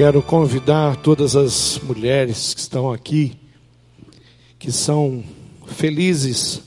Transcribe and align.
Quero 0.00 0.22
convidar 0.22 0.96
todas 0.96 1.36
as 1.36 1.78
mulheres 1.80 2.54
que 2.54 2.60
estão 2.60 2.90
aqui, 2.90 3.36
que 4.58 4.72
são 4.72 5.22
felizes 5.66 6.62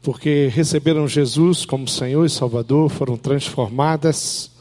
porque 0.00 0.46
receberam 0.46 1.08
Jesus 1.08 1.64
como 1.64 1.88
Senhor 1.88 2.24
e 2.24 2.30
Salvador, 2.30 2.88
foram 2.88 3.16
transformadas 3.16 4.52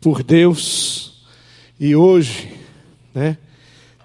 por 0.00 0.24
Deus 0.24 1.22
e 1.78 1.94
hoje, 1.94 2.52
né, 3.14 3.38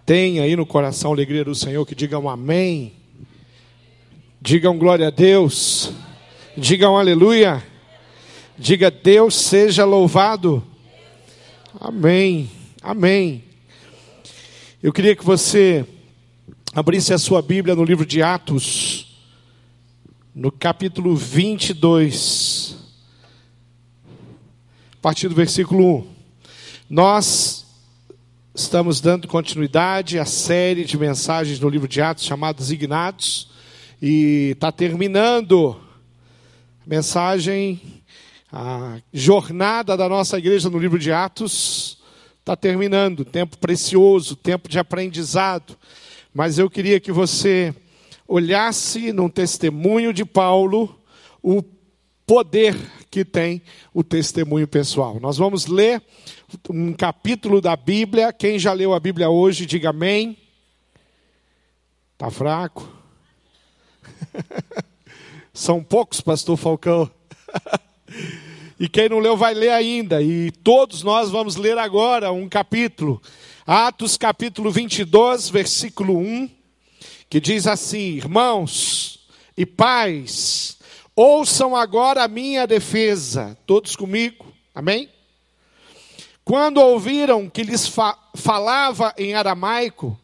tem 0.06 0.40
aí 0.40 0.56
no 0.56 0.64
coração 0.64 1.10
a 1.10 1.16
alegria 1.16 1.44
do 1.44 1.56
Senhor 1.56 1.84
que 1.88 1.96
digam 1.96 2.30
amém, 2.30 2.94
digam 4.40 4.78
glória 4.78 5.08
a 5.08 5.10
Deus, 5.10 5.92
digam 6.56 6.96
aleluia, 6.96 7.64
diga 8.60 8.92
Deus 8.92 9.34
seja 9.34 9.86
louvado, 9.86 10.64
amém. 11.80 12.57
Amém. 12.82 13.44
Eu 14.84 14.94
queria 14.94 15.16
que 15.16 15.26
você 15.26 15.84
abrisse 16.74 17.12
a 17.12 17.18
sua 17.18 17.42
Bíblia 17.42 17.76
no 17.76 17.84
livro 17.84 18.06
de 18.06 18.22
Atos, 18.22 19.18
no 20.34 20.52
capítulo 20.52 21.16
22, 21.16 22.78
a 24.94 25.02
partir 25.02 25.28
do 25.28 25.34
versículo 25.34 26.02
1. 26.02 26.08
Nós 26.88 27.66
estamos 28.54 29.02
dando 29.02 29.28
continuidade 29.28 30.20
à 30.20 30.26
série 30.26 30.86
de 30.86 31.00
mensagens 31.00 31.60
no 31.60 31.70
livro 31.70 31.88
de 31.88 32.00
Atos 32.00 32.26
chamados 32.26 32.72
Ignatos, 32.72 33.50
e 34.00 34.52
está 34.52 34.72
terminando 34.72 35.76
a 36.86 36.88
mensagem, 36.88 38.04
a 38.52 39.00
jornada 39.12 39.98
da 39.98 40.08
nossa 40.08 40.38
igreja 40.38 40.70
no 40.70 40.78
livro 40.78 41.00
de 41.00 41.12
Atos 41.12 41.97
Está 42.48 42.56
terminando, 42.56 43.26
tempo 43.26 43.58
precioso, 43.58 44.34
tempo 44.34 44.70
de 44.70 44.80
aprendizado. 44.80 45.78
Mas 46.34 46.58
eu 46.58 46.70
queria 46.70 46.98
que 46.98 47.12
você 47.12 47.76
olhasse 48.26 49.12
num 49.12 49.28
testemunho 49.28 50.14
de 50.14 50.24
Paulo 50.24 50.98
o 51.44 51.62
poder 52.26 52.74
que 53.12 53.26
tem 53.26 53.62
o 53.94 54.02
testemunho 54.02 54.66
pessoal. 54.66 55.20
Nós 55.20 55.36
vamos 55.36 55.66
ler 55.66 56.02
um 56.70 56.94
capítulo 56.94 57.60
da 57.60 57.76
Bíblia. 57.76 58.32
Quem 58.32 58.58
já 58.58 58.72
leu 58.72 58.94
a 58.94 59.00
Bíblia 59.02 59.30
hoje, 59.30 59.66
diga 59.66 59.90
amém. 59.90 60.38
Está 62.14 62.32
fraco? 62.32 62.90
São 65.52 65.84
poucos, 65.84 66.22
pastor 66.22 66.56
Falcão. 66.56 67.12
E 68.80 68.88
quem 68.88 69.10
não 69.10 69.20
leu 69.20 69.36
vai 69.36 69.56
ler 69.56 69.72
ainda. 69.72 70.22
E 70.22 70.52
todos 70.52 71.02
nós 71.02 71.32
vamos 71.32 71.56
ler 71.56 71.78
agora 71.78 72.32
um 72.32 72.48
capítulo. 72.48 73.22
Atos 73.66 74.18
capítulo 74.18 74.70
22, 74.72 75.50
versículo 75.50 76.18
1, 76.18 76.50
que 77.28 77.40
diz 77.40 77.66
assim: 77.66 77.98
Irmãos 77.98 79.28
e 79.58 79.66
pais, 79.66 80.78
ouçam 81.16 81.76
agora 81.76 82.24
a 82.24 82.28
minha 82.28 82.68
defesa. 82.68 83.58
Todos 83.66 83.96
comigo? 83.96 84.46
Amém? 84.76 85.10
Quando 86.46 86.78
ouviram 86.78 87.50
que 87.50 87.64
lhes 87.64 87.88
fa 87.88 88.18
falava 88.36 89.12
em 89.18 89.34
aramaico, 89.34 90.18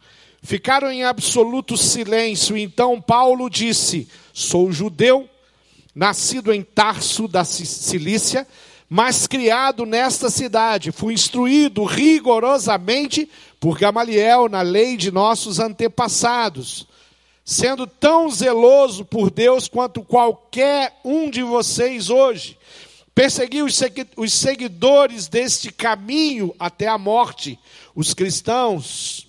ficaram 0.43 0.91
em 0.91 1.03
absoluto 1.03 1.75
silêncio. 1.75 2.55
Então 2.55 3.01
Paulo 3.01 3.49
disse: 3.49 4.07
Sou 4.31 4.71
judeu 4.71 5.27
nascido 5.93 6.51
em 6.51 6.63
Tarso 6.63 7.27
da 7.27 7.43
Cilícia, 7.43 8.47
mas 8.89 9.27
criado 9.27 9.85
nesta 9.85 10.29
cidade. 10.29 10.91
Fui 10.91 11.13
instruído 11.13 11.83
rigorosamente 11.83 13.29
por 13.59 13.77
Gamaliel 13.77 14.49
na 14.49 14.61
lei 14.61 14.97
de 14.97 15.11
nossos 15.11 15.59
antepassados, 15.59 16.87
sendo 17.45 17.85
tão 17.87 18.29
zeloso 18.29 19.05
por 19.05 19.29
Deus 19.29 19.67
quanto 19.67 20.01
qualquer 20.01 20.99
um 21.03 21.29
de 21.29 21.43
vocês 21.43 22.09
hoje. 22.09 22.57
Persegui 23.15 23.61
os 23.61 24.33
seguidores 24.33 25.27
deste 25.27 25.71
caminho 25.71 26.53
até 26.59 26.87
a 26.87 26.97
morte, 26.97 27.59
os 27.95 28.13
cristãos, 28.13 29.27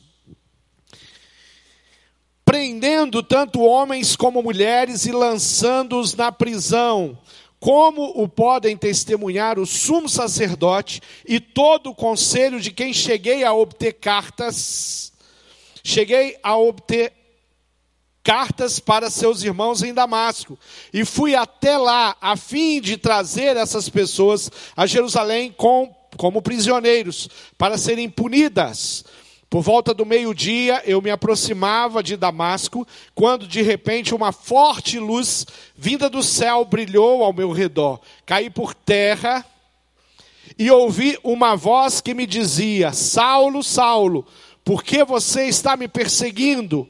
prendendo 2.55 3.21
tanto 3.21 3.63
homens 3.63 4.15
como 4.15 4.41
mulheres 4.41 5.07
e 5.07 5.11
lançando-os 5.11 6.15
na 6.15 6.31
prisão. 6.31 7.19
Como 7.59 8.13
o 8.15 8.29
podem 8.29 8.77
testemunhar 8.77 9.59
o 9.59 9.67
sumo 9.67 10.09
sacerdote 10.09 11.03
e 11.27 11.41
todo 11.41 11.91
o 11.91 11.95
conselho 11.97 12.61
de 12.61 12.71
quem 12.71 12.93
cheguei 12.93 13.43
a 13.43 13.53
obter 13.53 13.95
cartas, 13.95 15.13
cheguei 15.83 16.39
a 16.45 16.57
obter 16.57 17.13
cartas 18.23 18.79
para 18.79 19.11
seus 19.11 19.43
irmãos 19.43 19.83
em 19.83 19.93
Damasco, 19.93 20.57
e 20.93 21.05
fui 21.05 21.35
até 21.35 21.77
lá 21.77 22.17
a 22.21 22.37
fim 22.37 22.81
de 22.81 22.97
trazer 22.97 23.57
essas 23.57 23.89
pessoas 23.89 24.49
a 24.77 24.87
Jerusalém 24.87 25.51
com, 25.51 25.93
como 26.17 26.41
prisioneiros, 26.41 27.29
para 27.59 27.77
serem 27.77 28.09
punidas. 28.09 29.05
Por 29.55 29.63
volta 29.63 29.95
do 29.95 30.05
meio-dia, 30.05 30.83
eu 30.85 31.01
me 31.01 31.13
aproximava 31.13 32.03
de 32.03 32.17
Damasco, 32.17 32.85
quando 33.15 33.47
de 33.47 33.63
repente 33.63 34.13
uma 34.13 34.33
forte 34.33 34.99
luz 34.99 35.47
vinda 35.77 36.11
do 36.11 36.25
céu 36.25 36.65
brilhou 36.65 37.23
ao 37.23 37.33
meu 37.33 37.53
redor. 37.53 38.01
Caí 38.27 38.51
por 38.51 38.75
terra 38.75 39.47
e 40.59 40.69
ouvi 40.73 41.17
uma 41.23 41.55
voz 41.55 42.01
que 42.01 42.15
me 42.15 42.27
dizia: 42.27 42.93
Saulo, 42.93 43.63
Saulo, 43.63 44.27
por 44.65 44.83
que 44.83 45.05
você 45.05 45.47
está 45.47 45.77
me 45.77 45.87
perseguindo? 45.87 46.89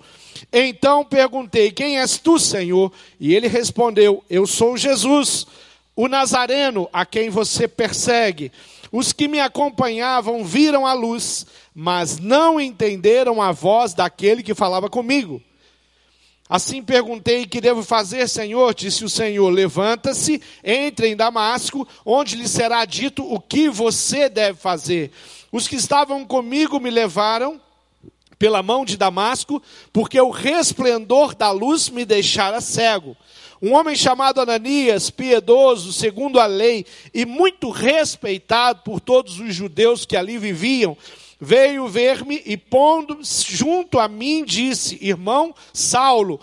Então 0.50 1.04
perguntei: 1.04 1.70
Quem 1.70 1.98
és 1.98 2.16
tu, 2.16 2.38
Senhor? 2.38 2.90
E 3.20 3.34
ele 3.34 3.46
respondeu: 3.46 4.24
Eu 4.30 4.46
sou 4.46 4.74
Jesus, 4.74 5.46
o 5.94 6.08
Nazareno, 6.08 6.88
a 6.90 7.04
quem 7.04 7.28
você 7.28 7.68
persegue. 7.68 8.50
Os 8.96 9.12
que 9.12 9.26
me 9.26 9.40
acompanhavam 9.40 10.44
viram 10.44 10.86
a 10.86 10.92
luz, 10.92 11.44
mas 11.74 12.20
não 12.20 12.60
entenderam 12.60 13.42
a 13.42 13.50
voz 13.50 13.92
daquele 13.92 14.40
que 14.40 14.54
falava 14.54 14.88
comigo. 14.88 15.42
Assim 16.48 16.80
perguntei: 16.80 17.44
Que 17.44 17.60
devo 17.60 17.82
fazer, 17.82 18.28
Senhor? 18.28 18.72
Disse 18.72 19.04
o 19.04 19.08
Senhor: 19.08 19.50
Levanta-se, 19.50 20.40
entre 20.62 21.08
em 21.08 21.16
Damasco, 21.16 21.88
onde 22.06 22.36
lhe 22.36 22.46
será 22.46 22.84
dito 22.84 23.24
o 23.24 23.40
que 23.40 23.68
você 23.68 24.28
deve 24.28 24.60
fazer. 24.60 25.10
Os 25.50 25.66
que 25.66 25.74
estavam 25.74 26.24
comigo 26.24 26.78
me 26.78 26.88
levaram 26.88 27.60
pela 28.38 28.62
mão 28.62 28.84
de 28.84 28.96
Damasco, 28.96 29.60
porque 29.92 30.20
o 30.20 30.30
resplendor 30.30 31.34
da 31.34 31.50
luz 31.50 31.88
me 31.88 32.04
deixara 32.04 32.60
cego. 32.60 33.16
Um 33.64 33.72
homem 33.72 33.96
chamado 33.96 34.42
Ananias, 34.42 35.08
piedoso, 35.08 35.90
segundo 35.90 36.38
a 36.38 36.44
lei, 36.44 36.84
e 37.14 37.24
muito 37.24 37.70
respeitado 37.70 38.82
por 38.84 39.00
todos 39.00 39.40
os 39.40 39.54
judeus 39.54 40.04
que 40.04 40.18
ali 40.18 40.36
viviam, 40.36 40.94
veio 41.40 41.88
ver-me 41.88 42.42
e, 42.44 42.58
pondo 42.58 43.20
junto 43.22 43.98
a 43.98 44.06
mim, 44.06 44.44
disse: 44.44 44.98
Irmão 45.00 45.54
Saulo, 45.72 46.38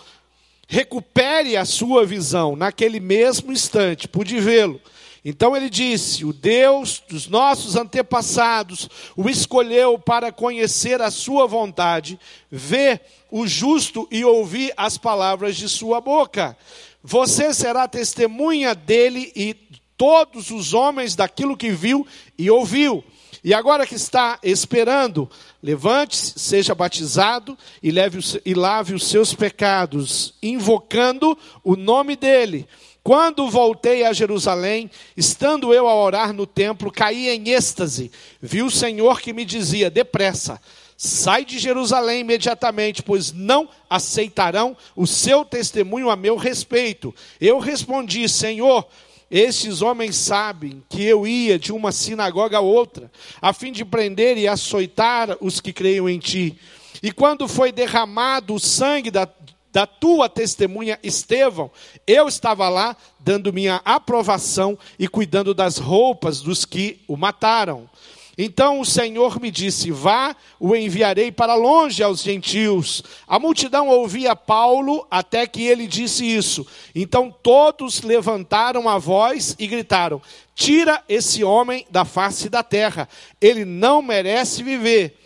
recupere 0.66 1.56
a 1.56 1.64
sua 1.64 2.04
visão. 2.04 2.56
Naquele 2.56 2.98
mesmo 2.98 3.52
instante, 3.52 4.08
pude 4.08 4.40
vê-lo. 4.40 4.80
Então 5.24 5.56
ele 5.56 5.70
disse: 5.70 6.24
O 6.24 6.32
Deus 6.32 7.00
dos 7.08 7.28
nossos 7.28 7.76
antepassados 7.76 8.88
o 9.16 9.30
escolheu 9.30 9.96
para 9.96 10.32
conhecer 10.32 11.00
a 11.00 11.08
sua 11.08 11.46
vontade, 11.46 12.18
ver 12.50 13.00
o 13.30 13.46
justo 13.46 14.08
e 14.10 14.24
ouvir 14.24 14.72
as 14.76 14.98
palavras 14.98 15.56
de 15.56 15.68
sua 15.68 16.00
boca. 16.00 16.56
Você 17.02 17.52
será 17.52 17.88
testemunha 17.88 18.74
dele 18.74 19.32
e 19.34 19.54
todos 19.96 20.50
os 20.50 20.74
homens 20.74 21.14
daquilo 21.14 21.56
que 21.56 21.70
viu 21.70 22.06
e 22.38 22.50
ouviu. 22.50 23.04
E 23.44 23.52
agora 23.52 23.86
que 23.86 23.96
está 23.96 24.38
esperando, 24.42 25.28
levante-se, 25.60 26.38
seja 26.38 26.74
batizado 26.76 27.58
e, 27.82 27.90
leve, 27.90 28.20
e 28.44 28.54
lave 28.54 28.94
os 28.94 29.06
seus 29.08 29.34
pecados, 29.34 30.34
invocando 30.40 31.36
o 31.64 31.74
nome 31.74 32.14
dele. 32.14 32.68
Quando 33.02 33.50
voltei 33.50 34.04
a 34.04 34.12
Jerusalém, 34.12 34.88
estando 35.16 35.74
eu 35.74 35.88
a 35.88 35.94
orar 35.94 36.32
no 36.32 36.46
templo, 36.46 36.92
caí 36.92 37.28
em 37.28 37.48
êxtase. 37.48 38.12
Vi 38.40 38.62
o 38.62 38.70
Senhor 38.70 39.20
que 39.20 39.32
me 39.32 39.44
dizia: 39.44 39.90
depressa, 39.90 40.60
sai 41.04 41.44
de 41.44 41.58
Jerusalém 41.58 42.20
imediatamente, 42.20 43.02
pois 43.02 43.32
não 43.32 43.68
aceitarão 43.90 44.76
o 44.94 45.04
seu 45.04 45.44
testemunho 45.44 46.08
a 46.08 46.14
meu 46.14 46.36
respeito. 46.36 47.12
Eu 47.40 47.58
respondi: 47.58 48.28
Senhor, 48.28 48.86
estes 49.28 49.82
homens 49.82 50.14
sabem 50.14 50.80
que 50.88 51.02
eu 51.02 51.26
ia 51.26 51.58
de 51.58 51.72
uma 51.72 51.90
sinagoga 51.90 52.58
a 52.58 52.60
outra, 52.60 53.10
a 53.40 53.52
fim 53.52 53.72
de 53.72 53.84
prender 53.84 54.38
e 54.38 54.46
açoitar 54.46 55.36
os 55.40 55.60
que 55.60 55.72
creiam 55.72 56.08
em 56.08 56.20
ti. 56.20 56.56
E 57.02 57.10
quando 57.10 57.48
foi 57.48 57.72
derramado 57.72 58.54
o 58.54 58.60
sangue 58.60 59.10
da, 59.10 59.28
da 59.72 59.86
tua 59.86 60.28
testemunha 60.28 61.00
Estevão, 61.02 61.68
eu 62.06 62.28
estava 62.28 62.68
lá 62.68 62.96
dando 63.18 63.52
minha 63.52 63.80
aprovação 63.84 64.78
e 65.00 65.08
cuidando 65.08 65.52
das 65.52 65.78
roupas 65.78 66.40
dos 66.40 66.64
que 66.64 67.00
o 67.08 67.16
mataram. 67.16 67.90
Então 68.36 68.80
o 68.80 68.84
Senhor 68.84 69.40
me 69.40 69.50
disse: 69.50 69.90
Vá, 69.90 70.34
o 70.58 70.74
enviarei 70.74 71.30
para 71.30 71.54
longe 71.54 72.02
aos 72.02 72.22
gentios. 72.22 73.02
A 73.26 73.38
multidão 73.38 73.88
ouvia 73.88 74.34
Paulo 74.34 75.06
até 75.10 75.46
que 75.46 75.62
ele 75.62 75.86
disse 75.86 76.24
isso. 76.24 76.66
Então 76.94 77.34
todos 77.42 78.02
levantaram 78.02 78.88
a 78.88 78.98
voz 78.98 79.54
e 79.58 79.66
gritaram: 79.66 80.20
Tira 80.54 81.02
esse 81.08 81.44
homem 81.44 81.86
da 81.90 82.04
face 82.04 82.48
da 82.48 82.62
terra, 82.62 83.08
ele 83.40 83.64
não 83.64 84.00
merece 84.00 84.62
viver. 84.62 85.18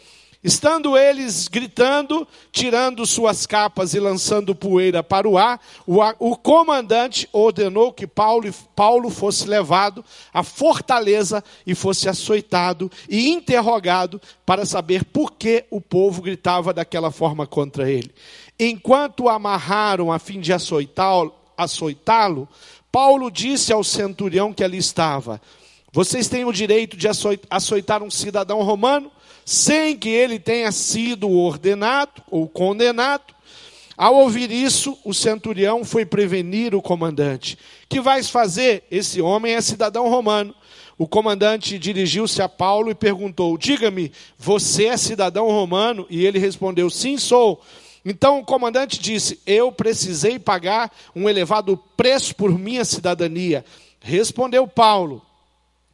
Estando 0.46 0.96
eles 0.96 1.48
gritando, 1.48 2.24
tirando 2.52 3.04
suas 3.04 3.48
capas 3.48 3.94
e 3.94 3.98
lançando 3.98 4.54
poeira 4.54 5.02
para 5.02 5.28
o 5.28 5.36
ar, 5.36 5.60
o, 5.84 6.36
comandante 6.36 7.28
ordenou 7.32 7.92
que 7.92 8.06
Paulo, 8.06 8.48
Paulo 8.76 9.10
fosse 9.10 9.48
levado 9.48 10.04
à 10.32 10.44
fortaleza 10.44 11.42
e 11.66 11.74
fosse 11.74 12.08
açoitado 12.08 12.88
e 13.08 13.28
interrogado 13.28 14.20
para 14.46 14.64
saber 14.64 15.04
por 15.06 15.32
que 15.32 15.64
o 15.68 15.80
povo 15.80 16.22
gritava 16.22 16.72
daquela 16.72 17.10
forma 17.10 17.44
contra 17.44 17.90
ele. 17.90 18.14
Enquanto 18.56 19.24
o 19.24 19.28
amarraram 19.28 20.12
a 20.12 20.18
fim 20.20 20.38
de 20.38 20.52
açoitá-lo, 20.52 21.34
açoitá 21.58 22.30
Paulo 22.92 23.32
disse 23.32 23.72
ao 23.72 23.82
centurião 23.82 24.52
que 24.52 24.62
ali 24.62 24.78
estava: 24.78 25.42
Vocês 25.92 26.28
têm 26.28 26.44
o 26.44 26.52
direito 26.52 26.96
de 26.96 27.08
açoitar 27.50 28.00
um 28.00 28.10
cidadão 28.12 28.62
romano? 28.62 29.10
Sem 29.46 29.96
que 29.96 30.08
ele 30.08 30.40
tenha 30.40 30.72
sido 30.72 31.30
ordenado 31.30 32.20
ou 32.28 32.48
condenado. 32.48 33.32
Ao 33.96 34.16
ouvir 34.16 34.50
isso, 34.50 34.98
o 35.04 35.14
centurião 35.14 35.84
foi 35.84 36.04
prevenir 36.04 36.74
o 36.74 36.82
comandante. 36.82 37.56
Que 37.88 38.00
vais 38.00 38.28
fazer? 38.28 38.82
Esse 38.90 39.22
homem 39.22 39.54
é 39.54 39.60
cidadão 39.60 40.08
romano. 40.08 40.52
O 40.98 41.06
comandante 41.06 41.78
dirigiu-se 41.78 42.42
a 42.42 42.48
Paulo 42.48 42.90
e 42.90 42.94
perguntou: 42.94 43.56
Diga-me, 43.56 44.10
você 44.36 44.86
é 44.86 44.96
cidadão 44.96 45.46
romano? 45.46 46.06
E 46.10 46.26
ele 46.26 46.40
respondeu: 46.40 46.90
Sim, 46.90 47.16
sou. 47.16 47.62
Então 48.04 48.40
o 48.40 48.44
comandante 48.44 48.98
disse: 48.98 49.40
Eu 49.46 49.70
precisei 49.70 50.38
pagar 50.40 50.92
um 51.14 51.28
elevado 51.28 51.76
preço 51.96 52.34
por 52.34 52.58
minha 52.58 52.84
cidadania. 52.84 53.64
Respondeu 54.00 54.66
Paulo: 54.66 55.22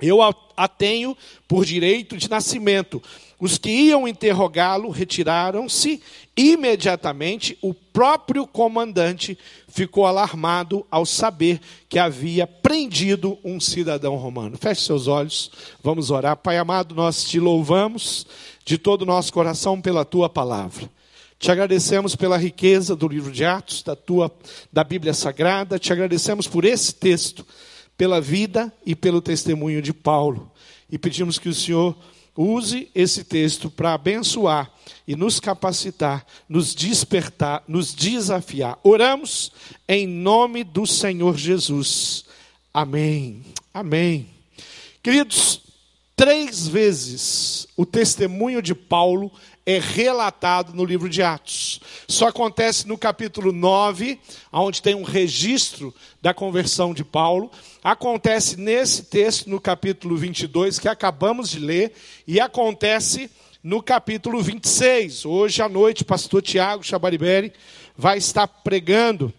Eu 0.00 0.22
a 0.22 0.69
tenho 0.69 1.16
por 1.46 1.64
direito 1.64 2.16
de 2.16 2.31
nascimento. 2.31 3.02
Os 3.43 3.59
que 3.59 3.71
iam 3.71 4.06
interrogá-lo 4.06 4.89
retiraram-se. 4.89 6.00
Imediatamente, 6.37 7.59
o 7.61 7.75
próprio 7.75 8.47
comandante 8.47 9.37
ficou 9.67 10.06
alarmado 10.06 10.87
ao 10.89 11.05
saber 11.05 11.61
que 11.89 11.99
havia 11.99 12.47
prendido 12.47 13.37
um 13.43 13.59
cidadão 13.59 14.15
romano. 14.15 14.56
Feche 14.56 14.83
seus 14.83 15.09
olhos, 15.09 15.50
vamos 15.83 16.09
orar. 16.12 16.37
Pai 16.37 16.56
amado, 16.56 16.94
nós 16.94 17.25
te 17.25 17.41
louvamos 17.41 18.29
de 18.65 18.79
todo 18.79 19.03
o 19.03 19.06
nosso 19.06 19.33
coração 19.33 19.81
pela 19.81 20.05
tua 20.05 20.29
palavra. 20.29 20.88
Te 21.37 21.50
agradecemos 21.50 22.15
pela 22.15 22.37
riqueza 22.37 22.95
do 22.95 23.09
livro 23.09 23.33
de 23.33 23.45
Atos, 23.45 23.83
da 23.83 23.97
tua 23.97 24.31
da 24.73 24.85
Bíblia 24.85 25.12
Sagrada. 25.12 25.81
Te 25.81 25.93
agradecemos 25.93 26.47
por 26.47 26.65
esse 26.65 26.95
texto, 26.95 27.45
pela 27.99 28.21
vida 28.21 28.73
e 28.87 28.95
pelo 28.95 29.21
testemunho 29.21 29.83
de 29.83 29.93
Paulo. 29.93 30.49
E 30.88 30.97
pedimos 30.97 31.41
que 31.41 31.49
o 31.49 31.55
Senhor 31.55 31.97
Use 32.37 32.90
esse 32.94 33.25
texto 33.25 33.70
para 33.70 33.93
abençoar 33.93 34.70
e 35.06 35.14
nos 35.14 35.38
capacitar, 35.38 36.25
nos 36.49 36.75
despertar, 36.75 37.62
nos 37.69 37.94
desafiar. 37.94 38.79
Oramos 38.82 39.52
em 39.87 40.06
nome 40.06 40.64
do 40.64 40.87
Senhor 40.87 41.37
Jesus. 41.37 42.25
Amém. 42.73 43.43
Amém. 43.75 44.29
Queridos, 45.02 45.61
três 46.17 46.67
vezes 46.67 47.67
o 47.76 47.84
testemunho 47.84 48.62
de 48.62 48.75
Paulo 48.75 49.31
é 49.64 49.78
relatado 49.78 50.73
no 50.75 50.85
livro 50.85 51.08
de 51.08 51.23
Atos. 51.23 51.81
Só 52.08 52.28
acontece 52.28 52.87
no 52.88 52.99
capítulo 52.99 53.52
9, 53.52 54.19
onde 54.52 54.82
tem 54.82 54.94
um 54.94 55.05
registro 55.05 55.94
da 56.20 56.35
conversão 56.35 56.93
de 56.93 57.05
Paulo. 57.05 57.50
Acontece 57.82 58.56
nesse 58.56 59.02
texto, 59.02 59.50
no 59.50 59.61
capítulo 59.61 60.17
22, 60.17 60.79
que 60.79 60.87
acabamos 60.87 61.50
de 61.50 61.58
ler, 61.58 61.93
e 62.29 62.38
acontece 62.38 63.29
no 63.61 63.82
capítulo 63.82 64.40
26. 64.40 65.25
Hoje 65.25 65.61
à 65.61 65.69
noite, 65.69 66.05
pastor 66.05 66.43
Tiago 66.43 66.84
Chabariberi 66.84 67.52
vai 67.96 68.19
estar 68.19 68.46
pregando 68.46 69.32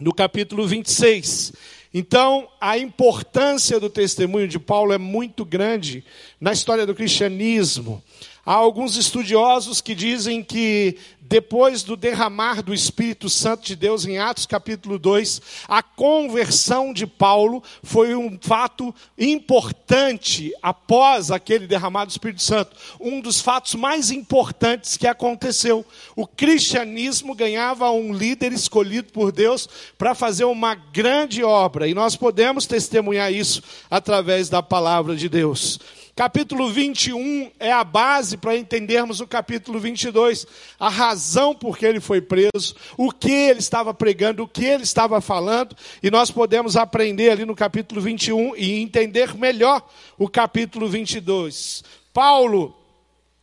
no 0.00 0.12
capítulo 0.12 0.66
26. 0.66 1.52
Então, 1.94 2.48
a 2.60 2.76
importância 2.76 3.78
do 3.78 3.88
testemunho 3.88 4.48
de 4.48 4.58
Paulo 4.58 4.92
é 4.92 4.98
muito 4.98 5.44
grande 5.44 6.04
na 6.40 6.52
história 6.52 6.84
do 6.84 6.94
cristianismo. 6.94 8.02
Há 8.44 8.54
alguns 8.54 8.96
estudiosos 8.96 9.80
que 9.80 9.94
dizem 9.94 10.42
que 10.42 10.96
depois 11.30 11.84
do 11.84 11.94
derramar 11.94 12.60
do 12.60 12.74
Espírito 12.74 13.30
Santo 13.30 13.64
de 13.64 13.76
Deus 13.76 14.04
em 14.04 14.18
Atos 14.18 14.46
capítulo 14.46 14.98
2, 14.98 15.40
a 15.68 15.80
conversão 15.80 16.92
de 16.92 17.06
Paulo 17.06 17.62
foi 17.84 18.16
um 18.16 18.36
fato 18.40 18.92
importante 19.16 20.52
após 20.60 21.30
aquele 21.30 21.68
derramar 21.68 22.06
do 22.06 22.10
Espírito 22.10 22.42
Santo. 22.42 22.76
Um 22.98 23.20
dos 23.20 23.40
fatos 23.40 23.76
mais 23.76 24.10
importantes 24.10 24.96
que 24.96 25.06
aconteceu. 25.06 25.86
O 26.16 26.26
cristianismo 26.26 27.32
ganhava 27.32 27.90
um 27.92 28.12
líder 28.12 28.52
escolhido 28.52 29.12
por 29.12 29.30
Deus 29.30 29.68
para 29.96 30.16
fazer 30.16 30.46
uma 30.46 30.74
grande 30.74 31.44
obra, 31.44 31.86
e 31.86 31.94
nós 31.94 32.16
podemos 32.16 32.66
testemunhar 32.66 33.32
isso 33.32 33.62
através 33.88 34.48
da 34.48 34.62
palavra 34.62 35.14
de 35.14 35.28
Deus. 35.28 35.78
Capítulo 36.20 36.68
21 36.68 37.50
é 37.58 37.72
a 37.72 37.82
base 37.82 38.36
para 38.36 38.54
entendermos 38.54 39.20
o 39.20 39.26
capítulo 39.26 39.80
22, 39.80 40.46
a 40.78 40.90
razão 40.90 41.54
por 41.54 41.78
que 41.78 41.86
ele 41.86 41.98
foi 41.98 42.20
preso, 42.20 42.76
o 42.98 43.10
que 43.10 43.32
ele 43.32 43.60
estava 43.60 43.94
pregando, 43.94 44.42
o 44.42 44.46
que 44.46 44.66
ele 44.66 44.82
estava 44.82 45.22
falando, 45.22 45.74
e 46.02 46.10
nós 46.10 46.30
podemos 46.30 46.76
aprender 46.76 47.30
ali 47.30 47.46
no 47.46 47.56
capítulo 47.56 48.02
21 48.02 48.54
e 48.54 48.82
entender 48.82 49.34
melhor 49.34 49.82
o 50.18 50.28
capítulo 50.28 50.90
22. 50.90 51.82
Paulo 52.12 52.76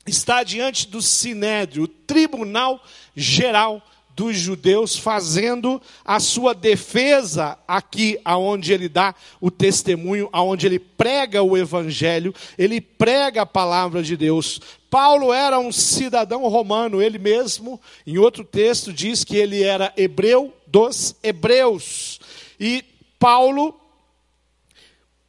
está 0.05 0.43
diante 0.43 0.87
do 0.87 1.01
Sinédrio, 1.01 1.85
o 1.85 1.87
Tribunal 1.87 2.79
Geral 3.15 3.81
dos 4.17 4.35
judeus 4.35 4.97
fazendo 4.97 5.79
a 6.03 6.19
sua 6.19 6.55
defesa 6.55 7.55
aqui 7.67 8.19
aonde 8.25 8.73
ele 8.73 8.89
dá 8.89 9.13
o 9.39 9.51
testemunho, 9.51 10.27
aonde 10.31 10.65
ele 10.65 10.79
prega 10.79 11.43
o 11.43 11.55
evangelho, 11.55 12.33
ele 12.57 12.81
prega 12.81 13.43
a 13.43 13.45
palavra 13.45 14.01
de 14.01 14.17
Deus. 14.17 14.59
Paulo 14.89 15.31
era 15.31 15.59
um 15.59 15.71
cidadão 15.71 16.47
romano, 16.47 16.99
ele 16.99 17.19
mesmo, 17.19 17.79
em 18.07 18.17
outro 18.17 18.43
texto 18.43 18.91
diz 18.91 19.23
que 19.23 19.37
ele 19.37 19.61
era 19.61 19.93
hebreu 19.95 20.51
dos 20.65 21.15
hebreus. 21.21 22.19
E 22.59 22.83
Paulo 23.19 23.79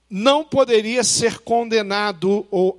não 0.09 0.43
poderia 0.43 1.05
ser 1.05 1.41
condenado 1.41 2.47
ou 2.51 2.75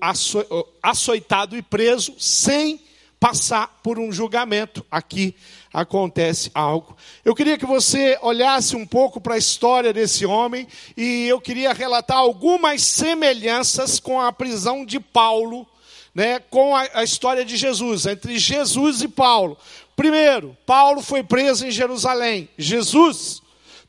açoitado 0.81 1.55
e 1.55 1.61
preso 1.61 2.15
sem 2.17 2.81
passar 3.19 3.79
por 3.83 3.99
um 3.99 4.11
julgamento 4.11 4.83
aqui 4.89 5.35
acontece 5.73 6.51
algo. 6.53 6.95
Eu 7.23 7.35
queria 7.35 7.57
que 7.57 7.65
você 7.65 8.17
olhasse 8.21 8.75
um 8.75 8.85
pouco 8.85 9.21
para 9.21 9.35
a 9.35 9.37
história 9.37 9.93
desse 9.93 10.25
homem 10.25 10.67
e 10.97 11.27
eu 11.27 11.39
queria 11.39 11.73
relatar 11.73 12.17
algumas 12.17 12.81
semelhanças 12.81 13.99
com 13.99 14.19
a 14.19 14.31
prisão 14.31 14.85
de 14.85 14.99
Paulo, 14.99 15.67
né, 16.13 16.39
com 16.39 16.75
a, 16.75 16.87
a 16.95 17.03
história 17.03 17.45
de 17.45 17.55
Jesus, 17.55 18.05
entre 18.05 18.37
Jesus 18.39 19.01
e 19.01 19.07
Paulo. 19.07 19.57
Primeiro, 19.95 20.57
Paulo 20.65 21.01
foi 21.01 21.23
preso 21.23 21.67
em 21.67 21.71
Jerusalém. 21.71 22.49
Jesus 22.57 23.41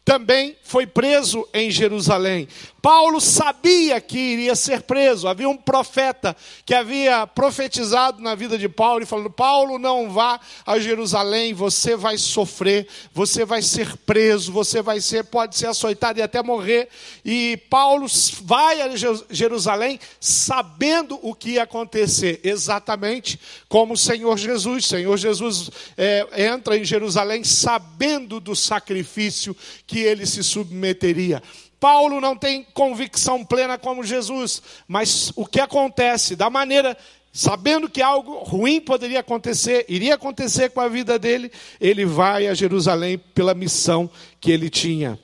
também 0.04 0.57
foi 0.62 0.87
preso 0.87 1.47
em 1.52 1.71
Jerusalém. 1.71 2.49
Paulo 2.80 3.21
sabia 3.21 4.00
que 4.00 4.19
iria 4.19 4.54
ser 4.54 4.83
preso. 4.83 5.28
Havia 5.28 5.49
um 5.49 5.57
profeta 5.57 6.35
que 6.64 6.75
havia 6.75 7.26
profetizado 7.26 8.23
na 8.23 8.35
vida 8.35 8.57
de 8.57 8.69
Paulo 8.69 9.02
e 9.02 9.07
falando: 9.07 9.30
Paulo, 9.30 9.78
não 9.78 10.11
vá 10.11 10.40
a 10.64 10.78
Jerusalém, 10.78 11.52
você 11.52 11.95
vai 11.95 12.16
sofrer, 12.16 12.88
você 13.12 13.45
vai 13.45 13.61
ser 13.61 13.97
preso, 13.99 14.50
você 14.50 14.80
vai 14.80 15.00
ser, 15.00 15.25
pode 15.25 15.57
ser 15.57 15.66
açoitado 15.66 16.19
e 16.19 16.23
até 16.23 16.42
morrer. 16.42 16.88
E 17.25 17.59
Paulo 17.69 18.07
vai 18.42 18.80
a 18.80 18.88
Jerusalém 19.30 20.00
sabendo 20.19 21.19
o 21.23 21.35
que 21.35 21.50
ia 21.50 21.64
acontecer, 21.64 22.40
exatamente 22.42 23.38
como 23.69 23.95
o 23.95 23.99
Senhor 23.99 24.38
Jesus. 24.38 24.87
O 24.87 24.88
Senhor 24.88 25.16
Jesus 25.19 25.71
é, 25.97 26.26
entra 26.50 26.76
em 26.76 26.85
Jerusalém 26.85 27.45
sabendo 27.45 28.40
do 28.40 28.57
sacrifício 28.57 29.54
que 29.90 29.99
ele 29.99 30.25
se 30.25 30.44
submeteria. 30.44 31.42
Paulo 31.80 32.20
não 32.20 32.37
tem 32.37 32.62
convicção 32.62 33.44
plena 33.44 33.76
como 33.76 34.04
Jesus, 34.04 34.62
mas 34.87 35.32
o 35.35 35.44
que 35.44 35.59
acontece, 35.59 36.37
da 36.37 36.49
maneira 36.49 36.97
sabendo 37.32 37.88
que 37.88 38.00
algo 38.00 38.38
ruim 38.44 38.80
poderia 38.80 39.18
acontecer, 39.18 39.85
iria 39.88 40.14
acontecer 40.14 40.70
com 40.70 40.80
a 40.80 40.87
vida 40.87 41.18
dele, 41.18 41.50
ele 41.80 42.04
vai 42.04 42.47
a 42.47 42.54
Jerusalém 42.54 43.18
pela 43.18 43.52
missão 43.52 44.09
que 44.40 44.52
ele 44.52 44.70
tinha. 44.70 45.18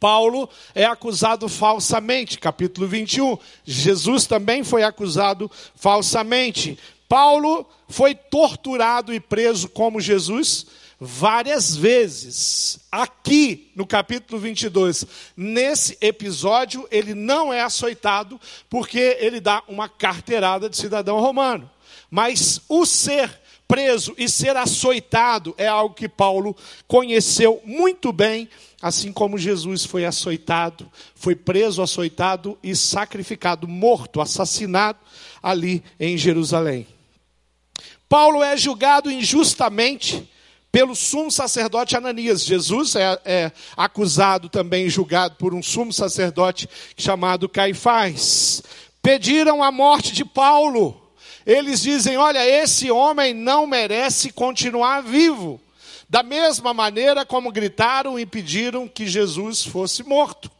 Paulo 0.00 0.48
é 0.74 0.84
acusado 0.84 1.48
falsamente, 1.48 2.40
capítulo 2.40 2.88
21. 2.88 3.38
Jesus 3.64 4.26
também 4.26 4.64
foi 4.64 4.82
acusado 4.82 5.48
falsamente. 5.76 6.76
Paulo 7.08 7.64
foi 7.88 8.16
torturado 8.16 9.14
e 9.14 9.20
preso 9.20 9.68
como 9.68 10.00
Jesus 10.00 10.66
várias 10.98 11.76
vezes. 11.76 12.78
Aqui 12.90 13.70
no 13.74 13.86
capítulo 13.86 14.40
22, 14.40 15.04
nesse 15.36 15.96
episódio, 16.00 16.86
ele 16.90 17.14
não 17.14 17.52
é 17.52 17.60
açoitado 17.60 18.40
porque 18.68 19.16
ele 19.20 19.40
dá 19.40 19.62
uma 19.68 19.88
carteirada 19.88 20.68
de 20.68 20.76
cidadão 20.76 21.20
romano. 21.20 21.70
Mas 22.10 22.60
o 22.68 22.86
ser 22.86 23.40
preso 23.68 24.14
e 24.16 24.28
ser 24.28 24.56
açoitado 24.56 25.54
é 25.58 25.66
algo 25.66 25.94
que 25.94 26.08
Paulo 26.08 26.56
conheceu 26.86 27.60
muito 27.64 28.12
bem, 28.12 28.48
assim 28.80 29.12
como 29.12 29.36
Jesus 29.36 29.84
foi 29.84 30.04
açoitado, 30.04 30.90
foi 31.14 31.34
preso, 31.34 31.82
açoitado 31.82 32.56
e 32.62 32.76
sacrificado, 32.76 33.66
morto, 33.66 34.20
assassinado 34.20 34.98
ali 35.42 35.82
em 35.98 36.16
Jerusalém. 36.16 36.86
Paulo 38.08 38.42
é 38.42 38.56
julgado 38.56 39.10
injustamente 39.10 40.28
pelo 40.76 40.94
sumo 40.94 41.30
sacerdote 41.30 41.96
Ananias. 41.96 42.44
Jesus 42.44 42.96
é, 42.96 43.18
é 43.24 43.52
acusado 43.74 44.50
também, 44.50 44.90
julgado 44.90 45.36
por 45.36 45.54
um 45.54 45.62
sumo 45.62 45.90
sacerdote 45.90 46.68
chamado 46.98 47.48
Caifás. 47.48 48.62
Pediram 49.00 49.62
a 49.62 49.72
morte 49.72 50.12
de 50.12 50.22
Paulo. 50.22 51.00
Eles 51.46 51.80
dizem: 51.80 52.18
olha, 52.18 52.46
esse 52.46 52.90
homem 52.90 53.32
não 53.32 53.66
merece 53.66 54.30
continuar 54.30 55.00
vivo. 55.00 55.58
Da 56.10 56.22
mesma 56.22 56.74
maneira 56.74 57.24
como 57.24 57.50
gritaram 57.50 58.18
e 58.18 58.26
pediram 58.26 58.86
que 58.86 59.06
Jesus 59.06 59.64
fosse 59.64 60.02
morto. 60.02 60.50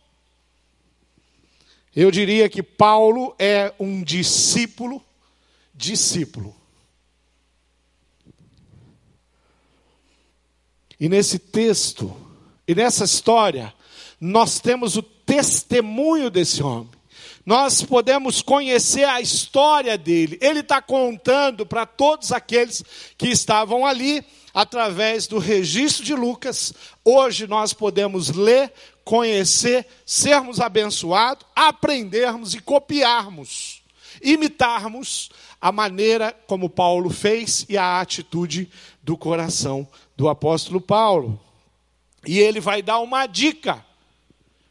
Eu 1.95 2.11
diria 2.11 2.49
que 2.49 2.63
Paulo 2.63 3.35
é 3.39 3.71
um 3.79 4.03
discípulo, 4.03 5.05
discípulo 5.75 6.56
E 10.99 11.09
nesse 11.09 11.38
texto, 11.38 12.15
e 12.67 12.75
nessa 12.75 13.05
história, 13.05 13.73
nós 14.21 14.59
temos 14.59 14.97
o 14.97 15.03
testemunho 15.03 16.31
desse 16.31 16.62
homem. 16.62 16.91
Nós 17.45 17.83
podemos 17.83 18.43
conhecer 18.43 19.05
a 19.05 19.21
história 19.21 19.97
dele. 19.97 20.37
Ele 20.41 20.61
está 20.61 20.83
contando 20.83 21.65
para 21.65 21.87
todos 21.87 22.33
aqueles 22.33 22.83
que 23.17 23.29
estavam 23.29 23.87
ali, 23.87 24.25
através 24.53 25.26
do 25.26 25.38
registro 25.38 26.03
de 26.03 26.15
Lucas. 26.15 26.73
Hoje 27.05 27.47
nós 27.47 27.73
podemos 27.73 28.31
ler, 28.31 28.73
conhecer, 29.05 29.87
sermos 30.05 30.61
abençoados, 30.61 31.47
aprendermos 31.55 32.55
e 32.55 32.61
copiarmos, 32.61 33.83
imitarmos 34.23 35.31
a 35.61 35.71
maneira 35.71 36.35
como 36.47 36.71
Paulo 36.71 37.11
fez 37.11 37.67
e 37.69 37.76
a 37.76 38.00
atitude 38.00 38.71
do 39.03 39.17
coração 39.17 39.87
do 40.17 40.29
apóstolo 40.29 40.81
Paulo. 40.81 41.39
E 42.27 42.39
ele 42.39 42.61
vai 42.61 42.83
dar 42.83 42.99
uma 42.99 43.27
dica 43.27 43.85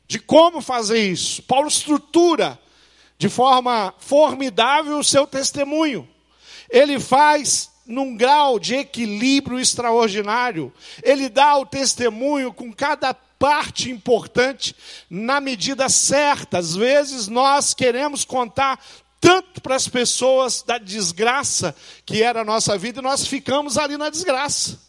de 0.08 0.20
como 0.20 0.62
fazer 0.62 1.00
isso. 1.00 1.44
Paulo 1.44 1.68
estrutura 1.68 2.60
de 3.18 3.30
forma 3.30 3.94
formidável 3.98 5.00
o 5.00 5.04
seu 5.04 5.26
testemunho. 5.26 6.08
Ele 6.70 7.00
faz 7.00 7.72
num 7.86 8.18
grau 8.18 8.60
de 8.60 8.76
equilíbrio 8.76 9.60
extraordinário. 9.60 10.74
Ele 11.04 11.30
dá 11.30 11.56
o 11.58 11.66
testemunho 11.66 12.52
com 12.52 12.74
cada 12.74 13.14
parte 13.14 13.92
importante 13.92 14.76
na 15.10 15.40
medida 15.40 15.88
certa. 15.88 16.58
Às 16.58 16.76
vezes 16.76 17.28
nós 17.28 17.74
queremos 17.74 18.26
contar 18.26 18.84
tanto 19.22 19.62
para 19.62 19.76
as 19.76 19.88
pessoas 19.88 20.62
da 20.62 20.78
desgraça 20.78 21.76
que 22.06 22.22
era 22.22 22.42
a 22.42 22.46
nossa 22.46 22.78
vida 22.78 23.00
e 23.00 23.04
nós 23.04 23.26
ficamos 23.26 23.78
ali 23.78 23.98
na 23.98 24.10
desgraça. 24.10 24.80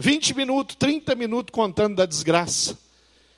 20 0.00 0.34
minutos, 0.34 0.76
30 0.76 1.14
minutos 1.14 1.52
contando 1.52 1.96
da 1.96 2.06
desgraça. 2.06 2.78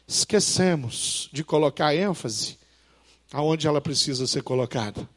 Esquecemos 0.06 1.28
de 1.32 1.42
colocar 1.42 1.92
ênfase 1.92 2.56
aonde 3.32 3.66
ela 3.66 3.80
precisa 3.80 4.28
ser 4.28 4.44
colocada. 4.44 5.08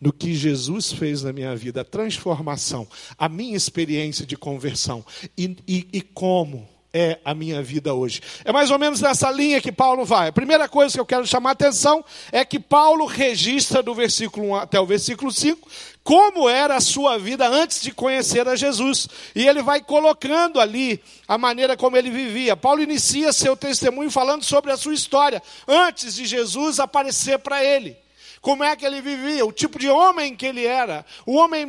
No 0.00 0.12
que 0.12 0.32
Jesus 0.32 0.92
fez 0.92 1.24
na 1.24 1.32
minha 1.32 1.56
vida, 1.56 1.80
a 1.80 1.84
transformação, 1.84 2.86
a 3.18 3.28
minha 3.28 3.56
experiência 3.56 4.24
de 4.24 4.36
conversão 4.36 5.04
e, 5.36 5.56
e, 5.66 5.88
e 5.92 6.00
como 6.00 6.68
é 6.92 7.18
a 7.24 7.34
minha 7.34 7.62
vida 7.62 7.92
hoje. 7.92 8.20
É 8.44 8.52
mais 8.52 8.70
ou 8.70 8.78
menos 8.78 9.00
nessa 9.00 9.30
linha 9.30 9.60
que 9.60 9.70
Paulo 9.70 10.04
vai. 10.04 10.28
A 10.28 10.32
primeira 10.32 10.68
coisa 10.68 10.94
que 10.94 11.00
eu 11.00 11.06
quero 11.06 11.26
chamar 11.26 11.50
a 11.50 11.52
atenção 11.52 12.04
é 12.32 12.44
que 12.44 12.58
Paulo 12.58 13.06
registra 13.06 13.82
do 13.82 13.94
versículo 13.94 14.48
1 14.48 14.54
até 14.56 14.80
o 14.80 14.86
versículo 14.86 15.30
5 15.30 15.68
como 16.02 16.48
era 16.48 16.76
a 16.76 16.80
sua 16.80 17.18
vida 17.18 17.48
antes 17.48 17.82
de 17.82 17.90
conhecer 17.90 18.46
a 18.46 18.54
Jesus. 18.54 19.08
E 19.34 19.46
ele 19.46 19.60
vai 19.60 19.82
colocando 19.82 20.60
ali 20.60 21.02
a 21.26 21.36
maneira 21.36 21.76
como 21.76 21.96
ele 21.96 22.10
vivia. 22.10 22.56
Paulo 22.56 22.80
inicia 22.80 23.32
seu 23.32 23.56
testemunho 23.56 24.08
falando 24.08 24.44
sobre 24.44 24.70
a 24.70 24.76
sua 24.76 24.94
história 24.94 25.42
antes 25.66 26.14
de 26.14 26.24
Jesus 26.24 26.78
aparecer 26.78 27.40
para 27.40 27.64
ele 27.64 27.96
como 28.40 28.62
é 28.62 28.76
que 28.76 28.86
ele 28.86 29.00
vivia, 29.00 29.44
o 29.44 29.50
tipo 29.50 29.76
de 29.76 29.88
homem 29.88 30.36
que 30.36 30.46
ele 30.46 30.64
era, 30.64 31.04
o 31.26 31.34
homem, 31.34 31.66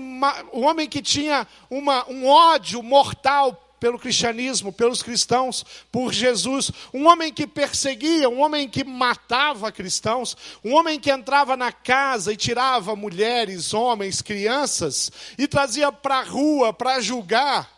o 0.52 0.62
homem 0.62 0.88
que 0.88 1.02
tinha 1.02 1.48
uma, 1.72 2.08
um 2.08 2.28
ódio 2.28 2.84
mortal 2.84 3.67
pelo 3.80 4.00
cristianismo, 4.00 4.72
pelos 4.72 5.04
cristãos, 5.04 5.66
por 5.92 6.14
Jesus. 6.14 6.72
Um 6.94 7.08
homem 7.08 7.32
que 7.32 7.46
perseguia, 7.46 8.30
um 8.30 8.42
homem 8.42 8.68
que 8.68 8.84
matava 8.84 9.72
cristãos, 9.72 10.36
um 10.64 10.74
homem 10.74 11.00
que 11.00 11.12
entrava 11.12 11.56
na 11.56 11.72
casa 11.72 12.34
e 12.34 12.38
tirava 12.38 12.96
mulheres, 12.96 13.74
homens, 13.74 14.22
crianças 14.22 15.12
e 15.38 15.48
trazia 15.48 15.92
para 15.92 16.20
a 16.20 16.24
rua 16.24 16.74
para 16.74 17.00
julgar. 17.00 17.78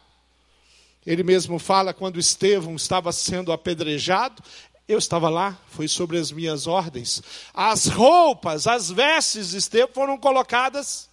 Ele 1.06 1.24
mesmo 1.24 1.58
fala 1.58 1.94
quando 1.94 2.20
Estevão 2.20 2.76
estava 2.76 3.12
sendo 3.12 3.52
apedrejado, 3.52 4.44
eu 4.88 4.98
estava 4.98 5.30
lá, 5.30 5.58
foi 5.68 5.88
sobre 5.88 6.18
as 6.18 6.32
minhas 6.32 6.66
ordens. 6.66 7.22
As 7.54 7.86
roupas, 7.86 8.66
as 8.66 8.90
vestes 8.90 9.52
de 9.52 9.58
Estevão 9.58 9.94
foram 9.94 10.18
colocadas. 10.18 11.08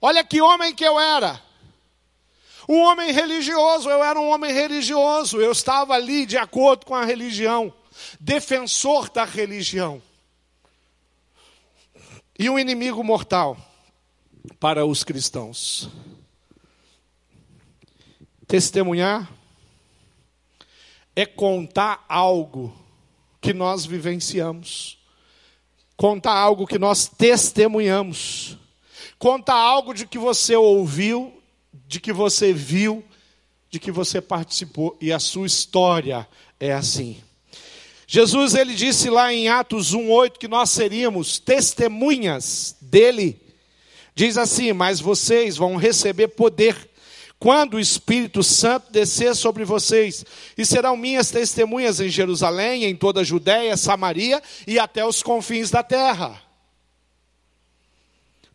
Olha 0.00 0.22
que 0.22 0.42
homem 0.42 0.74
que 0.74 0.84
eu 0.84 1.00
era. 1.00 1.42
Um 2.68 2.80
homem 2.80 3.12
religioso, 3.12 3.90
eu 3.90 4.02
era 4.02 4.18
um 4.18 4.28
homem 4.28 4.52
religioso, 4.52 5.40
eu 5.40 5.52
estava 5.52 5.94
ali 5.94 6.24
de 6.24 6.36
acordo 6.36 6.86
com 6.86 6.94
a 6.94 7.04
religião, 7.04 7.72
defensor 8.18 9.10
da 9.10 9.24
religião. 9.24 10.00
E 12.38 12.48
um 12.48 12.58
inimigo 12.58 13.04
mortal 13.04 13.56
para 14.58 14.84
os 14.84 15.04
cristãos. 15.04 15.88
Testemunhar 18.46 19.30
é 21.14 21.24
contar 21.24 22.04
algo 22.08 22.74
que 23.40 23.52
nós 23.52 23.86
vivenciamos, 23.86 24.98
contar 25.96 26.34
algo 26.34 26.66
que 26.66 26.78
nós 26.78 27.06
testemunhamos, 27.06 28.58
contar 29.18 29.54
algo 29.54 29.94
de 29.94 30.06
que 30.06 30.18
você 30.18 30.56
ouviu 30.56 31.33
de 31.94 32.00
que 32.00 32.12
você 32.12 32.52
viu, 32.52 33.04
de 33.70 33.78
que 33.78 33.92
você 33.92 34.20
participou 34.20 34.98
e 35.00 35.12
a 35.12 35.20
sua 35.20 35.46
história 35.46 36.26
é 36.58 36.72
assim. 36.72 37.18
Jesus 38.04 38.56
ele 38.56 38.74
disse 38.74 39.08
lá 39.08 39.32
em 39.32 39.48
Atos 39.48 39.94
1:8 39.94 40.36
que 40.36 40.48
nós 40.48 40.70
seríamos 40.70 41.38
testemunhas 41.38 42.74
dele. 42.80 43.40
Diz 44.12 44.36
assim: 44.36 44.72
"Mas 44.72 44.98
vocês 44.98 45.56
vão 45.56 45.76
receber 45.76 46.28
poder 46.28 46.90
quando 47.38 47.74
o 47.74 47.80
Espírito 47.80 48.42
Santo 48.42 48.90
descer 48.90 49.36
sobre 49.36 49.64
vocês, 49.64 50.24
e 50.58 50.66
serão 50.66 50.96
minhas 50.96 51.30
testemunhas 51.30 52.00
em 52.00 52.08
Jerusalém, 52.08 52.84
em 52.86 52.96
toda 52.96 53.20
a 53.20 53.24
Judéia, 53.24 53.76
Samaria 53.76 54.42
e 54.66 54.80
até 54.80 55.06
os 55.06 55.22
confins 55.22 55.70
da 55.70 55.84
terra." 55.84 56.43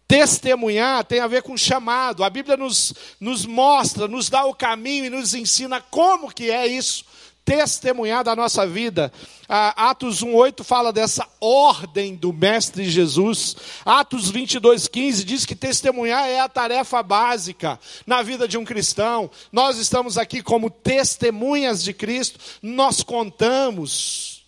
Testemunhar 0.10 1.04
tem 1.04 1.20
a 1.20 1.28
ver 1.28 1.44
com 1.44 1.56
chamado. 1.56 2.24
A 2.24 2.32
Bíblia 2.32 2.58
nos, 2.58 2.96
nos 3.20 3.46
mostra, 3.46 4.08
nos 4.08 4.28
dá 4.28 4.44
o 4.44 4.56
caminho 4.56 5.06
e 5.06 5.10
nos 5.12 5.36
ensina 5.36 5.80
como 5.80 6.34
que 6.34 6.50
é 6.50 6.66
isso. 6.66 7.06
Testemunhar 7.46 8.24
da 8.24 8.36
nossa 8.36 8.66
vida. 8.66 9.14
Ah, 9.48 9.92
Atos 9.92 10.24
1,8 10.24 10.64
fala 10.64 10.92
dessa 10.92 11.28
ordem 11.40 12.16
do 12.16 12.34
Mestre 12.34 12.90
Jesus. 12.90 13.56
Atos 13.86 14.32
22,15 14.32 15.24
diz 15.24 15.46
que 15.46 15.56
testemunhar 15.56 16.28
é 16.28 16.40
a 16.40 16.50
tarefa 16.50 17.04
básica 17.04 17.80
na 18.08 18.24
vida 18.24 18.48
de 18.48 18.58
um 18.58 18.66
cristão. 18.66 19.30
Nós 19.52 19.78
estamos 19.78 20.18
aqui 20.18 20.42
como 20.42 20.72
testemunhas 20.72 21.84
de 21.84 21.94
Cristo, 21.94 22.40
nós 22.64 23.04
contamos. 23.04 24.44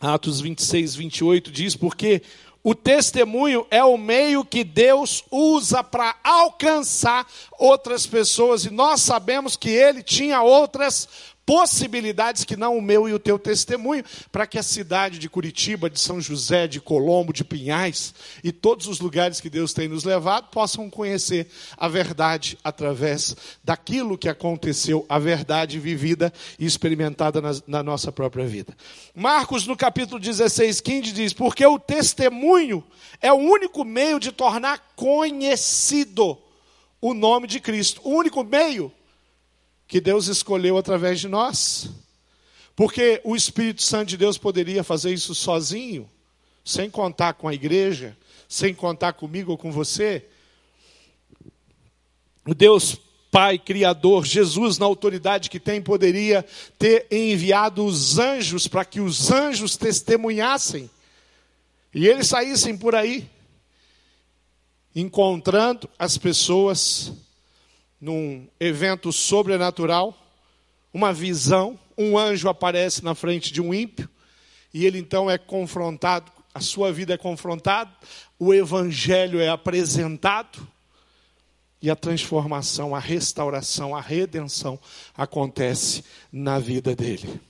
Atos 0.00 0.40
26, 0.40 0.94
28 0.94 1.50
diz: 1.50 1.76
Porque 1.76 2.22
o 2.62 2.74
testemunho 2.74 3.66
é 3.70 3.82
o 3.84 3.96
meio 3.96 4.44
que 4.44 4.64
Deus 4.64 5.24
usa 5.30 5.82
para 5.82 6.16
alcançar 6.22 7.26
outras 7.58 8.06
pessoas, 8.06 8.64
e 8.64 8.70
nós 8.70 9.00
sabemos 9.00 9.56
que 9.56 9.70
ele 9.70 10.02
tinha 10.02 10.42
outras 10.42 11.08
possibilidades 11.48 12.44
que 12.44 12.58
não 12.58 12.76
o 12.76 12.82
meu 12.82 13.08
e 13.08 13.14
o 13.14 13.18
teu 13.18 13.38
testemunho, 13.38 14.04
para 14.30 14.46
que 14.46 14.58
a 14.58 14.62
cidade 14.62 15.18
de 15.18 15.30
Curitiba, 15.30 15.88
de 15.88 15.98
São 15.98 16.20
José, 16.20 16.66
de 16.66 16.78
Colombo, 16.78 17.32
de 17.32 17.42
Pinhais 17.42 18.12
e 18.44 18.52
todos 18.52 18.86
os 18.86 19.00
lugares 19.00 19.40
que 19.40 19.48
Deus 19.48 19.72
tem 19.72 19.88
nos 19.88 20.04
levado 20.04 20.50
possam 20.50 20.90
conhecer 20.90 21.48
a 21.74 21.88
verdade 21.88 22.58
através 22.62 23.34
daquilo 23.64 24.18
que 24.18 24.28
aconteceu, 24.28 25.06
a 25.08 25.18
verdade 25.18 25.78
vivida 25.78 26.30
e 26.58 26.66
experimentada 26.66 27.40
na, 27.40 27.52
na 27.66 27.82
nossa 27.82 28.12
própria 28.12 28.46
vida. 28.46 28.76
Marcos, 29.14 29.66
no 29.66 29.74
capítulo 29.74 30.20
16, 30.20 30.82
15, 30.82 31.12
diz: 31.12 31.32
Porque 31.32 31.64
o 31.64 31.78
testemunho 31.78 32.84
é 33.22 33.32
o 33.32 33.36
único 33.36 33.86
meio 33.86 34.20
de 34.20 34.32
tornar 34.32 34.92
conhecido 34.94 36.36
o 37.00 37.14
nome 37.14 37.46
de 37.46 37.58
Cristo. 37.58 38.02
O 38.04 38.10
único 38.10 38.44
meio 38.44 38.92
que 39.88 40.00
Deus 40.00 40.28
escolheu 40.28 40.78
através 40.78 41.18
de 41.18 41.26
nós. 41.26 41.90
Porque 42.76 43.20
o 43.24 43.34
Espírito 43.34 43.82
Santo 43.82 44.10
de 44.10 44.16
Deus 44.16 44.38
poderia 44.38 44.84
fazer 44.84 45.12
isso 45.12 45.34
sozinho, 45.34 46.08
sem 46.64 46.88
contar 46.88 47.32
com 47.32 47.48
a 47.48 47.54
igreja, 47.54 48.16
sem 48.48 48.72
contar 48.72 49.14
comigo 49.14 49.50
ou 49.50 49.58
com 49.58 49.72
você. 49.72 50.24
O 52.46 52.54
Deus 52.54 52.96
Pai 53.30 53.58
Criador, 53.58 54.24
Jesus, 54.24 54.78
na 54.78 54.86
autoridade 54.86 55.50
que 55.50 55.58
tem, 55.58 55.82
poderia 55.82 56.46
ter 56.78 57.06
enviado 57.10 57.84
os 57.84 58.18
anjos 58.18 58.68
para 58.68 58.84
que 58.84 59.00
os 59.00 59.30
anjos 59.30 59.76
testemunhassem 59.76 60.88
e 61.94 62.06
eles 62.06 62.28
saíssem 62.28 62.76
por 62.76 62.94
aí, 62.94 63.28
encontrando 64.94 65.88
as 65.98 66.18
pessoas 66.18 67.12
num 68.00 68.46
evento 68.60 69.12
sobrenatural, 69.12 70.16
uma 70.92 71.12
visão, 71.12 71.78
um 71.96 72.16
anjo 72.16 72.48
aparece 72.48 73.04
na 73.04 73.14
frente 73.14 73.52
de 73.52 73.60
um 73.60 73.74
ímpio, 73.74 74.08
e 74.72 74.86
ele 74.86 74.98
então 74.98 75.30
é 75.30 75.36
confrontado, 75.36 76.30
a 76.54 76.60
sua 76.60 76.92
vida 76.92 77.14
é 77.14 77.18
confrontada, 77.18 77.90
o 78.38 78.54
evangelho 78.54 79.40
é 79.40 79.48
apresentado, 79.48 80.66
e 81.80 81.90
a 81.90 81.96
transformação, 81.96 82.94
a 82.94 82.98
restauração, 82.98 83.94
a 83.94 84.00
redenção 84.00 84.78
acontece 85.16 86.04
na 86.32 86.58
vida 86.58 86.94
dele. 86.94 87.40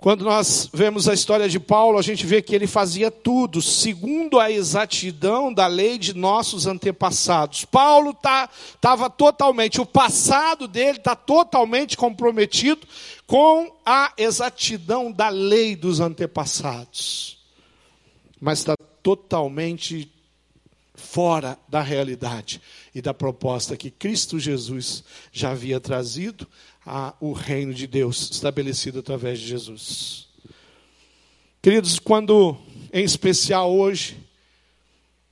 Quando 0.00 0.24
nós 0.24 0.70
vemos 0.72 1.06
a 1.06 1.12
história 1.12 1.46
de 1.46 1.60
Paulo, 1.60 1.98
a 1.98 2.02
gente 2.02 2.24
vê 2.24 2.40
que 2.40 2.54
ele 2.54 2.66
fazia 2.66 3.10
tudo 3.10 3.60
segundo 3.60 4.40
a 4.40 4.50
exatidão 4.50 5.52
da 5.52 5.66
lei 5.66 5.98
de 5.98 6.16
nossos 6.16 6.66
antepassados. 6.66 7.66
Paulo 7.66 8.12
estava 8.12 8.48
tá, 8.80 9.10
totalmente, 9.10 9.78
o 9.78 9.84
passado 9.84 10.66
dele 10.66 10.96
está 10.96 11.14
totalmente 11.14 11.98
comprometido 11.98 12.86
com 13.26 13.70
a 13.84 14.14
exatidão 14.16 15.12
da 15.12 15.28
lei 15.28 15.76
dos 15.76 16.00
antepassados. 16.00 17.38
Mas 18.40 18.60
está 18.60 18.74
totalmente 19.02 20.10
fora 20.94 21.58
da 21.68 21.82
realidade 21.82 22.62
e 22.94 23.02
da 23.02 23.12
proposta 23.12 23.76
que 23.76 23.90
Cristo 23.90 24.38
Jesus 24.38 25.04
já 25.30 25.50
havia 25.50 25.78
trazido 25.78 26.46
a, 26.84 27.14
o 27.20 27.32
reino 27.32 27.74
de 27.74 27.86
Deus 27.86 28.30
estabelecido 28.30 29.00
através 29.00 29.38
de 29.38 29.46
Jesus. 29.46 30.28
Queridos, 31.62 31.98
quando, 31.98 32.56
em 32.92 33.04
especial 33.04 33.72
hoje, 33.72 34.16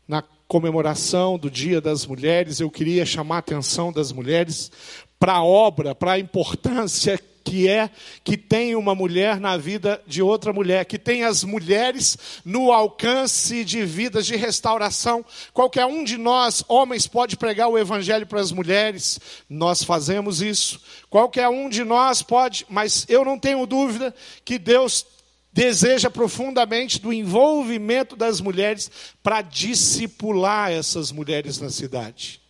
na 0.07 0.23
comemoração 0.47 1.39
do 1.39 1.51
Dia 1.51 1.81
das 1.81 2.07
Mulheres, 2.07 2.61
eu 2.61 2.71
queria 2.71 3.07
chamar 3.07 3.37
a 3.37 3.39
atenção 3.39 3.93
das 3.93 4.13
mulheres 4.13 4.71
para 5.19 5.35
a 5.35 5.45
obra, 5.45 5.95
para 5.95 6.13
a 6.13 6.19
importância 6.19 7.19
que 7.45 7.69
é 7.69 7.91
que 8.25 8.37
tem 8.37 8.75
uma 8.75 8.95
mulher 8.95 9.41
na 9.41 9.57
vida 9.57 10.03
de 10.07 10.23
outra 10.23 10.53
mulher, 10.53 10.85
que 10.85 10.99
tem 10.99 11.25
as 11.25 11.45
mulheres 11.45 12.17
no 12.45 12.73
alcance 12.73 13.65
de 13.65 13.85
vidas 13.85 14.27
de 14.27 14.37
restauração. 14.37 15.25
Qualquer 15.53 15.87
um 15.87 16.05
de 16.05 16.17
nós, 16.17 16.65
homens, 16.69 17.07
pode 17.07 17.37
pregar 17.37 17.69
o 17.69 17.79
evangelho 17.79 18.27
para 18.27 18.41
as 18.41 18.53
mulheres, 18.53 19.19
nós 19.49 19.83
fazemos 19.83 20.43
isso. 20.43 20.81
Qualquer 21.09 21.49
um 21.49 21.69
de 21.69 21.85
nós 21.85 22.23
pode, 22.23 22.67
mas 22.69 23.07
eu 23.09 23.25
não 23.25 23.39
tenho 23.39 23.67
dúvida 23.67 24.15
que 24.45 24.59
Deus 24.59 25.07
deseja 25.53 26.11
profundamente 26.11 27.01
do 27.01 27.13
envolvimento 27.13 28.15
das 28.15 28.41
mulheres 28.41 28.91
para 29.23 29.43
discipular 29.43 30.71
essas 30.71 31.11
mulheres 31.11 31.59
na 31.59 31.71
cidade. 31.71 32.41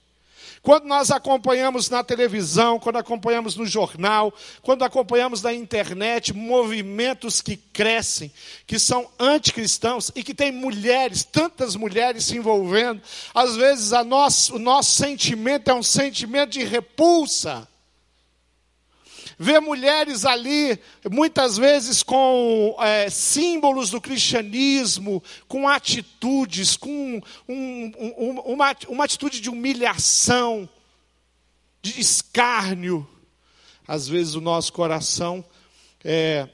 Quando 0.63 0.85
nós 0.85 1.11
acompanhamos 1.11 1.89
na 1.89 2.03
televisão, 2.03 2.79
quando 2.79 2.97
acompanhamos 2.97 3.57
no 3.57 3.67
jornal, 3.67 4.33
quando 4.63 4.85
acompanhamos 4.85 5.43
na 5.43 5.53
internet 5.53 6.35
movimentos 6.35 7.41
que 7.41 7.57
crescem, 7.57 8.33
que 8.67 8.79
são 8.79 9.09
anticristãos 9.19 10.11
e 10.15 10.23
que 10.23 10.35
tem 10.35 10.53
mulheres, 10.53 11.25
tantas 11.25 11.77
mulheres 11.77 12.25
se 12.25 12.37
envolvendo, 12.37 13.01
às 13.35 13.57
vezes 13.57 13.93
a 13.93 14.03
nosso, 14.03 14.57
o 14.57 14.59
nosso 14.59 14.93
sentimento 14.93 15.71
é 15.71 15.75
um 15.75 15.83
sentimento 15.83 16.51
de 16.51 16.65
repulsa 16.65 17.69
Ver 19.39 19.61
mulheres 19.61 20.25
ali, 20.25 20.81
muitas 21.09 21.57
vezes 21.57 22.03
com 22.03 22.75
é, 22.81 23.09
símbolos 23.09 23.91
do 23.91 24.01
cristianismo, 24.01 25.23
com 25.47 25.69
atitudes, 25.69 26.77
com 26.77 27.23
um, 27.49 27.93
um, 27.97 28.41
uma, 28.41 28.77
uma 28.89 29.05
atitude 29.05 29.41
de 29.41 29.49
humilhação, 29.49 30.69
de 31.81 32.01
escárnio. 32.01 33.09
Às 33.87 34.09
vezes 34.09 34.35
o 34.35 34.41
nosso 34.41 34.73
coração 34.73 35.45
é, 36.03 36.49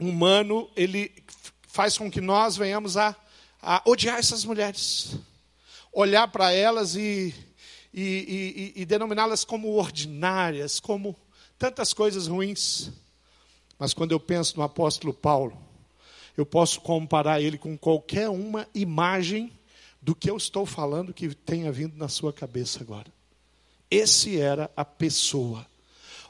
humano, 0.00 0.68
ele 0.74 1.12
faz 1.68 1.96
com 1.96 2.10
que 2.10 2.20
nós 2.20 2.56
venhamos 2.56 2.96
a, 2.96 3.14
a 3.62 3.80
odiar 3.84 4.18
essas 4.18 4.44
mulheres. 4.44 5.16
Olhar 5.92 6.26
para 6.26 6.52
elas 6.52 6.96
e, 6.96 7.32
e, 7.94 8.72
e, 8.74 8.82
e 8.82 8.84
denominá-las 8.84 9.44
como 9.44 9.68
ordinárias, 9.74 10.80
como 10.80 11.16
tantas 11.58 11.92
coisas 11.92 12.26
ruins. 12.26 12.90
Mas 13.78 13.92
quando 13.92 14.12
eu 14.12 14.20
penso 14.20 14.56
no 14.56 14.62
apóstolo 14.62 15.12
Paulo, 15.12 15.56
eu 16.36 16.46
posso 16.46 16.80
comparar 16.80 17.40
ele 17.40 17.58
com 17.58 17.76
qualquer 17.76 18.28
uma 18.28 18.66
imagem 18.74 19.52
do 20.00 20.14
que 20.14 20.30
eu 20.30 20.36
estou 20.36 20.64
falando 20.64 21.12
que 21.12 21.34
tenha 21.34 21.70
vindo 21.72 21.96
na 21.96 22.08
sua 22.08 22.32
cabeça 22.32 22.80
agora. 22.80 23.12
Esse 23.90 24.40
era 24.40 24.70
a 24.76 24.84
pessoa. 24.84 25.66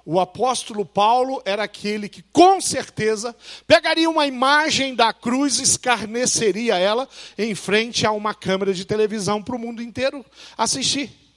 O 0.05 0.19
apóstolo 0.19 0.87
Paulo 0.87 1.43
era 1.45 1.65
aquele 1.65 2.09
que, 2.09 2.23
com 2.23 2.61
certeza, 2.63 3.37
pegaria 3.67 4.09
uma 4.09 4.27
imagem 4.27 4.95
da 4.95 5.13
cruz, 5.13 5.59
escarneceria 5.59 6.79
ela 6.79 7.07
em 7.37 7.55
frente 7.55 8.07
a 8.07 8.13
uma 8.13 8.33
câmera 8.33 8.73
de 8.73 8.87
televisão 8.87 9.43
para 9.43 9.55
o 9.55 9.59
mundo 9.59 9.83
inteiro 9.83 10.25
assistir. 10.57 11.28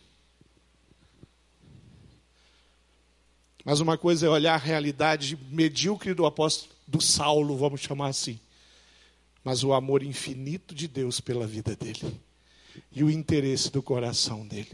Mas 3.63 3.79
uma 3.79 3.97
coisa 3.97 4.25
é 4.25 4.29
olhar 4.29 4.55
a 4.55 4.57
realidade 4.57 5.37
medíocre 5.49 6.13
do 6.13 6.25
apóstolo, 6.25 6.71
do 6.87 6.99
Saulo, 6.99 7.55
vamos 7.57 7.81
chamar 7.81 8.07
assim. 8.07 8.39
Mas 9.43 9.63
o 9.63 9.73
amor 9.73 10.03
infinito 10.03 10.73
de 10.73 10.87
Deus 10.87 11.21
pela 11.21 11.45
vida 11.45 11.75
dele. 11.75 12.19
E 12.91 13.03
o 13.03 13.09
interesse 13.09 13.71
do 13.71 13.81
coração 13.83 14.47
dele. 14.47 14.71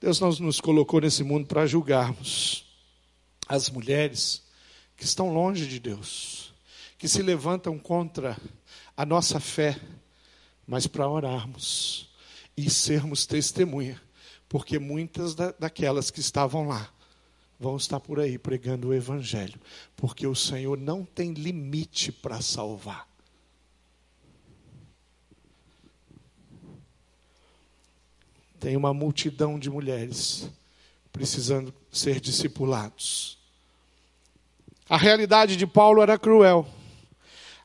Deus 0.00 0.20
não 0.20 0.30
nos 0.30 0.60
colocou 0.60 1.00
nesse 1.00 1.22
mundo 1.22 1.46
para 1.46 1.66
julgarmos 1.66 2.64
as 3.48 3.70
mulheres 3.70 4.42
que 4.96 5.04
estão 5.04 5.32
longe 5.32 5.66
de 5.66 5.78
Deus, 5.78 6.52
que 6.98 7.08
se 7.08 7.22
levantam 7.22 7.78
contra 7.78 8.36
a 8.96 9.04
nossa 9.04 9.38
fé, 9.38 9.78
mas 10.66 10.86
para 10.86 11.08
orarmos 11.08 12.08
e 12.56 12.68
sermos 12.70 13.26
testemunha, 13.26 14.00
porque 14.48 14.78
muitas 14.78 15.34
da, 15.34 15.52
daquelas 15.58 16.10
que 16.10 16.20
estavam 16.20 16.66
lá 16.66 16.90
vão 17.58 17.76
estar 17.76 18.00
por 18.00 18.20
aí 18.20 18.38
pregando 18.38 18.88
o 18.88 18.94
Evangelho, 18.94 19.58
porque 19.96 20.26
o 20.26 20.34
Senhor 20.34 20.78
não 20.78 21.04
tem 21.04 21.32
limite 21.32 22.12
para 22.12 22.40
salvar. 22.40 23.08
Tem 28.60 28.76
uma 28.76 28.92
multidão 28.92 29.58
de 29.58 29.70
mulheres 29.70 30.50
precisando 31.12 31.72
ser 31.90 32.20
discipulados. 32.20 33.38
A 34.88 34.96
realidade 34.96 35.56
de 35.56 35.66
Paulo 35.66 36.02
era 36.02 36.18
cruel. 36.18 36.66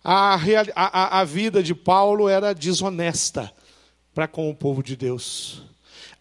A, 0.04 0.36
a, 0.76 1.20
a 1.20 1.24
vida 1.24 1.62
de 1.62 1.76
Paulo 1.76 2.28
era 2.28 2.54
desonesta 2.54 3.54
para 4.14 4.28
com 4.28 4.50
o 4.50 4.56
povo 4.56 4.82
de 4.82 4.96
Deus 4.96 5.64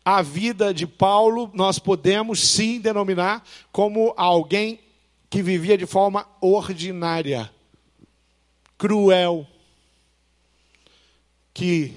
a 0.05 0.23
vida 0.23 0.73
de 0.73 0.87
Paulo 0.87 1.51
nós 1.55 1.79
podemos 1.79 2.41
sim 2.41 2.81
denominar 2.81 3.45
como 3.71 4.15
alguém 4.17 4.81
que 5.29 5.43
vivia 5.43 5.79
de 5.79 5.87
forma 5.87 6.27
ordinária, 6.41 7.51
cruel, 8.77 9.47
que 11.55 11.95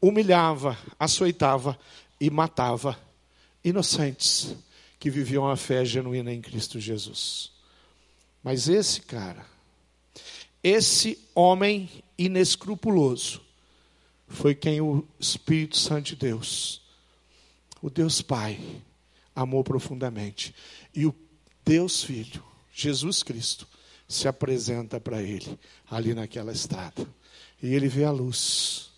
humilhava, 0.00 0.76
açoitava 0.98 1.78
e 2.20 2.30
matava 2.30 2.98
inocentes 3.62 4.56
que 4.98 5.10
viviam 5.10 5.48
a 5.48 5.56
fé 5.56 5.84
genuína 5.84 6.32
em 6.32 6.40
Cristo 6.40 6.80
Jesus. 6.80 7.52
Mas 8.42 8.68
esse 8.68 9.00
cara, 9.02 9.46
esse 10.62 11.18
homem 11.34 11.88
inescrupuloso, 12.18 13.40
foi 14.26 14.54
quem 14.54 14.80
o 14.80 15.06
Espírito 15.18 15.76
Santo 15.76 16.06
de 16.06 16.16
Deus, 16.16 16.83
o 17.84 17.90
Deus 17.90 18.22
Pai, 18.22 18.58
amou 19.36 19.62
profundamente. 19.62 20.54
E 20.94 21.04
o 21.04 21.14
Deus 21.62 22.02
Filho, 22.02 22.42
Jesus 22.72 23.22
Cristo, 23.22 23.68
se 24.08 24.26
apresenta 24.26 24.98
para 24.98 25.20
ele 25.20 25.60
ali 25.90 26.14
naquela 26.14 26.50
estrada. 26.50 27.06
E 27.62 27.74
ele 27.74 27.86
vê 27.86 28.04
a 28.04 28.10
luz. 28.10 28.88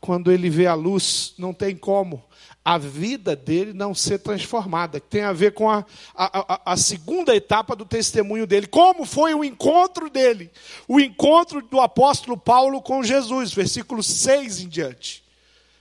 Quando 0.00 0.32
ele 0.32 0.50
vê 0.50 0.66
a 0.66 0.74
luz, 0.74 1.32
não 1.38 1.54
tem 1.54 1.76
como 1.76 2.24
a 2.64 2.76
vida 2.76 3.36
dele 3.36 3.72
não 3.72 3.94
ser 3.94 4.18
transformada, 4.18 4.98
tem 4.98 5.22
a 5.22 5.32
ver 5.32 5.54
com 5.54 5.70
a, 5.70 5.84
a, 6.12 6.72
a, 6.72 6.76
segunda 6.76 7.36
etapa 7.36 7.76
do 7.76 7.84
testemunho 7.84 8.48
dele. 8.48 8.66
Como 8.66 9.04
foi 9.04 9.32
o 9.32 9.44
encontro 9.44 10.10
dele? 10.10 10.50
O 10.88 10.98
encontro 10.98 11.62
do 11.62 11.80
apóstolo 11.80 12.36
Paulo 12.36 12.82
com 12.82 13.04
Jesus, 13.04 13.52
versículo 13.52 14.02
6 14.02 14.58
em 14.58 14.68
diante. 14.68 15.23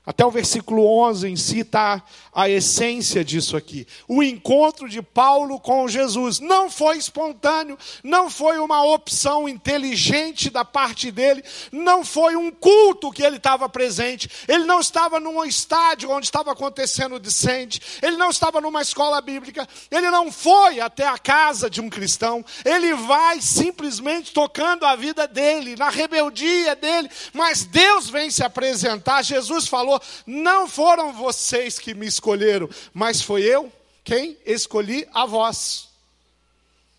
Até 0.05 0.25
o 0.25 0.31
versículo 0.31 0.85
11 0.85 1.29
em 1.29 1.35
si 1.37 1.59
está 1.59 2.03
a 2.33 2.49
essência 2.49 3.23
disso 3.23 3.55
aqui. 3.55 3.87
O 4.05 4.21
encontro 4.21 4.89
de 4.89 5.01
Paulo 5.01 5.57
com 5.61 5.87
Jesus 5.87 6.41
não 6.41 6.69
foi 6.69 6.97
espontâneo, 6.97 7.77
não 8.03 8.29
foi 8.29 8.57
uma 8.57 8.83
opção 8.83 9.47
inteligente 9.47 10.49
da 10.49 10.65
parte 10.65 11.09
dele, 11.09 11.41
não 11.71 12.03
foi 12.03 12.35
um 12.35 12.51
culto 12.51 13.11
que 13.11 13.23
ele 13.23 13.37
estava 13.37 13.69
presente, 13.69 14.29
ele 14.45 14.65
não 14.65 14.81
estava 14.81 15.21
num 15.21 15.41
estádio 15.45 16.11
onde 16.11 16.25
estava 16.25 16.51
acontecendo 16.51 17.15
o 17.15 17.19
discente, 17.19 17.81
ele 18.01 18.17
não 18.17 18.29
estava 18.29 18.59
numa 18.59 18.81
escola 18.81 19.21
bíblica, 19.21 19.65
ele 19.89 20.09
não 20.09 20.29
foi 20.33 20.81
até 20.81 21.07
a 21.07 21.17
casa 21.17 21.69
de 21.69 21.79
um 21.79 21.89
cristão, 21.89 22.43
ele 22.65 22.93
vai 22.93 23.39
simplesmente 23.41 24.33
tocando 24.33 24.85
a 24.85 24.97
vida 24.97 25.29
dele, 25.29 25.77
na 25.77 25.89
rebeldia 25.89 26.75
dele, 26.75 27.09
mas 27.31 27.63
Deus 27.63 28.09
vem 28.09 28.29
se 28.29 28.43
apresentar. 28.43 29.23
Jesus 29.23 29.65
falou 29.65 29.92
falou: 29.93 30.01
Não 30.25 30.67
foram 30.67 31.13
vocês 31.13 31.79
que 31.79 31.93
me 31.93 32.07
escolheram, 32.07 32.69
mas 32.93 33.21
foi 33.21 33.43
eu 33.43 33.71
quem 34.03 34.37
escolhi 34.45 35.07
a 35.13 35.25
vós. 35.25 35.89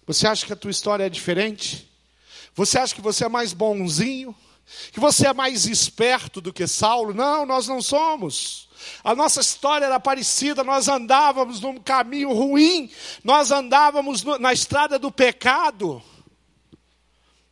Você 0.07 0.27
acha 0.27 0.45
que 0.47 0.53
a 0.53 0.57
tua 0.57 0.71
história 0.71 1.05
é 1.05 1.09
diferente? 1.09 1.91
Você 2.55 2.79
acha 2.79 2.95
que 2.95 3.01
você 3.01 3.25
é 3.25 3.29
mais 3.29 3.53
bonzinho? 3.53 4.35
Que 4.93 5.01
você 5.01 5.27
é 5.27 5.35
mais 5.35 5.67
esperto 5.67 6.41
do 6.41 6.53
que 6.53 6.67
Saulo? 6.67 7.13
Não, 7.13 7.45
nós 7.45 7.69
não 7.69 7.83
somos. 7.83 8.69
A 9.03 9.15
nossa 9.15 9.41
história 9.41 9.87
era 9.87 10.01
parecida, 10.01 10.65
nós 10.65 10.89
andávamos 10.89 11.61
num 11.61 11.79
caminho 11.79 12.33
ruim, 12.33 12.91
nós 13.23 13.51
andávamos 13.51 14.23
na 14.23 14.53
estrada 14.53 14.99
do 14.99 15.11
pecado. 15.11 16.03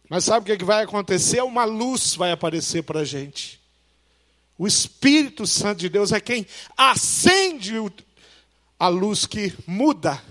Mas 0.09 0.24
sabe 0.24 0.52
o 0.52 0.59
que 0.59 0.64
vai 0.64 0.85
acontecer? 0.85 1.42
Uma 1.42 1.64
luz 1.64 2.14
vai 2.14 2.33
aparecer 2.33 2.83
para 2.83 3.00
a 3.00 3.05
gente. 3.05 3.62
O 4.62 4.66
Espírito 4.68 5.44
Santo 5.44 5.81
de 5.81 5.88
Deus 5.88 6.12
é 6.12 6.20
quem 6.20 6.46
acende 6.77 7.72
a 8.79 8.87
luz 8.87 9.27
que 9.27 9.53
muda 9.66 10.22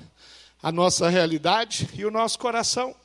a 0.64 0.72
nossa 0.72 1.10
realidade 1.10 1.90
e 1.94 2.06
o 2.06 2.10
nosso 2.10 2.40
coração. 2.40 2.96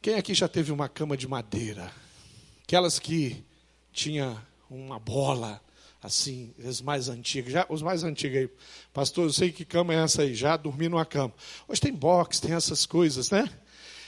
Quem 0.00 0.14
aqui 0.14 0.32
já 0.32 0.46
teve 0.46 0.70
uma 0.70 0.88
cama 0.88 1.16
de 1.16 1.26
madeira? 1.26 1.92
Aquelas 2.62 3.00
que 3.00 3.44
tinha 3.92 4.40
uma 4.70 5.00
bola, 5.00 5.60
assim, 6.00 6.54
as 6.64 6.80
mais 6.80 7.08
antigas, 7.08 7.52
já, 7.52 7.66
os 7.68 7.82
mais 7.82 8.04
antigos 8.04 8.38
aí. 8.38 8.50
Pastor, 8.92 9.24
eu 9.24 9.32
sei 9.32 9.50
que 9.50 9.64
cama 9.64 9.92
é 9.92 9.96
essa 9.96 10.22
aí, 10.22 10.36
já 10.36 10.56
dormi 10.56 10.88
numa 10.88 11.04
cama. 11.04 11.34
Hoje 11.66 11.80
tem 11.80 11.92
box, 11.92 12.38
tem 12.38 12.54
essas 12.54 12.86
coisas, 12.86 13.28
né? 13.28 13.50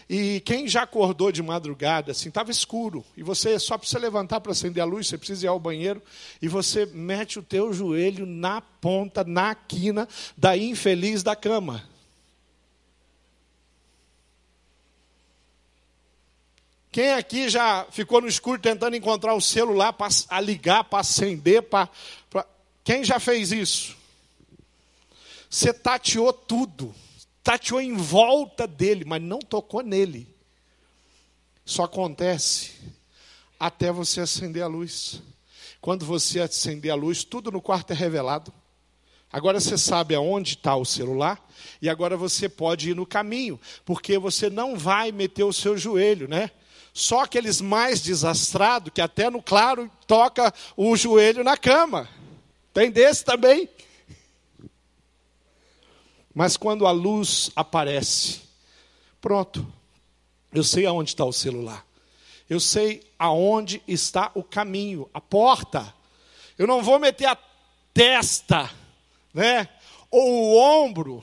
E 0.09 0.41
quem 0.41 0.69
já 0.69 0.83
acordou 0.83 1.31
de 1.33 1.43
madrugada, 1.43 2.13
assim, 2.13 2.29
estava 2.29 2.51
escuro, 2.51 3.05
e 3.17 3.23
você 3.23 3.59
só 3.59 3.79
precisa 3.79 3.99
levantar 3.99 4.41
para 4.41 4.53
acender 4.53 4.83
a 4.83 4.87
luz, 4.87 5.07
você 5.07 5.17
precisa 5.17 5.47
ir 5.47 5.49
ao 5.49 5.61
banheiro, 5.61 6.03
e 6.41 6.49
você 6.49 6.87
mete 6.87 7.39
o 7.39 7.43
teu 7.43 7.73
joelho 7.73 8.27
na 8.27 8.61
ponta, 8.61 9.25
na 9.25 9.55
quina 9.55 10.09
da 10.37 10.57
infeliz 10.57 11.23
da 11.23 11.37
cama. 11.37 11.89
Quem 16.93 17.13
aqui 17.15 17.49
já 17.49 17.87
ficou 17.91 18.21
no 18.21 18.29
escuro 18.29 18.61
tentando 18.61 18.95
encontrar 18.95 19.33
o 19.33 19.41
celular 19.41 19.95
para 19.95 20.11
ligar, 20.43 20.85
para 20.85 21.01
acender, 21.01 21.63
para. 21.63 21.89
Quem 22.85 23.03
já 23.03 23.19
fez 23.19 23.51
isso? 23.51 23.97
Você 25.49 25.73
tateou 25.73 26.35
tudo 26.35 26.95
tateou 27.43 27.81
em 27.81 27.95
volta 27.97 28.67
dele, 28.67 29.05
mas 29.05 29.23
não 29.23 29.39
tocou 29.39 29.83
nele. 29.83 30.29
Isso 31.65 31.83
acontece 31.83 32.73
até 33.59 33.93
você 33.93 34.21
acender 34.21 34.63
a 34.63 34.67
luz. 34.67 35.23
Quando 35.81 36.05
você 36.05 36.41
acender 36.41 36.91
a 36.91 36.95
luz, 36.95 37.25
tudo 37.25 37.51
no 37.51 37.61
quarto 37.61 37.93
é 37.93 37.95
revelado. 37.95 38.53
Agora 39.33 39.59
você 39.59 39.79
sabe 39.79 40.15
aonde 40.15 40.55
está 40.55 40.77
o 40.77 40.85
celular 40.85 41.43
e 41.81 41.89
agora 41.89 42.17
você 42.17 42.49
pode 42.49 42.91
ir 42.91 42.95
no 42.95 43.07
caminho, 43.07 43.59
porque 43.85 44.19
você 44.19 44.51
não 44.51 44.77
vai 44.77 45.11
meter 45.11 45.45
o 45.45 45.53
seu 45.53 45.77
joelho, 45.77 46.29
né? 46.29 46.51
Só 46.93 47.23
aqueles 47.23 47.61
mais 47.61 48.03
desastrados 48.03 48.93
que 48.93 49.01
até 49.01 49.31
no 49.31 49.43
claro 49.43 49.91
toca 50.07 50.53
o 50.77 50.95
joelho 50.95 51.43
na 51.43 51.57
cama. 51.57 52.07
Tem 52.75 52.91
desse 52.91 53.25
também. 53.25 53.69
Mas 56.35 56.57
quando 56.57 56.87
a 56.87 56.91
luz 56.91 57.51
aparece, 57.55 58.41
pronto, 59.21 59.71
eu 60.53 60.65
sei 60.65 60.87
aonde 60.87 61.11
está 61.11 61.25
o 61.25 61.33
celular. 61.33 61.87
Eu 62.49 62.61
sei 62.61 63.03
aonde 63.19 63.83
está 63.87 64.31
o 64.35 64.43
caminho, 64.43 65.09
a 65.13 65.21
porta. 65.21 65.95
Eu 66.59 66.67
não 66.67 66.83
vou 66.83 66.99
meter 66.99 67.27
a 67.27 67.39
testa, 67.95 68.71
né? 69.33 69.69
Ou 70.11 70.31
o 70.31 70.59
ombro 70.59 71.23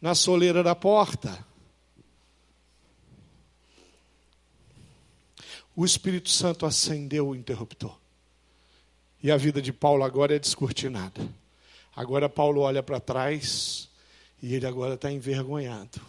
na 0.00 0.14
soleira 0.14 0.62
da 0.62 0.74
porta. 0.74 1.44
O 5.74 5.84
Espírito 5.84 6.30
Santo 6.30 6.66
acendeu 6.66 7.28
o 7.28 7.34
interruptor. 7.34 7.96
E 9.22 9.30
a 9.30 9.36
vida 9.36 9.60
de 9.60 9.72
Paulo 9.72 10.04
agora 10.04 10.34
é 10.34 10.38
descortinada. 10.38 11.28
Agora 11.94 12.28
Paulo 12.28 12.62
olha 12.62 12.82
para 12.82 13.00
trás 13.00 13.89
e 14.42 14.54
ele 14.54 14.66
agora 14.66 14.94
está 14.94 15.10
envergonhado. 15.10 16.00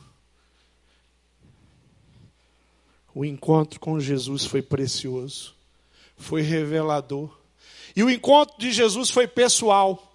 O 3.13 3.26
encontro 3.26 3.80
com 3.80 4.00
Jesus 4.00 4.46
foi 4.46 4.62
precioso, 4.62 5.54
foi 6.15 6.41
revelador. 6.41 7.30
E 7.96 8.04
o 8.04 8.10
encontro 8.10 8.58
de 8.58 8.72
Jesus 8.72 9.10
foi 9.10 9.28
pessoal. 9.28 10.08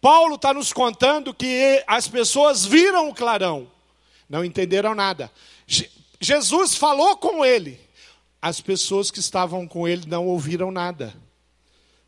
Paulo 0.00 0.34
está 0.34 0.52
nos 0.52 0.72
contando 0.72 1.32
que 1.32 1.82
as 1.86 2.06
pessoas 2.08 2.66
viram 2.66 3.08
o 3.08 3.14
clarão, 3.14 3.70
não 4.28 4.44
entenderam 4.44 4.94
nada. 4.94 5.30
Jesus 6.20 6.74
falou 6.74 7.16
com 7.16 7.44
ele, 7.44 7.80
as 8.40 8.60
pessoas 8.60 9.10
que 9.10 9.20
estavam 9.20 9.66
com 9.66 9.88
ele 9.88 10.06
não 10.06 10.26
ouviram 10.26 10.70
nada. 10.70 11.14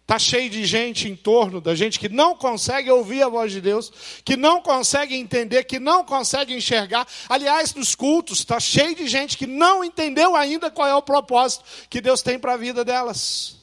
Está 0.04 0.18
cheio 0.18 0.50
de 0.50 0.66
gente 0.66 1.08
em 1.08 1.16
torno 1.16 1.62
da 1.62 1.74
gente 1.74 1.98
que 1.98 2.10
não 2.10 2.36
consegue 2.36 2.90
ouvir 2.90 3.22
a 3.22 3.28
voz 3.30 3.50
de 3.50 3.58
Deus, 3.58 3.90
que 4.22 4.36
não 4.36 4.60
consegue 4.60 5.14
entender, 5.16 5.64
que 5.64 5.78
não 5.78 6.04
consegue 6.04 6.54
enxergar. 6.54 7.08
Aliás, 7.26 7.74
nos 7.74 7.94
cultos, 7.94 8.40
está 8.40 8.60
cheio 8.60 8.94
de 8.94 9.08
gente 9.08 9.38
que 9.38 9.46
não 9.46 9.82
entendeu 9.82 10.36
ainda 10.36 10.70
qual 10.70 10.86
é 10.86 10.94
o 10.94 11.00
propósito 11.00 11.64
que 11.88 12.02
Deus 12.02 12.20
tem 12.20 12.38
para 12.38 12.52
a 12.52 12.56
vida 12.58 12.84
delas. 12.84 13.56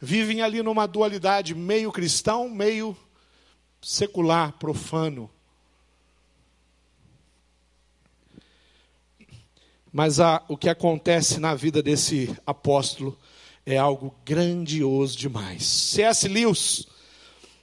Vivem 0.00 0.40
ali 0.40 0.62
numa 0.62 0.88
dualidade, 0.88 1.54
meio 1.54 1.92
cristão, 1.92 2.48
meio 2.48 2.96
secular, 3.82 4.52
profano. 4.52 5.30
Mas 9.92 10.18
a, 10.18 10.42
o 10.48 10.56
que 10.56 10.70
acontece 10.70 11.38
na 11.38 11.54
vida 11.54 11.82
desse 11.82 12.34
apóstolo 12.46 13.18
é 13.64 13.78
algo 13.78 14.14
grandioso 14.24 15.16
demais. 15.16 15.64
C.S. 15.64 16.26
Lewis, 16.28 16.86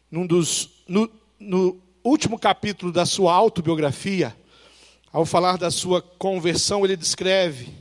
num 0.10 0.26
dos, 0.26 0.70
no, 0.88 1.12
no 1.40 1.80
último 2.04 2.40
capítulo 2.40 2.92
da 2.92 3.06
sua 3.06 3.32
autobiografia, 3.34 4.36
ao 5.12 5.26
falar 5.26 5.58
da 5.58 5.72
sua 5.72 6.00
conversão, 6.02 6.86
ele 6.86 6.96
descreve 6.96 7.74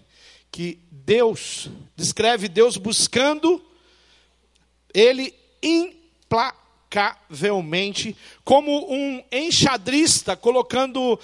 que 0.51 0.81
Deus, 0.91 1.69
descreve 1.95 2.49
Deus 2.49 2.77
buscando 2.77 3.65
ele 4.93 5.33
implacavelmente, 5.63 8.17
como 8.45 8.93
um 8.93 9.23
enxadrista 9.31 10.37
colocando 10.37 11.15
uh, 11.15 11.21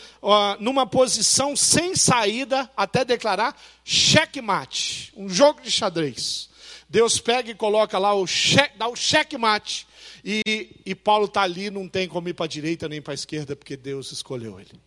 numa 0.61 0.87
posição 0.87 1.57
sem 1.57 1.96
saída 1.96 2.70
até 2.76 3.04
declarar 3.04 3.61
checkmate, 3.85 5.12
um 5.16 5.28
jogo 5.28 5.61
de 5.62 5.70
xadrez. 5.70 6.54
Deus 6.94 7.18
pega 7.18 7.50
e 7.50 7.54
coloca 7.57 7.98
lá 7.98 8.14
o 8.14 8.24
cheque, 8.24 8.78
dá 8.78 8.87
o 8.87 8.94
checkmate. 8.94 9.85
E, 10.24 10.80
e 10.87 10.94
Paulo 10.94 11.24
está 11.24 11.42
ali, 11.42 11.68
não 11.68 11.88
tem 11.88 12.07
como 12.07 12.28
ir 12.28 12.35
para 12.35 12.44
a 12.44 12.48
direita 12.48 12.88
nem 12.88 13.02
para 13.02 13.12
a 13.12 13.16
esquerda, 13.16 13.57
porque 13.57 13.76
Deus 13.76 14.12
escolheu 14.12 14.61
ele. 14.61 14.80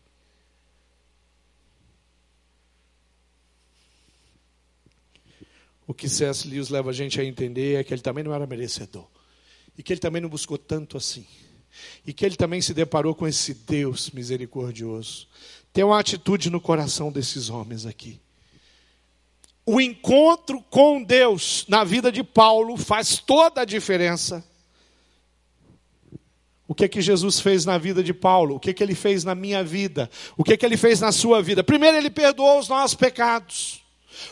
O 5.86 5.94
que 5.94 6.08
C.S. 6.08 6.48
Lewis 6.48 6.70
leva 6.70 6.92
a 6.92 6.94
gente 6.94 7.20
a 7.20 7.26
entender 7.26 7.76
é 7.76 7.84
que 7.84 7.94
ele 7.94 8.02
também 8.02 8.24
não 8.24 8.34
era 8.34 8.48
merecedor. 8.48 9.06
E 9.78 9.84
que 9.84 9.92
ele 9.92 10.00
também 10.00 10.22
não 10.22 10.30
buscou 10.30 10.58
tanto 10.58 10.96
assim. 10.96 11.28
E 12.06 12.14
que 12.14 12.26
ele 12.26 12.38
também 12.38 12.62
se 12.62 12.74
deparou 12.74 13.14
com 13.14 13.28
esse 13.28 13.54
Deus 13.54 14.12
misericordioso. 14.12 15.28
Tem 15.74 15.84
uma 15.84 16.00
atitude 16.00 16.50
no 16.50 16.62
coração 16.62 17.12
desses 17.12 17.50
homens 17.50 17.86
aqui. 17.86 18.18
O 19.70 19.82
encontro 19.82 20.64
com 20.70 21.04
Deus 21.04 21.66
na 21.68 21.84
vida 21.84 22.10
de 22.10 22.24
Paulo 22.24 22.78
faz 22.78 23.18
toda 23.18 23.64
a 23.64 23.66
diferença. 23.66 24.42
O 26.66 26.74
que 26.74 26.86
é 26.86 26.88
que 26.88 27.02
Jesus 27.02 27.42
fez 27.42 27.66
na 27.66 27.78
vida 27.78 28.02
de 28.02 28.14
Paulo? 28.14 28.56
O 28.56 28.60
que 28.62 28.70
é 28.70 28.74
que 28.74 28.82
ele 28.82 28.96
fez 28.96 29.26
na 29.26 29.36
minha 29.36 29.66
vida? 29.66 30.10
O 30.38 30.44
que 30.44 30.54
é 30.54 30.58
que 30.58 30.66
ele 30.66 30.78
fez 30.78 31.02
na 31.02 31.12
sua 31.12 31.42
vida? 31.42 31.66
Primeiro, 31.66 31.98
ele 31.98 32.10
perdoou 32.10 32.60
os 32.60 32.70
nossos 32.70 32.96
pecados. 32.96 33.84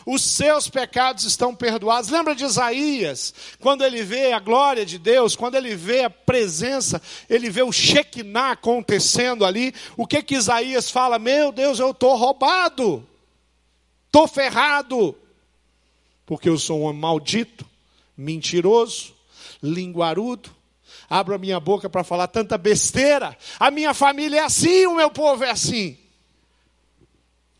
Os 0.06 0.22
seus 0.22 0.70
pecados 0.70 1.24
estão 1.24 1.54
perdoados. 1.54 2.08
Lembra 2.08 2.34
de 2.34 2.42
Isaías, 2.42 3.34
quando 3.60 3.84
ele 3.84 4.02
vê 4.02 4.32
a 4.32 4.38
glória 4.38 4.86
de 4.86 4.98
Deus, 4.98 5.36
quando 5.36 5.56
ele 5.56 5.76
vê 5.76 6.04
a 6.04 6.10
presença, 6.10 7.00
ele 7.28 7.50
vê 7.50 7.62
o 7.62 7.70
Shekinah 7.70 8.52
acontecendo 8.52 9.44
ali. 9.44 9.74
O 9.98 10.06
que 10.06 10.22
que 10.22 10.34
Isaías 10.34 10.90
fala? 10.90 11.18
Meu 11.18 11.52
Deus, 11.52 11.78
eu 11.78 11.90
estou 11.90 12.16
roubado, 12.16 13.06
estou 14.06 14.26
ferrado, 14.26 15.14
porque 16.26 16.48
eu 16.48 16.58
sou 16.58 16.86
um 16.86 16.92
maldito, 16.92 17.64
mentiroso, 18.16 19.14
linguarudo. 19.62 20.50
Abro 21.08 21.34
a 21.34 21.38
minha 21.38 21.60
boca 21.60 21.88
para 21.88 22.02
falar 22.02 22.26
tanta 22.26 22.58
besteira. 22.58 23.38
A 23.60 23.70
minha 23.70 23.94
família 23.94 24.40
é 24.40 24.44
assim, 24.44 24.86
o 24.86 24.96
meu 24.96 25.10
povo 25.10 25.44
é 25.44 25.50
assim. 25.50 25.96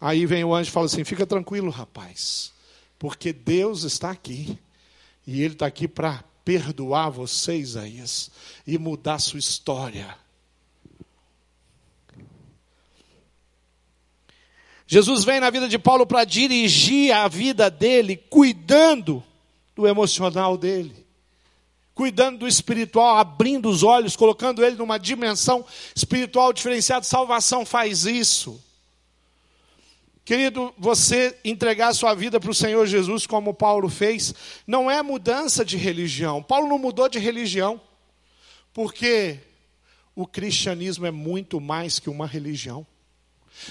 Aí 0.00 0.26
vem 0.26 0.44
o 0.44 0.54
anjo 0.54 0.68
e 0.68 0.72
fala 0.72 0.86
assim: 0.86 1.04
fica 1.04 1.24
tranquilo, 1.24 1.70
rapaz, 1.70 2.52
porque 2.98 3.32
Deus 3.32 3.84
está 3.84 4.10
aqui. 4.10 4.58
E 5.26 5.42
Ele 5.42 5.54
está 5.54 5.66
aqui 5.66 5.88
para 5.88 6.22
perdoar 6.44 7.10
você, 7.10 7.56
Isaías, 7.56 8.30
e 8.66 8.78
mudar 8.78 9.18
sua 9.18 9.40
história. 9.40 10.16
Jesus 14.86 15.24
vem 15.24 15.40
na 15.40 15.50
vida 15.50 15.68
de 15.68 15.78
Paulo 15.78 16.06
para 16.06 16.24
dirigir 16.24 17.12
a 17.12 17.26
vida 17.26 17.68
dele, 17.68 18.16
cuidando 18.16 19.22
do 19.74 19.86
emocional 19.86 20.56
dele, 20.56 21.04
cuidando 21.92 22.38
do 22.38 22.48
espiritual, 22.48 23.16
abrindo 23.16 23.68
os 23.68 23.82
olhos, 23.82 24.14
colocando 24.14 24.64
ele 24.64 24.76
numa 24.76 24.98
dimensão 24.98 25.64
espiritual 25.94 26.52
diferenciada. 26.52 27.04
Salvação 27.04 27.66
faz 27.66 28.04
isso. 28.04 28.62
Querido, 30.24 30.74
você 30.78 31.36
entregar 31.44 31.92
sua 31.94 32.14
vida 32.14 32.38
para 32.40 32.50
o 32.50 32.54
Senhor 32.54 32.84
Jesus, 32.86 33.26
como 33.26 33.54
Paulo 33.54 33.88
fez, 33.88 34.34
não 34.66 34.90
é 34.90 35.02
mudança 35.02 35.64
de 35.64 35.76
religião. 35.76 36.42
Paulo 36.42 36.68
não 36.68 36.78
mudou 36.78 37.08
de 37.08 37.18
religião, 37.18 37.80
porque 38.72 39.38
o 40.14 40.26
cristianismo 40.26 41.06
é 41.06 41.10
muito 41.10 41.60
mais 41.60 41.98
que 41.98 42.10
uma 42.10 42.26
religião. 42.26 42.86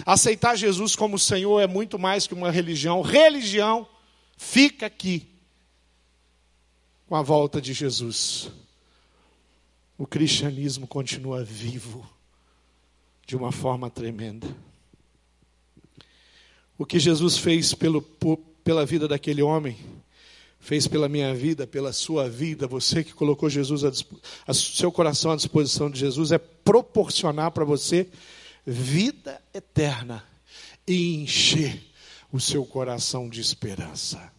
Aceitar 0.05 0.55
Jesus 0.55 0.95
como 0.95 1.19
Senhor 1.19 1.59
é 1.59 1.67
muito 1.67 1.97
mais 1.97 2.27
que 2.27 2.33
uma 2.33 2.51
religião. 2.51 3.01
Religião 3.01 3.87
fica 4.37 4.85
aqui 4.85 5.27
com 7.07 7.15
a 7.15 7.21
volta 7.21 7.61
de 7.61 7.73
Jesus. 7.73 8.49
O 9.97 10.05
cristianismo 10.05 10.87
continua 10.87 11.43
vivo 11.43 12.07
de 13.25 13.35
uma 13.35 13.51
forma 13.51 13.89
tremenda. 13.89 14.47
O 16.77 16.85
que 16.85 16.99
Jesus 16.99 17.37
fez 17.37 17.73
pelo, 17.73 18.01
pela 18.63 18.85
vida 18.85 19.07
daquele 19.07 19.41
homem, 19.41 19.77
fez 20.59 20.87
pela 20.87 21.07
minha 21.07 21.33
vida, 21.33 21.65
pela 21.65 21.93
sua 21.93 22.29
vida, 22.29 22.67
você 22.67 23.03
que 23.03 23.13
colocou 23.13 23.49
Jesus 23.49 23.85
a, 23.85 23.91
a 24.45 24.53
seu 24.53 24.91
coração 24.91 25.31
à 25.31 25.35
disposição 25.35 25.89
de 25.89 25.99
Jesus, 25.99 26.31
é 26.31 26.37
proporcionar 26.37 27.51
para 27.51 27.63
você 27.63 28.09
vida 28.65 29.41
eterna 29.53 30.23
e 30.87 31.15
encher 31.15 31.81
o 32.31 32.39
seu 32.39 32.65
coração 32.65 33.29
de 33.29 33.39
esperança. 33.39 34.31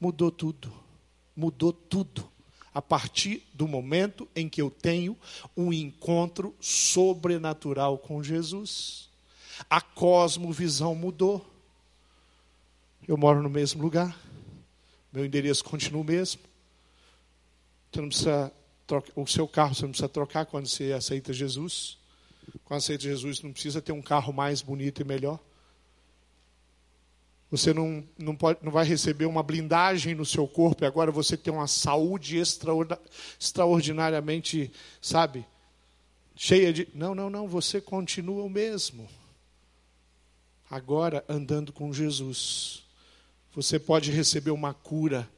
Mudou 0.00 0.30
tudo, 0.30 0.72
mudou 1.34 1.72
tudo. 1.72 2.28
A 2.72 2.82
partir 2.82 3.46
do 3.54 3.68
momento 3.68 4.28
em 4.34 4.48
que 4.48 4.60
eu 4.60 4.68
tenho 4.68 5.16
um 5.56 5.72
encontro 5.72 6.54
sobrenatural 6.60 7.96
com 7.96 8.20
Jesus, 8.20 9.08
a 9.70 9.80
cosmovisão 9.80 10.94
mudou. 10.94 11.48
Eu 13.06 13.16
moro 13.16 13.40
no 13.42 13.48
mesmo 13.48 13.80
lugar. 13.80 14.18
Meu 15.12 15.24
endereço 15.24 15.62
continua 15.62 16.00
o 16.00 16.04
mesmo. 16.04 16.40
Você 17.92 18.00
não 18.00 18.08
precisa 18.08 18.52
trocar, 18.86 19.12
o 19.14 19.26
seu 19.26 19.46
carro 19.46 19.74
você 19.74 19.82
não 19.82 19.90
precisa 19.90 20.08
trocar 20.08 20.46
quando 20.46 20.66
você 20.66 20.92
aceita 20.92 21.32
Jesus. 21.32 21.96
Quando 22.64 22.78
aceita 22.78 23.04
Jesus, 23.04 23.42
não 23.42 23.52
precisa 23.52 23.82
ter 23.82 23.92
um 23.92 24.02
carro 24.02 24.32
mais 24.32 24.62
bonito 24.62 25.02
e 25.02 25.04
melhor. 25.04 25.38
Você 27.50 27.72
não, 27.72 28.04
não, 28.18 28.34
pode, 28.34 28.58
não 28.62 28.72
vai 28.72 28.84
receber 28.84 29.26
uma 29.26 29.42
blindagem 29.42 30.14
no 30.14 30.26
seu 30.26 30.48
corpo 30.48 30.82
e 30.82 30.86
agora 30.86 31.12
você 31.12 31.36
tem 31.36 31.52
uma 31.52 31.68
saúde 31.68 32.36
extraordinariamente, 32.36 34.72
sabe, 35.00 35.46
cheia 36.34 36.72
de. 36.72 36.88
Não, 36.94 37.14
não, 37.14 37.30
não, 37.30 37.46
você 37.46 37.80
continua 37.80 38.42
o 38.42 38.50
mesmo. 38.50 39.08
Agora 40.68 41.24
andando 41.28 41.72
com 41.72 41.92
Jesus. 41.92 42.82
Você 43.54 43.78
pode 43.78 44.10
receber 44.10 44.50
uma 44.50 44.74
cura 44.74 45.30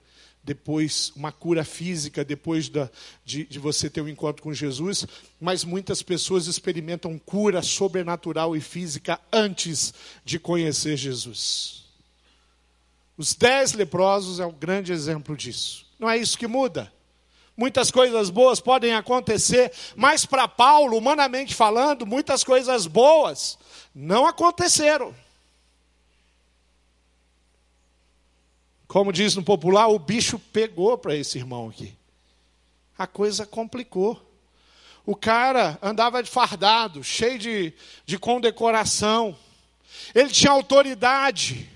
depois, 0.47 1.13
uma 1.17 1.33
cura 1.33 1.65
física 1.65 2.25
depois 2.25 2.69
da, 2.69 2.89
de, 3.25 3.45
de 3.45 3.59
você 3.59 3.91
ter 3.91 4.01
um 4.01 4.09
encontro 4.09 4.45
com 4.45 4.55
Jesus, 4.55 5.05
mas 5.41 5.65
muitas 5.65 6.03
pessoas 6.03 6.47
experimentam 6.47 7.19
cura 7.19 7.61
sobrenatural 7.63 8.55
e 8.55 8.61
física 8.61 9.21
antes 9.33 9.93
de 10.25 10.39
conhecer 10.39 10.97
Jesus. 10.97 11.85
Os 13.19 13.35
dez 13.35 13.73
leprosos 13.73 14.39
é 14.39 14.47
um 14.47 14.53
grande 14.53 14.93
exemplo 14.93 15.37
disso. 15.37 15.85
Não 15.99 16.09
é 16.09 16.17
isso 16.17 16.39
que 16.39 16.47
muda. 16.47 16.93
Muitas 17.57 17.91
coisas 17.91 18.31
boas 18.31 18.61
podem 18.61 18.95
acontecer, 18.95 19.73
mas 19.97 20.25
para 20.25 20.47
Paulo, 20.47 20.97
humanamente 20.97 21.57
falando, 21.57 22.07
muitas 22.07 22.45
coisas 22.45 22.87
boas 22.87 23.59
não 23.93 24.27
aconteceram. 24.27 25.13
Como 28.87 29.13
diz 29.13 29.35
no 29.35 29.43
popular, 29.43 29.89
o 29.89 29.99
bicho 29.99 30.39
pegou 30.39 30.97
para 30.97 31.15
esse 31.15 31.39
irmão 31.39 31.69
aqui. 31.69 31.95
A 32.97 33.07
coisa 33.07 33.45
complicou. 33.45 34.23
O 35.05 35.15
cara 35.15 35.79
andava 35.83 36.23
de 36.23 36.31
fardado, 36.31 37.03
cheio 37.03 37.39
de, 37.39 37.73
de 38.05 38.19
condecoração. 38.19 39.37
Ele 40.15 40.31
tinha 40.31 40.51
autoridade. 40.51 41.69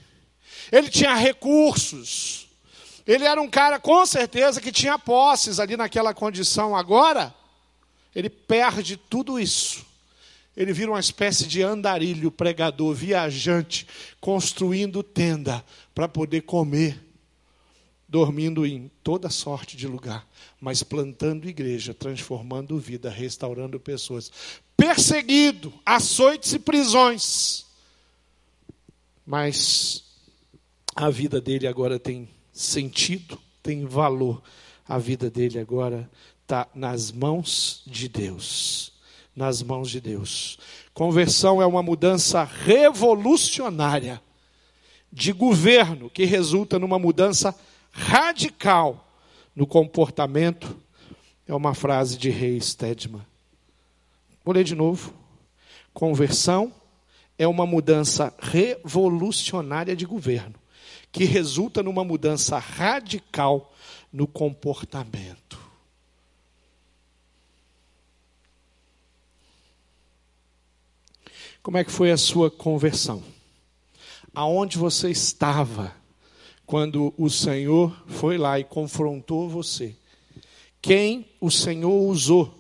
Ele 0.71 0.89
tinha 0.89 1.15
recursos. 1.15 2.49
Ele 3.07 3.25
era 3.25 3.41
um 3.41 3.49
cara, 3.49 3.79
com 3.79 4.05
certeza, 4.07 4.61
que 4.61 4.71
tinha 4.71 4.99
posses 4.99 5.59
ali 5.59 5.77
naquela 5.77 6.15
condição. 6.15 6.77
Agora, 6.77 7.35
ele 8.15 8.31
perde 8.31 8.97
tudo 8.97 9.39
isso. 9.39 9.85
Ele 10.61 10.75
vira 10.75 10.91
uma 10.91 11.01
espécie 11.01 11.47
de 11.47 11.63
andarilho, 11.63 12.31
pregador, 12.31 12.93
viajante, 12.93 13.87
construindo 14.21 15.03
tenda 15.03 15.65
para 15.95 16.07
poder 16.07 16.43
comer, 16.43 17.03
dormindo 18.07 18.67
em 18.67 18.91
toda 19.03 19.31
sorte 19.31 19.75
de 19.75 19.87
lugar, 19.87 20.29
mas 20.61 20.83
plantando 20.83 21.49
igreja, 21.49 21.95
transformando 21.95 22.79
vida, 22.79 23.09
restaurando 23.09 23.81
pessoas. 23.81 24.31
Perseguido, 24.77 25.73
açoites 25.83 26.53
e 26.53 26.59
prisões. 26.59 27.65
Mas 29.25 30.05
a 30.95 31.09
vida 31.09 31.41
dele 31.41 31.67
agora 31.67 31.99
tem 31.99 32.29
sentido, 32.53 33.41
tem 33.63 33.87
valor. 33.87 34.43
A 34.87 34.99
vida 34.99 35.31
dele 35.31 35.59
agora 35.59 36.11
está 36.43 36.69
nas 36.75 37.11
mãos 37.11 37.83
de 37.87 38.11
Deus. 38.11 39.00
Nas 39.41 39.63
mãos 39.63 39.91
de 39.91 40.03
Deus. 40.03 40.59
Conversão 40.93 41.63
é 41.63 41.67
uma 41.67 41.83
mudança 41.83 42.45
revolucionária 42.45 44.21
de 45.11 45.33
governo 45.33 46.11
que 46.11 46.27
resulta 46.27 46.79
numa 46.79 46.99
mudança 46.99 47.55
radical 47.91 49.11
no 49.57 49.67
comportamento 49.67 50.77
é 51.49 51.55
uma 51.55 51.73
frase 51.73 52.19
de 52.19 52.29
Rei 52.29 52.61
Stedman. 52.61 53.23
Vou 54.45 54.55
ler 54.55 54.63
de 54.63 54.75
novo. 54.75 55.15
Conversão 55.95 56.71
é 57.39 57.49
uma 57.49 57.65
mudança 57.65 58.35
revolucionária 58.41 59.97
de 59.97 60.05
governo, 60.05 60.57
que 61.11 61.25
resulta 61.25 61.83
numa 61.83 62.05
mudança 62.05 62.59
radical 62.59 63.73
no 64.13 64.27
comportamento. 64.27 65.59
Como 71.63 71.77
é 71.77 71.85
que 71.85 71.93
foi 71.93 72.11
a 72.11 72.17
sua 72.17 72.51
conversão? 72.51 73.23
Aonde 74.35 74.79
você 74.79 75.11
estava 75.11 75.95
quando 76.65 77.13
o 77.19 77.29
Senhor 77.29 77.95
foi 78.07 78.39
lá 78.39 78.59
e 78.59 78.65
confrontou 78.65 79.49
você? 79.49 79.95
Quem 80.81 81.27
o 81.39 81.51
Senhor 81.51 82.09
usou 82.09 82.55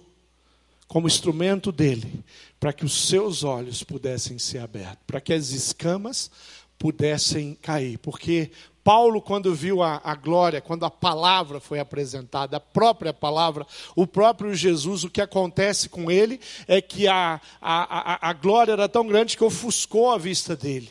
como 0.87 1.07
instrumento 1.07 1.73
dele 1.73 2.23
para 2.59 2.75
que 2.75 2.85
os 2.85 3.07
seus 3.07 3.43
olhos 3.43 3.83
pudessem 3.83 4.39
ser 4.39 4.59
abertos, 4.59 4.99
para 5.07 5.21
que 5.21 5.33
as 5.33 5.51
escamas 5.51 6.31
pudessem 6.79 7.55
cair. 7.55 7.97
Porque 7.99 8.51
Paulo, 8.90 9.22
quando 9.22 9.55
viu 9.55 9.85
a, 9.85 10.00
a, 10.03 10.16
glória, 10.16 10.61
quando 10.61 10.85
a 10.85 10.90
palavra 10.90 11.61
foi 11.61 11.79
apresentada, 11.79 12.57
a 12.57 12.61
própria 12.61 13.14
palavra, 13.14 13.64
o 13.94 14.05
próprio 14.05 14.53
Jesus, 14.53 15.05
o 15.05 15.09
que 15.09 15.20
acontece 15.20 15.88
com 15.88 16.11
ele 16.11 16.40
é 16.66 16.81
que 16.81 17.07
a, 17.07 17.40
a, 17.61 18.29
a, 18.29 18.33
glória 18.33 18.72
era 18.72 18.88
tão 18.88 19.07
grande 19.07 19.37
que 19.37 19.44
ofuscou 19.44 20.11
a 20.11 20.18
vista 20.18 20.57
dele. 20.57 20.90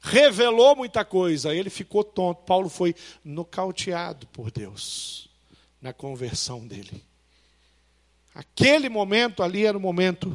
Revelou 0.00 0.74
muita 0.74 1.04
coisa, 1.04 1.54
ele 1.54 1.68
ficou 1.68 2.02
tonto. 2.02 2.44
Paulo 2.46 2.70
foi 2.70 2.94
nocauteado 3.22 4.26
por 4.28 4.50
Deus 4.50 5.28
na 5.82 5.92
conversão 5.92 6.66
dele. 6.66 7.04
Aquele 8.34 8.88
momento 8.88 9.42
ali 9.42 9.66
era 9.66 9.76
o 9.76 9.80
momento 9.82 10.34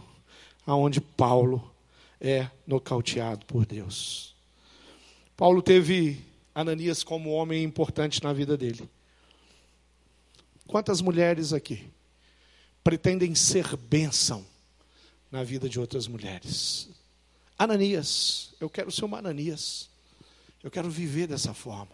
onde 0.68 1.02
Paulo 1.02 1.74
é 2.22 2.48
nocauteado 2.68 3.48
por 3.48 3.66
Deus. 3.66 4.36
Paulo 5.36 5.64
teve 5.64 6.27
Ananias 6.58 7.04
como 7.04 7.30
homem 7.30 7.64
importante 7.64 8.24
na 8.24 8.34
vida 8.34 8.58
dele. 8.58 8.90
Quantas 10.66 11.02
mulheres 11.02 11.54
aqui 11.54 11.88
pretendem 12.84 13.36
ser 13.36 13.78
bênção 13.78 14.44
na 15.32 15.44
vida 15.44 15.70
de 15.70 15.80
outras 15.80 16.08
mulheres? 16.08 16.90
Ananias, 17.60 18.56
eu 18.60 18.72
quero 18.72 18.92
ser 18.92 19.06
uma 19.06 19.20
Ananias. 19.20 19.88
Eu 20.64 20.72
quero 20.72 20.90
viver 20.90 21.28
dessa 21.28 21.54
forma. 21.54 21.94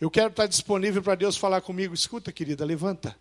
Eu 0.00 0.10
quero 0.10 0.30
estar 0.30 0.48
disponível 0.48 1.00
para 1.00 1.14
Deus 1.14 1.36
falar 1.36 1.60
comigo. 1.60 1.94
Escuta, 1.94 2.32
querida, 2.32 2.64
levanta. 2.64 3.16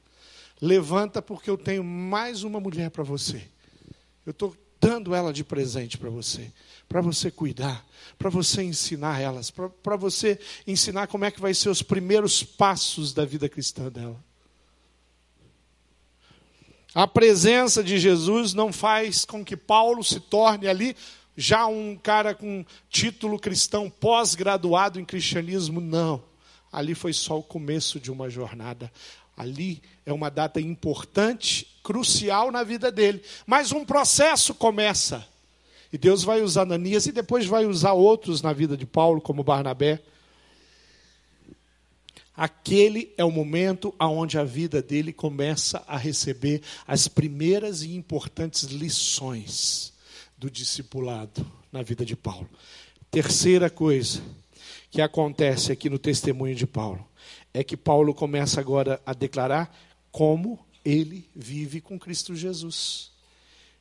Levanta, 0.60 1.22
porque 1.22 1.52
eu 1.52 1.58
tenho 1.58 1.84
mais 1.84 2.42
uma 2.42 2.60
mulher 2.60 2.90
para 2.90 3.04
você. 3.04 3.48
Eu 4.26 4.32
estou 4.32 4.58
dando 4.80 5.14
ela 5.14 5.34
de 5.34 5.44
presente 5.44 5.98
para 5.98 6.10
você, 6.10 6.52
para 6.88 7.02
você 7.02 7.30
cuidar, 7.30 7.86
para 8.18 8.30
você 8.30 8.64
ensinar 8.64 9.20
elas, 9.20 9.52
para 9.52 9.96
você 9.96 10.40
ensinar 10.66 11.08
como 11.08 11.26
é 11.26 11.32
que 11.32 11.42
vai 11.42 11.54
ser 11.54 11.70
os 11.70 11.82
primeiros 11.82 12.44
passos 12.44 13.14
da 13.14 13.26
vida 13.26 13.50
cristã 13.50 13.90
dela. 13.90 14.24
A 16.96 17.06
presença 17.06 17.84
de 17.84 18.00
Jesus 18.00 18.54
não 18.54 18.74
faz 18.74 19.24
com 19.24 19.46
que 19.46 19.56
Paulo 19.56 20.04
se 20.04 20.20
torne 20.20 20.68
ali 20.68 20.96
já 21.38 21.68
um 21.68 21.96
cara 21.96 22.34
com 22.34 22.66
título 22.90 23.40
cristão 23.40 23.90
pós-graduado 23.90 25.00
em 25.00 25.06
cristianismo, 25.06 25.80
não. 25.80 26.24
Ali 26.72 26.94
foi 26.94 27.14
só 27.14 27.38
o 27.38 27.44
começo 27.44 28.00
de 28.00 28.12
uma 28.12 28.30
jornada. 28.30 28.92
Ali 29.38 29.82
é 30.06 30.12
uma 30.12 30.30
data 30.30 30.60
importante, 30.60 31.79
crucial 31.90 32.52
na 32.52 32.64
vida 32.64 32.92
dele. 32.92 33.20
Mas 33.48 33.72
um 33.72 33.84
processo 33.84 34.54
começa. 34.54 35.28
E 35.92 35.98
Deus 35.98 36.24
vai 36.24 36.40
usar 36.40 36.62
Ananias 36.62 37.08
e 37.08 37.12
depois 37.12 37.48
vai 37.48 37.66
usar 37.66 37.94
outros 37.94 38.44
na 38.44 38.54
vida 38.54 38.78
de 38.78 38.86
Paulo, 38.86 39.20
como 39.20 39.44
Barnabé. 39.44 40.00
Aquele 42.38 43.12
é 43.18 43.26
o 43.26 43.32
momento 43.32 43.92
onde 44.00 44.38
a 44.38 44.44
vida 44.44 44.84
dele 44.84 45.12
começa 45.12 45.84
a 45.88 45.98
receber 45.98 46.62
as 46.88 47.08
primeiras 47.08 47.82
e 47.82 47.96
importantes 47.96 48.66
lições 48.66 49.92
do 50.38 50.48
discipulado 50.48 51.44
na 51.72 51.82
vida 51.82 52.06
de 52.06 52.16
Paulo. 52.16 52.48
Terceira 53.10 53.68
coisa 53.68 54.22
que 54.92 55.02
acontece 55.02 55.72
aqui 55.72 55.90
no 55.90 55.98
testemunho 55.98 56.54
de 56.54 56.68
Paulo 56.68 57.04
é 57.52 57.64
que 57.64 57.76
Paulo 57.76 58.14
começa 58.14 58.60
agora 58.60 59.02
a 59.04 59.12
declarar 59.12 59.76
como 60.12 60.69
ele 60.84 61.30
vive 61.36 61.82
com 61.82 62.00
Cristo 62.00 62.36
Jesus. 62.36 63.12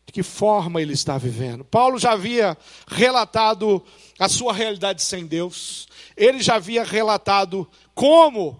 De 0.06 0.12
que 0.12 0.22
forma 0.22 0.80
ele 0.80 0.94
está 0.94 1.18
vivendo. 1.18 1.64
Paulo 1.64 1.98
já 1.98 2.12
havia 2.12 2.56
relatado 2.86 3.84
a 4.18 4.26
sua 4.28 4.54
realidade 4.54 5.02
sem 5.02 5.26
Deus, 5.26 5.86
ele 6.16 6.42
já 6.42 6.54
havia 6.54 6.82
relatado 6.82 7.68
como 7.94 8.58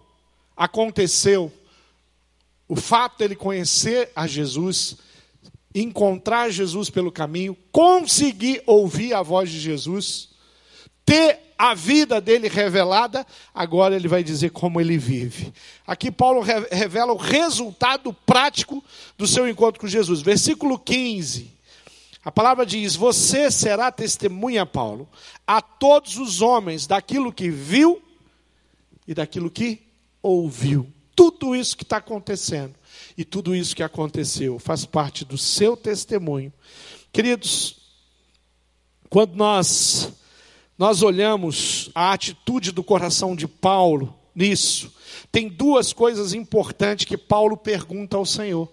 aconteceu 0.55 1.51
o 2.69 2.77
fato 2.77 3.19
dele 3.19 3.35
conhecer 3.35 4.11
a 4.15 4.27
Jesus, 4.27 4.99
encontrar 5.75 6.51
Jesus 6.51 6.91
pelo 6.91 7.11
caminho, 7.11 7.57
conseguir 7.73 8.63
ouvir 8.67 9.15
a 9.15 9.23
voz 9.23 9.51
de 9.51 9.59
Jesus, 9.59 10.31
ter 11.09 11.39
a 11.57 11.75
vida 11.75 12.21
dele 12.21 12.49
revelada, 12.49 13.27
agora 13.55 13.97
ele 13.97 14.07
vai 14.07 14.23
dizer 14.23 14.51
como 14.51 14.79
ele 14.79 14.99
vive. 14.99 15.55
Aqui 15.87 16.11
Paulo 16.11 16.43
revela 16.43 17.15
o 17.15 17.17
resultado 17.17 18.13
prático 18.13 18.85
do 19.17 19.27
seu 19.27 19.49
encontro 19.49 19.81
com 19.81 19.87
Jesus. 19.87 20.21
Versículo 20.21 20.79
15. 20.79 21.51
A 22.23 22.31
palavra 22.31 22.67
diz: 22.67 22.95
Você 22.95 23.51
será 23.51 23.91
testemunha, 23.91 24.67
Paulo, 24.67 25.09
a 25.47 25.63
todos 25.63 26.19
os 26.19 26.43
homens 26.43 26.87
daquilo 26.87 27.33
que 27.33 27.49
viu 27.49 28.03
e 29.07 29.15
daquilo 29.15 29.51
que 29.51 29.81
ouviu. 30.23 30.93
Tudo 31.17 31.57
isso 31.57 31.75
que 31.75 31.85
está 31.85 31.97
acontecendo 31.97 32.75
e 33.17 33.25
tudo 33.25 33.57
isso 33.57 33.75
que 33.75 33.83
aconteceu 33.83 34.59
faz 34.59 34.85
parte 34.85 35.25
do 35.25 35.39
seu 35.39 35.75
testemunho. 35.75 36.53
Queridos, 37.11 37.79
quando 39.09 39.35
nós 39.35 40.13
nós 40.79 41.03
olhamos 41.03 41.91
a 41.95 42.13
atitude 42.13 42.71
do 42.71 42.85
coração 42.85 43.35
de 43.35 43.49
Paulo 43.49 44.15
nisso, 44.35 44.95
tem 45.33 45.49
duas 45.49 45.93
coisas 45.93 46.33
importantes 46.33 47.05
que 47.05 47.17
Paulo 47.17 47.57
pergunta 47.57 48.17
ao 48.17 48.25
Senhor. 48.25 48.69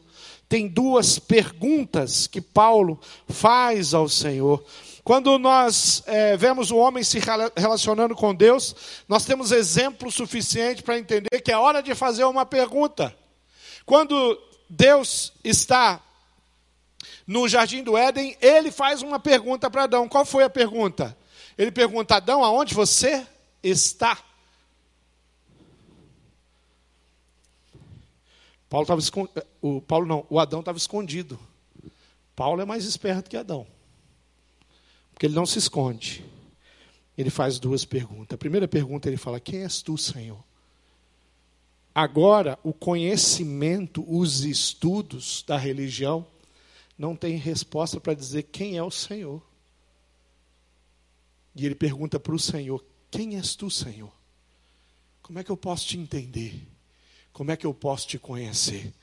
Tem 0.48 0.68
duas 0.68 1.18
perguntas 1.18 2.28
que 2.28 2.40
Paulo 2.40 3.00
faz 3.28 3.96
ao 3.96 4.08
Senhor. 4.08 4.64
Quando 5.04 5.38
nós 5.40 6.04
é, 6.06 6.38
vemos 6.38 6.70
o 6.70 6.78
homem 6.78 7.04
se 7.04 7.20
relacionando 7.58 8.16
com 8.16 8.34
Deus, 8.34 8.76
nós 9.08 9.26
temos 9.26 9.52
exemplo 9.52 10.12
suficiente 10.12 10.84
para 10.84 11.00
entender 11.00 11.42
que 11.44 11.52
é 11.52 11.58
hora 11.58 11.82
de 11.82 11.96
fazer 11.96 12.26
uma 12.26 12.46
pergunta. 12.46 13.16
Quando 13.86 14.40
Deus 14.70 15.34
está 15.44 16.00
no 17.26 17.48
jardim 17.48 17.84
do 17.84 17.98
Éden, 17.98 18.38
ele 18.40 18.72
faz 18.72 19.02
uma 19.02 19.20
pergunta 19.20 19.70
para 19.70 19.84
Adão. 19.84 20.08
Qual 20.08 20.26
foi 20.26 20.44
a 20.44 20.50
pergunta? 20.50 21.18
Ele 21.58 21.72
pergunta: 21.72 22.16
Adão, 22.16 22.44
aonde 22.44 22.74
você 22.74 23.26
está? 23.64 24.18
Paulo 28.70 28.84
estava 28.84 29.00
escondido. 29.00 29.44
O 29.62 29.82
Paulo 29.82 30.06
não, 30.06 30.26
o 30.30 30.40
Adão 30.40 30.60
estava 30.60 30.78
escondido. 30.78 31.40
Paulo 32.36 32.62
é 32.62 32.66
mais 32.66 32.86
esperto 32.86 33.30
que 33.30 33.38
Adão. 33.38 33.66
Porque 35.14 35.26
ele 35.26 35.36
não 35.36 35.46
se 35.46 35.58
esconde. 35.58 36.26
Ele 37.18 37.30
faz 37.30 37.58
duas 37.58 37.86
perguntas. 37.86 38.36
A 38.36 38.38
primeira 38.38 38.68
pergunta 38.68 39.08
ele 39.08 39.18
fala: 39.18 39.40
Quem 39.40 39.62
és 39.62 39.82
tu, 39.82 39.98
Senhor? 39.98 40.44
Agora, 41.94 42.60
o 42.62 42.74
conhecimento, 42.74 44.04
os 44.06 44.44
estudos 44.44 45.42
da 45.48 45.56
religião 45.56 46.28
não 46.98 47.16
tem 47.16 47.38
resposta 47.38 48.02
para 48.02 48.14
dizer 48.14 48.44
quem 48.44 48.76
é 48.76 48.84
o 48.84 48.92
Senhor. 48.92 49.42
E 51.56 51.66
ele 51.66 51.76
pergunta 51.76 52.20
para 52.20 52.36
o 52.36 52.40
Senhor: 52.40 52.84
Quem 53.10 53.38
és 53.38 53.56
tu, 53.56 53.72
Senhor? 53.72 54.12
Como 55.22 55.40
é 55.40 55.44
que 55.44 55.52
eu 55.52 55.58
posso 55.58 55.88
te 55.88 55.98
entender? 55.98 56.68
Como 57.32 57.52
é 57.52 57.58
que 57.58 57.66
eu 57.66 57.74
posso 57.74 58.08
te 58.08 58.20
conhecer? 58.20 58.94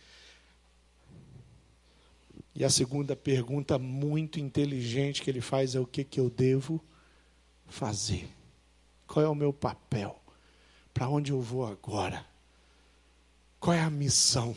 E 2.54 2.64
a 2.64 2.70
segunda 2.70 3.16
pergunta 3.16 3.78
muito 3.78 4.38
inteligente 4.38 5.22
que 5.22 5.30
ele 5.30 5.40
faz 5.40 5.74
é: 5.74 5.80
O 5.80 5.86
que, 5.86 6.04
que 6.04 6.20
eu 6.20 6.28
devo 6.28 6.82
fazer? 7.66 8.28
Qual 9.06 9.24
é 9.24 9.28
o 9.28 9.34
meu 9.34 9.52
papel? 9.52 10.20
Para 10.92 11.08
onde 11.08 11.32
eu 11.32 11.40
vou 11.40 11.66
agora? 11.66 12.24
Qual 13.58 13.74
é 13.74 13.80
a 13.80 13.90
missão 13.90 14.54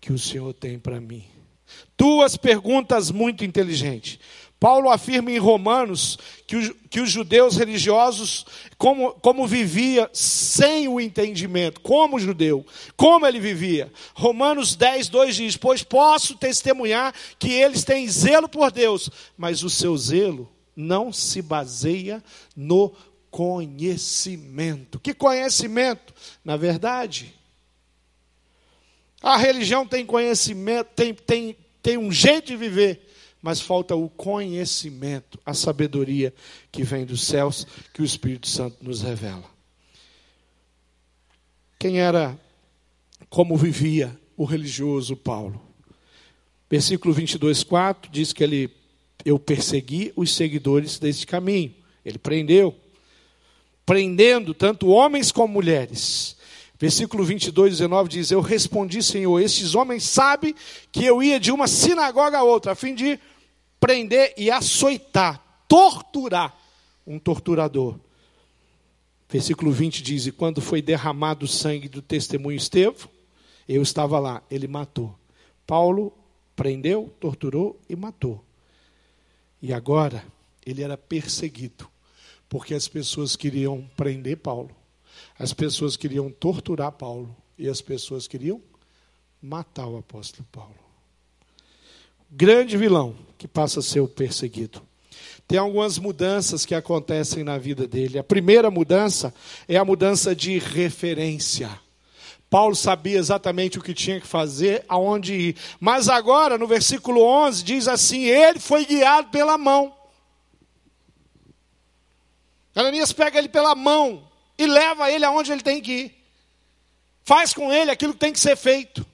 que 0.00 0.12
o 0.12 0.18
Senhor 0.18 0.52
tem 0.52 0.78
para 0.78 1.00
mim? 1.00 1.24
Duas 1.96 2.36
perguntas 2.36 3.10
muito 3.10 3.44
inteligentes. 3.44 4.18
Paulo 4.58 4.88
afirma 4.88 5.30
em 5.30 5.38
Romanos 5.38 6.18
que, 6.46 6.56
o, 6.56 6.74
que 6.88 7.00
os 7.00 7.10
judeus 7.10 7.56
religiosos, 7.56 8.46
como, 8.78 9.12
como 9.14 9.46
vivia 9.46 10.08
sem 10.12 10.88
o 10.88 11.00
entendimento, 11.00 11.80
como 11.80 12.18
judeu, 12.18 12.64
como 12.96 13.26
ele 13.26 13.40
vivia. 13.40 13.92
Romanos 14.14 14.74
10, 14.74 15.08
2 15.08 15.36
diz: 15.36 15.56
Pois 15.56 15.82
posso 15.82 16.36
testemunhar 16.36 17.14
que 17.38 17.52
eles 17.52 17.84
têm 17.84 18.08
zelo 18.08 18.48
por 18.48 18.70
Deus, 18.70 19.10
mas 19.36 19.62
o 19.62 19.70
seu 19.70 19.96
zelo 19.96 20.50
não 20.74 21.12
se 21.12 21.42
baseia 21.42 22.22
no 22.56 22.92
conhecimento. 23.30 24.98
Que 24.98 25.12
conhecimento? 25.12 26.14
Na 26.44 26.56
verdade, 26.56 27.34
a 29.20 29.36
religião 29.36 29.86
tem 29.86 30.06
conhecimento, 30.06 30.88
tem, 30.94 31.14
tem, 31.14 31.56
tem 31.82 31.98
um 31.98 32.12
jeito 32.12 32.46
de 32.46 32.56
viver 32.56 33.13
mas 33.44 33.60
falta 33.60 33.94
o 33.94 34.08
conhecimento, 34.08 35.38
a 35.44 35.52
sabedoria 35.52 36.32
que 36.72 36.82
vem 36.82 37.04
dos 37.04 37.24
céus, 37.24 37.66
que 37.92 38.00
o 38.00 38.04
Espírito 38.04 38.48
Santo 38.48 38.78
nos 38.80 39.02
revela. 39.02 39.44
Quem 41.78 42.00
era, 42.00 42.40
como 43.28 43.54
vivia 43.54 44.18
o 44.34 44.46
religioso 44.46 45.14
Paulo? 45.14 45.60
Versículo 46.70 47.12
22, 47.12 47.62
4 47.64 48.10
diz 48.10 48.32
que 48.32 48.42
ele, 48.42 48.70
eu 49.26 49.38
persegui 49.38 50.10
os 50.16 50.34
seguidores 50.34 50.98
deste 50.98 51.26
caminho. 51.26 51.74
Ele 52.02 52.16
prendeu, 52.16 52.74
prendendo 53.84 54.54
tanto 54.54 54.88
homens 54.88 55.30
como 55.30 55.52
mulheres. 55.52 56.34
Versículo 56.78 57.22
22, 57.24 57.72
19 57.72 58.08
diz: 58.08 58.30
Eu 58.30 58.40
respondi, 58.40 59.02
Senhor, 59.02 59.38
estes 59.38 59.74
homens 59.74 60.04
sabem 60.04 60.54
que 60.90 61.04
eu 61.04 61.22
ia 61.22 61.38
de 61.38 61.52
uma 61.52 61.68
sinagoga 61.68 62.38
a 62.38 62.42
outra, 62.42 62.72
a 62.72 62.74
fim 62.74 62.94
de 62.94 63.20
prender 63.84 64.32
e 64.38 64.50
açoitar, 64.50 65.38
torturar 65.68 66.56
um 67.06 67.18
torturador. 67.18 67.98
Versículo 69.28 69.70
20 69.70 70.02
diz: 70.02 70.26
E 70.26 70.32
quando 70.32 70.62
foi 70.62 70.80
derramado 70.80 71.44
o 71.44 71.48
sangue 71.48 71.86
do 71.86 72.00
testemunho 72.00 72.56
Estevão, 72.56 73.10
eu 73.68 73.82
estava 73.82 74.18
lá, 74.18 74.42
ele 74.50 74.66
matou. 74.66 75.14
Paulo 75.66 76.16
prendeu, 76.56 77.14
torturou 77.20 77.78
e 77.86 77.94
matou. 77.94 78.42
E 79.60 79.70
agora 79.70 80.24
ele 80.64 80.82
era 80.82 80.96
perseguido, 80.96 81.86
porque 82.48 82.72
as 82.72 82.88
pessoas 82.88 83.36
queriam 83.36 83.86
prender 83.94 84.38
Paulo, 84.38 84.70
as 85.38 85.52
pessoas 85.52 85.94
queriam 85.94 86.30
torturar 86.30 86.92
Paulo 86.92 87.36
e 87.58 87.68
as 87.68 87.82
pessoas 87.82 88.26
queriam 88.26 88.62
matar 89.42 89.86
o 89.86 89.98
apóstolo 89.98 90.48
Paulo 90.50 90.84
grande 92.36 92.76
vilão 92.76 93.14
que 93.38 93.48
passa 93.48 93.80
a 93.80 93.82
ser 93.82 94.00
o 94.00 94.08
perseguido. 94.08 94.82
Tem 95.46 95.58
algumas 95.58 95.98
mudanças 95.98 96.64
que 96.64 96.74
acontecem 96.74 97.44
na 97.44 97.58
vida 97.58 97.86
dele. 97.86 98.18
A 98.18 98.24
primeira 98.24 98.70
mudança 98.70 99.34
é 99.68 99.76
a 99.76 99.84
mudança 99.84 100.34
de 100.34 100.58
referência. 100.58 101.70
Paulo 102.48 102.74
sabia 102.74 103.18
exatamente 103.18 103.78
o 103.78 103.82
que 103.82 103.92
tinha 103.92 104.20
que 104.20 104.26
fazer, 104.26 104.84
aonde 104.88 105.34
ir. 105.34 105.56
Mas 105.80 106.08
agora, 106.08 106.56
no 106.56 106.66
versículo 106.66 107.22
11, 107.22 107.64
diz 107.64 107.88
assim: 107.88 108.24
Ele 108.24 108.58
foi 108.58 108.86
guiado 108.86 109.28
pela 109.30 109.58
mão. 109.58 109.94
Ananias 112.74 113.12
pega 113.12 113.38
ele 113.38 113.48
pela 113.48 113.74
mão 113.74 114.28
e 114.58 114.66
leva 114.66 115.10
ele 115.10 115.24
aonde 115.24 115.52
ele 115.52 115.62
tem 115.62 115.80
que 115.80 115.92
ir. 115.92 116.24
Faz 117.22 117.52
com 117.54 117.72
ele 117.72 117.90
aquilo 117.90 118.12
que 118.12 118.18
tem 118.18 118.32
que 118.32 118.40
ser 118.40 118.56
feito. 118.56 119.04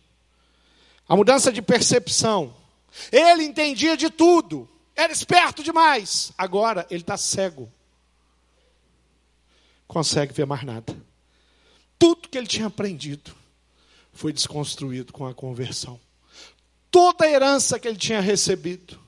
A 1.09 1.16
mudança 1.16 1.53
de 1.53 1.61
percepção 1.61 2.55
ele 3.12 3.45
entendia 3.45 3.97
de 3.97 4.11
tudo, 4.11 4.68
era 4.95 5.12
esperto 5.12 5.62
demais. 5.62 6.32
Agora 6.36 6.86
ele 6.91 7.03
está 7.03 7.16
cego. 7.16 7.70
Consegue 9.86 10.32
ver 10.32 10.47
mais 10.47 10.62
nada. 10.62 10.97
Tudo 11.99 12.28
que 12.28 12.38
ele 12.38 12.47
tinha 12.47 12.66
aprendido 12.66 13.34
foi 14.12 14.32
desconstruído 14.32 15.12
com 15.12 15.26
a 15.26 15.34
conversão. 15.34 16.01
Toda 16.91 17.24
a 17.24 17.30
herança 17.30 17.78
que 17.78 17.86
ele 17.86 17.97
tinha 17.97 18.20
recebido 18.20 18.99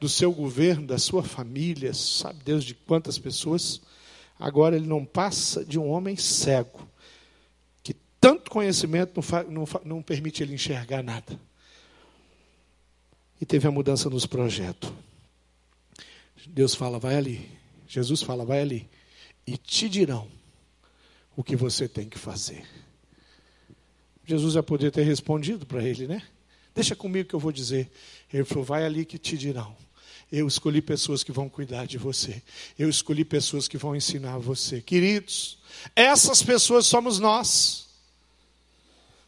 do 0.00 0.08
seu 0.08 0.32
governo, 0.32 0.86
da 0.86 0.98
sua 0.98 1.22
família, 1.22 1.92
sabe 1.94 2.44
Deus 2.44 2.64
de 2.64 2.74
quantas 2.74 3.18
pessoas, 3.18 3.80
agora 4.38 4.76
ele 4.76 4.86
não 4.86 5.04
passa 5.04 5.64
de 5.64 5.78
um 5.78 5.88
homem 5.88 6.16
cego, 6.16 6.86
que 7.82 7.94
tanto 8.20 8.50
conhecimento 8.50 9.20
não, 9.20 9.64
não, 9.64 9.68
não 9.84 10.02
permite 10.02 10.42
ele 10.42 10.54
enxergar 10.54 11.02
nada 11.02 11.38
e 13.40 13.46
teve 13.46 13.66
a 13.66 13.70
mudança 13.70 14.08
nos 14.08 14.26
projetos. 14.26 14.90
Deus 16.46 16.74
fala, 16.74 16.98
vai 16.98 17.16
ali. 17.16 17.50
Jesus 17.88 18.22
fala, 18.22 18.44
vai 18.44 18.60
ali. 18.60 18.88
E 19.46 19.56
te 19.56 19.88
dirão 19.88 20.28
o 21.36 21.42
que 21.42 21.56
você 21.56 21.88
tem 21.88 22.08
que 22.08 22.18
fazer. 22.18 22.64
Jesus 24.24 24.54
já 24.54 24.62
poderia 24.62 24.90
ter 24.90 25.02
respondido 25.02 25.66
para 25.66 25.82
ele, 25.82 26.06
né? 26.06 26.22
Deixa 26.74 26.96
comigo 26.96 27.28
que 27.28 27.34
eu 27.34 27.40
vou 27.40 27.52
dizer. 27.52 27.90
Ele 28.32 28.44
falou, 28.44 28.64
vai 28.64 28.84
ali 28.84 29.04
que 29.04 29.18
te 29.18 29.36
dirão. 29.36 29.76
Eu 30.30 30.48
escolhi 30.48 30.82
pessoas 30.82 31.22
que 31.22 31.30
vão 31.30 31.48
cuidar 31.48 31.86
de 31.86 31.98
você. 31.98 32.42
Eu 32.78 32.88
escolhi 32.88 33.24
pessoas 33.24 33.68
que 33.68 33.78
vão 33.78 33.94
ensinar 33.94 34.38
você. 34.38 34.80
Queridos, 34.80 35.58
essas 35.94 36.42
pessoas 36.42 36.86
somos 36.86 37.20
nós. 37.20 37.86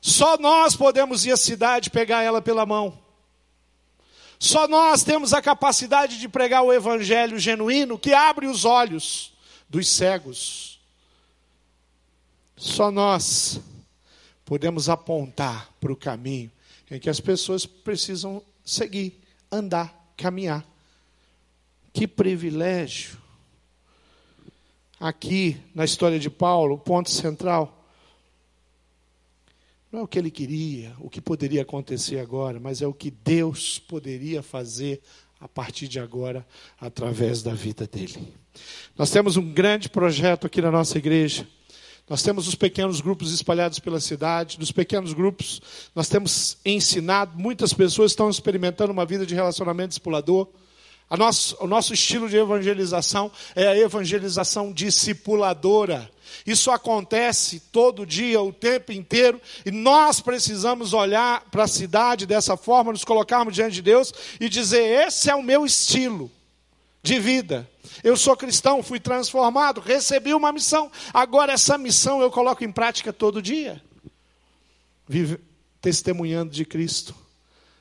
Só 0.01 0.37
nós 0.39 0.75
podemos 0.75 1.25
ir 1.25 1.33
à 1.33 1.37
cidade 1.37 1.91
pegar 1.91 2.23
ela 2.23 2.43
pela 2.43 2.67
mão. 2.67 2.99
Só 4.39 4.69
nós 4.69 5.03
temos 5.03 5.33
a 5.33 5.43
capacidade 5.43 6.19
de 6.19 6.29
pregar 6.29 6.63
o 6.63 6.73
evangelho 6.73 7.39
genuíno 7.39 7.99
que 7.99 8.15
abre 8.15 8.47
os 8.47 8.65
olhos 8.65 9.33
dos 9.69 9.89
cegos. 9.89 10.79
Só 12.57 12.91
nós 12.91 13.61
podemos 14.45 14.89
apontar 14.89 15.71
para 15.81 15.93
o 15.93 15.97
caminho 15.97 16.51
em 16.91 16.99
que 16.99 17.11
as 17.11 17.21
pessoas 17.21 17.67
precisam 17.67 18.43
seguir, 18.65 19.21
andar, 19.51 20.13
caminhar. 20.17 20.65
Que 21.93 22.07
privilégio! 22.07 23.19
Aqui 25.01 25.57
na 25.75 25.85
história 25.85 26.19
de 26.19 26.31
Paulo, 26.31 26.75
o 26.75 26.79
ponto 26.79 27.11
central 27.11 27.78
não 29.91 30.01
é 30.01 30.03
o 30.03 30.09
que 30.09 30.19
ele 30.19 30.31
queria, 30.31 30.95
o 31.01 31.09
que 31.09 31.21
poderia 31.21 31.63
acontecer 31.63 32.19
agora, 32.19 32.61
mas 32.61 32.83
é 32.83 32.87
o 32.87 32.93
que 32.93 33.11
Deus 33.11 33.79
poderia 33.79 34.43
fazer 34.43 35.01
a 35.41 35.49
partir 35.49 35.89
de 35.89 36.01
agora, 36.01 36.47
através 36.81 37.43
da 37.43 37.55
vida 37.55 37.87
dele. 37.87 38.33
Nós 38.97 39.11
temos 39.11 39.37
um 39.37 39.53
grande 39.53 39.89
projeto 39.89 40.47
aqui 40.47 40.61
na 40.61 40.71
nossa 40.71 40.99
igreja. 40.99 41.47
Nós 42.09 42.23
temos 42.23 42.49
os 42.49 42.55
pequenos 42.55 43.01
grupos 43.01 43.33
espalhados 43.33 43.79
pela 43.79 44.01
cidade. 44.01 44.59
Dos 44.59 44.73
pequenos 44.73 45.13
grupos, 45.13 45.61
nós 45.95 46.09
temos 46.09 46.59
ensinado, 46.65 47.39
muitas 47.39 47.73
pessoas 47.73 48.13
estão 48.13 48.29
experimentando 48.29 48.93
uma 48.93 49.07
vida 49.07 49.25
de 49.25 49.35
relacionamento 49.35 49.91
discipulador. 49.91 50.49
Nosso, 51.17 51.57
o 51.61 51.67
nosso 51.67 51.95
estilo 51.95 52.29
de 52.29 52.37
evangelização 52.37 53.31
é 53.55 53.67
a 53.69 53.79
evangelização 53.79 54.73
discipuladora. 54.73 56.11
Isso 56.47 56.71
acontece 56.71 57.61
todo 57.73 58.07
dia, 58.07 58.41
o 58.41 58.53
tempo 58.53 58.93
inteiro, 58.93 59.41
e 59.65 59.71
nós 59.71 60.21
precisamos 60.21 60.93
olhar 60.93 61.43
para 61.51 61.65
a 61.65 61.69
cidade 61.69 62.27
dessa 62.27 62.57
forma, 62.57 62.93
nos 62.93 63.05
colocarmos 63.05 63.55
diante 63.55 63.75
de 63.75 63.83
Deus 63.83 64.13
e 64.41 64.49
dizer: 64.49 65.07
esse 65.07 65.31
é 65.31 65.35
o 65.35 65.43
meu 65.43 65.65
estilo 65.65 66.31
de 67.03 67.19
vida. 67.19 67.69
Eu 68.03 68.17
sou 68.17 68.37
cristão, 68.37 68.83
fui 68.83 69.01
transformado, 69.01 69.81
recebi 69.81 70.35
uma 70.35 70.53
missão. 70.53 70.91
Agora, 71.13 71.53
essa 71.53 71.77
missão 71.79 72.21
eu 72.21 72.31
coloco 72.31 72.65
em 72.65 72.71
prática 72.71 73.13
todo 73.13 73.43
dia. 73.43 73.83
Vive, 75.09 75.41
testemunhando 75.81 76.53
de 76.53 76.65
Cristo, 76.65 77.15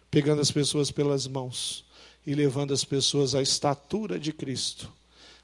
pegando 0.10 0.42
as 0.42 0.52
pessoas 0.52 0.92
pelas 0.92 1.28
mãos 1.28 1.86
e 2.26 2.34
levando 2.34 2.74
as 2.74 2.84
pessoas 2.84 3.36
à 3.36 3.42
estatura 3.42 4.20
de 4.20 4.32
Cristo, 4.32 4.92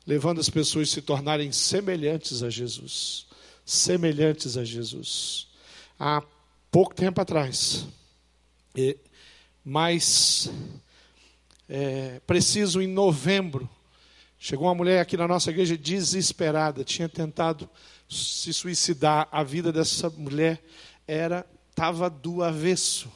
levando 0.05 0.39
as 0.39 0.49
pessoas 0.49 0.89
a 0.89 0.91
se 0.91 1.01
tornarem 1.01 1.51
semelhantes 1.51 2.43
a 2.43 2.49
Jesus. 2.49 3.25
Semelhantes 3.65 4.57
a 4.57 4.63
Jesus. 4.63 5.47
Há 5.99 6.21
pouco 6.69 6.93
tempo 6.93 7.21
atrás, 7.21 7.87
mais 9.63 10.49
é, 11.69 12.19
preciso 12.27 12.81
em 12.81 12.87
novembro, 12.87 13.69
chegou 14.37 14.67
uma 14.67 14.75
mulher 14.75 14.99
aqui 14.99 15.15
na 15.15 15.27
nossa 15.27 15.51
igreja 15.51 15.77
desesperada, 15.77 16.83
tinha 16.83 17.07
tentado 17.07 17.69
se 18.09 18.51
suicidar. 18.53 19.27
A 19.31 19.43
vida 19.43 19.71
dessa 19.71 20.09
mulher 20.09 20.61
era 21.07 21.45
estava 21.69 22.09
do 22.09 22.43
avesso 22.43 23.09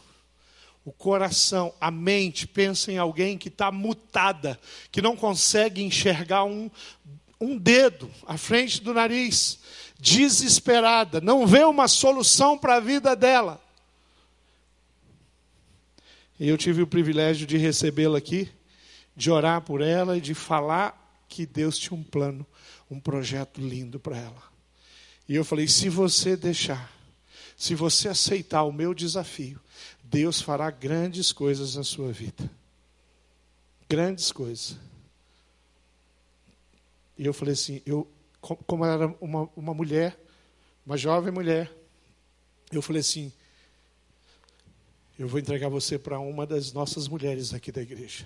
o 0.87 0.91
coração, 0.93 1.73
a 1.81 1.91
mente 1.91 2.47
pensa 2.47 2.93
em 2.93 2.97
alguém 2.97 3.37
que 3.37 3.49
está 3.49 3.69
mutada, 3.73 4.57
que 4.89 5.01
não 5.01 5.17
consegue 5.17 5.83
enxergar 5.83 6.45
um, 6.45 6.71
um 7.41 7.57
dedo 7.57 8.09
à 8.25 8.37
frente 8.37 8.81
do 8.81 8.93
nariz, 8.93 9.59
desesperada, 9.99 11.19
não 11.19 11.45
vê 11.45 11.65
uma 11.65 11.89
solução 11.89 12.57
para 12.57 12.75
a 12.75 12.79
vida 12.79 13.17
dela. 13.17 13.61
E 16.39 16.47
eu 16.47 16.57
tive 16.57 16.81
o 16.81 16.87
privilégio 16.87 17.45
de 17.45 17.57
recebê-la 17.57 18.19
aqui, 18.19 18.49
de 19.13 19.29
orar 19.29 19.59
por 19.63 19.81
ela 19.81 20.17
e 20.17 20.21
de 20.21 20.33
falar 20.33 21.21
que 21.27 21.45
Deus 21.45 21.77
tinha 21.77 21.99
um 21.99 22.03
plano, 22.03 22.47
um 22.89 22.97
projeto 22.97 23.59
lindo 23.59 23.99
para 23.99 24.15
ela. 24.15 24.41
E 25.27 25.35
eu 25.35 25.43
falei: 25.43 25.67
se 25.67 25.89
você 25.89 26.37
deixar, 26.37 26.89
se 27.57 27.75
você 27.75 28.07
aceitar 28.07 28.63
o 28.63 28.71
meu 28.71 28.93
desafio, 28.93 29.59
Deus 30.09 30.41
fará 30.41 30.71
grandes 30.71 31.31
coisas 31.33 31.75
na 31.75 31.83
sua 31.83 32.11
vida. 32.11 32.49
Grandes 33.89 34.31
coisas. 34.31 34.77
E 37.17 37.25
eu 37.25 37.33
falei 37.33 37.53
assim: 37.53 37.81
eu, 37.85 38.07
como 38.41 38.85
era 38.85 39.07
uma, 39.19 39.49
uma 39.55 39.73
mulher, 39.73 40.17
uma 40.85 40.97
jovem 40.97 41.31
mulher, 41.31 41.71
eu 42.71 42.81
falei 42.81 43.01
assim: 43.01 43.33
eu 45.19 45.27
vou 45.27 45.39
entregar 45.39 45.67
você 45.67 45.99
para 45.99 46.19
uma 46.19 46.45
das 46.45 46.71
nossas 46.71 47.07
mulheres 47.07 47.53
aqui 47.53 47.71
da 47.71 47.81
igreja. 47.81 48.25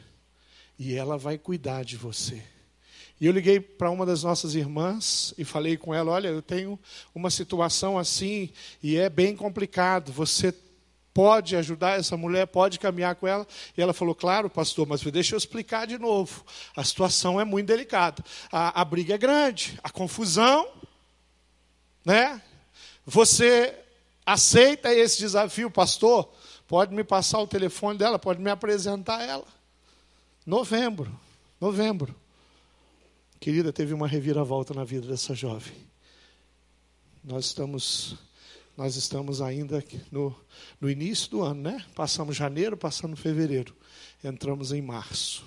E 0.78 0.94
ela 0.94 1.18
vai 1.18 1.38
cuidar 1.38 1.84
de 1.84 1.98
você. 1.98 2.44
E 3.20 3.26
eu 3.26 3.32
liguei 3.32 3.60
para 3.60 3.90
uma 3.90 4.06
das 4.06 4.24
nossas 4.24 4.54
irmãs 4.54 5.34
e 5.36 5.44
falei 5.44 5.78
com 5.78 5.96
ela: 5.96 6.12
Olha, 6.12 6.28
eu 6.28 6.44
tenho 6.44 6.80
uma 7.14 7.32
situação 7.32 7.98
assim 7.98 8.52
e 8.84 8.98
é 8.98 9.10
bem 9.10 9.36
complicado. 9.36 10.12
Você 10.12 10.54
pode 11.14 11.56
ajudar 11.56 12.00
essa 12.00 12.16
mulher, 12.16 12.48
pode 12.48 12.80
caminhar 12.80 13.16
com 13.16 13.28
ela. 13.28 13.48
E 13.78 13.82
ela 13.82 13.94
falou: 13.94 14.16
Claro, 14.16 14.50
pastor, 14.50 14.88
mas 14.88 15.02
deixa 15.02 15.36
eu 15.36 15.38
explicar 15.38 15.88
de 15.88 15.98
novo. 15.98 16.44
A 16.76 16.84
situação 16.84 17.40
é 17.40 17.46
muito 17.46 17.68
delicada. 17.68 18.24
A, 18.52 18.82
a 18.82 18.86
briga 18.86 19.16
é 19.16 19.18
grande, 19.18 19.80
a 19.84 19.90
confusão, 19.90 20.68
né? 22.06 22.42
Você 23.06 23.76
aceita 24.26 24.94
esse 24.94 25.20
desafio, 25.20 25.70
pastor? 25.70 26.32
Pode 26.68 26.94
me 26.96 27.04
passar 27.04 27.40
o 27.40 27.48
telefone 27.48 27.98
dela, 27.98 28.18
pode 28.18 28.42
me 28.42 28.50
apresentar 28.50 29.22
ela. 29.22 29.46
Novembro, 30.46 31.12
novembro. 31.60 32.16
Querida, 33.40 33.74
teve 33.74 33.94
uma 33.94 34.08
reviravolta 34.08 34.74
na 34.74 34.84
vida 34.84 35.08
dessa 35.08 35.34
jovem. 35.34 35.74
Nós 37.24 37.46
estamos, 37.46 38.16
nós 38.78 38.96
estamos 38.96 39.42
ainda 39.42 39.84
no, 40.12 40.36
no 40.80 40.90
início 40.90 41.30
do 41.30 41.44
ano, 41.44 41.62
né? 41.62 41.86
Passamos 41.96 42.36
janeiro, 42.36 42.76
passamos 42.78 43.20
fevereiro, 43.20 43.76
entramos 44.24 44.72
em 44.72 44.82
março. 44.82 45.46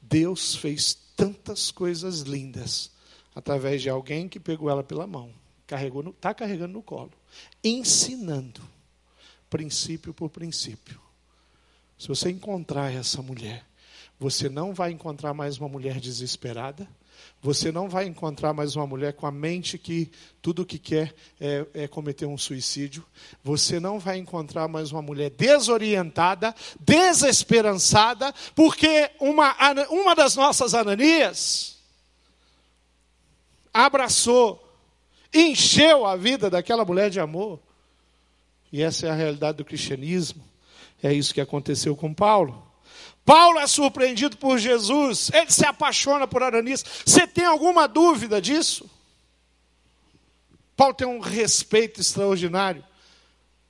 Deus 0.00 0.54
fez 0.54 0.94
tantas 1.16 1.70
coisas 1.70 2.20
lindas 2.20 2.90
através 3.34 3.82
de 3.82 3.90
alguém 3.90 4.28
que 4.28 4.40
pegou 4.40 4.70
ela 4.70 4.82
pela 4.82 5.06
mão, 5.06 5.32
carregou, 5.66 6.08
está 6.08 6.32
carregando 6.32 6.74
no 6.74 6.82
colo, 6.82 7.12
ensinando 7.62 8.62
princípio 9.50 10.14
por 10.14 10.30
princípio. 10.30 11.00
Se 11.98 12.08
você 12.08 12.30
encontrar 12.30 12.92
essa 12.92 13.22
mulher, 13.22 13.64
você 14.18 14.48
não 14.48 14.72
vai 14.74 14.90
encontrar 14.90 15.34
mais 15.34 15.58
uma 15.58 15.68
mulher 15.68 16.00
desesperada. 16.00 16.88
Você 17.46 17.70
não 17.70 17.88
vai 17.88 18.06
encontrar 18.06 18.52
mais 18.52 18.74
uma 18.74 18.88
mulher 18.88 19.12
com 19.12 19.24
a 19.24 19.30
mente 19.30 19.78
que 19.78 20.10
tudo 20.42 20.62
o 20.62 20.66
que 20.66 20.80
quer 20.80 21.14
é, 21.40 21.64
é, 21.74 21.86
cometer 21.86 22.26
um 22.26 22.36
suicídio. 22.36 23.06
Você 23.44 23.78
não 23.78 24.00
vai 24.00 24.18
encontrar 24.18 24.66
mais 24.66 24.90
uma 24.90 25.00
mulher 25.00 25.30
desorientada, 25.30 26.52
desesperançada, 26.80 28.34
porque 28.52 29.12
uma, 29.20 29.54
uma 29.90 30.16
das 30.16 30.34
nossas 30.34 30.74
Ananias 30.74 31.76
abraçou, 33.72 34.60
encheu 35.32 36.04
a 36.04 36.16
vida 36.16 36.50
daquela 36.50 36.84
mulher 36.84 37.10
de 37.10 37.20
amor. 37.20 37.60
E 38.72 38.82
essa 38.82 39.06
é 39.06 39.10
a 39.10 39.14
realidade 39.14 39.58
do 39.58 39.64
cristianismo. 39.64 40.42
É 41.00 41.12
isso 41.12 41.32
que 41.32 41.40
aconteceu 41.40 41.94
com 41.94 42.12
Paulo. 42.12 42.65
Paulo 43.26 43.58
é 43.58 43.66
surpreendido 43.66 44.36
por 44.36 44.56
Jesus, 44.56 45.32
ele 45.34 45.50
se 45.50 45.66
apaixona 45.66 46.28
por 46.28 46.44
Ananias. 46.44 46.84
Você 47.04 47.26
tem 47.26 47.44
alguma 47.44 47.88
dúvida 47.88 48.40
disso? 48.40 48.88
Paulo 50.76 50.94
tem 50.94 51.08
um 51.08 51.18
respeito 51.18 52.00
extraordinário. 52.00 52.84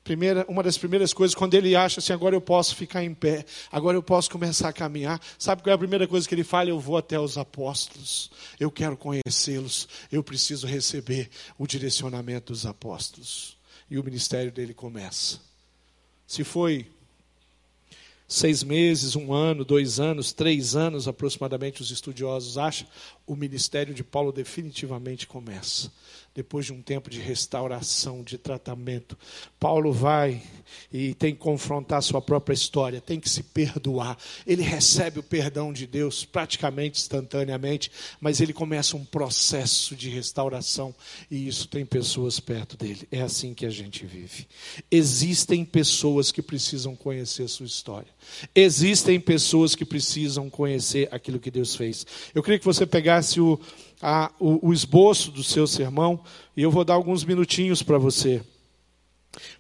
Primeira, 0.05 0.45
uma 0.47 0.63
das 0.63 0.77
primeiras 0.77 1.15
coisas, 1.15 1.35
quando 1.35 1.55
ele 1.55 1.75
acha 1.75 2.01
assim, 2.01 2.13
agora 2.13 2.37
eu 2.37 2.41
posso 2.41 2.77
ficar 2.77 3.03
em 3.03 3.15
pé, 3.15 3.47
agora 3.73 3.97
eu 3.97 4.03
posso 4.03 4.31
começar 4.31 4.69
a 4.69 4.73
caminhar. 4.75 5.19
Sabe 5.39 5.63
qual 5.63 5.73
é 5.73 5.75
a 5.75 5.79
primeira 5.79 6.07
coisa 6.07 6.29
que 6.29 6.35
ele 6.35 6.45
fala? 6.45 6.69
Eu 6.69 6.79
vou 6.79 6.99
até 6.99 7.19
os 7.19 7.39
apóstolos, 7.39 8.31
eu 8.61 8.71
quero 8.71 8.95
conhecê-los, 8.95 9.89
eu 10.13 10.23
preciso 10.23 10.67
receber 10.67 11.31
o 11.59 11.67
direcionamento 11.67 12.53
dos 12.53 12.67
apóstolos 12.67 13.57
e 13.91 13.99
o 13.99 14.05
ministério 14.05 14.53
dele 14.53 14.75
começa. 14.75 15.41
Se 16.27 16.45
foi 16.45 16.87
seis 18.29 18.63
meses, 18.63 19.15
um 19.15 19.33
ano, 19.33 19.65
dois 19.65 20.01
anos, 20.01 20.33
três 20.33 20.75
anos 20.75 21.07
aproximadamente, 21.07 21.83
os 21.83 21.91
estudiosos 21.91 22.59
acham, 22.59 22.87
o 23.27 23.37
ministério 23.37 23.95
de 23.95 24.03
Paulo 24.03 24.33
definitivamente 24.33 25.27
começa 25.27 25.91
depois 26.37 26.67
de 26.67 26.73
um 26.75 26.83
tempo 26.83 27.09
de 27.09 27.19
restauração, 27.19 28.23
de 28.23 28.37
tratamento, 28.37 29.17
Paulo 29.59 29.91
vai 29.91 30.43
e 30.93 31.15
tem 31.15 31.33
que 31.33 31.41
confrontar 31.41 32.03
sua 32.03 32.21
própria 32.21 32.53
história, 32.53 33.01
tem 33.01 33.19
que 33.19 33.31
se 33.31 33.43
perdoar. 33.43 34.19
Ele 34.47 34.63
recebe 34.63 35.19
o 35.19 35.23
perdão 35.23 35.73
de 35.73 35.87
Deus 35.87 36.27
praticamente 36.27 37.01
instantaneamente, 37.01 37.91
mas 38.21 38.39
ele 38.39 38.53
começa 38.53 38.99
um 38.99 39.05
processo 39.05 39.97
de 39.97 40.11
restauração 40.11 40.95
e 41.31 41.49
isso 41.49 41.69
tem 41.69 41.87
pessoas 41.87 42.39
perto 42.39 42.77
dele. 42.77 43.09
É 43.11 43.23
assim 43.23 43.55
que 43.55 43.65
a 43.65 43.71
gente 43.71 44.05
vive. 44.05 44.47
Existem 44.91 45.65
pessoas 45.65 46.31
que 46.31 46.43
precisam 46.43 46.95
conhecer 46.95 47.49
sua 47.49 47.65
história. 47.65 48.13
Existem 48.55 49.19
pessoas 49.19 49.75
que 49.75 49.87
precisam 49.87 50.51
conhecer 50.51 51.09
aquilo 51.11 51.41
que 51.41 51.51
Deus 51.51 51.75
fez. 51.75 52.07
Eu 52.35 52.43
queria 52.43 52.59
que 52.59 52.65
você 52.67 52.85
pegasse 52.85 53.41
o 53.41 53.59
a, 54.01 54.31
o, 54.39 54.69
o 54.69 54.73
esboço 54.73 55.31
do 55.31 55.43
seu 55.43 55.67
sermão 55.67 56.21
e 56.57 56.63
eu 56.63 56.71
vou 56.71 56.85
dar 56.85 56.95
alguns 56.95 57.25
minutinhos 57.25 57.83
para 57.83 57.99
você 57.99 58.43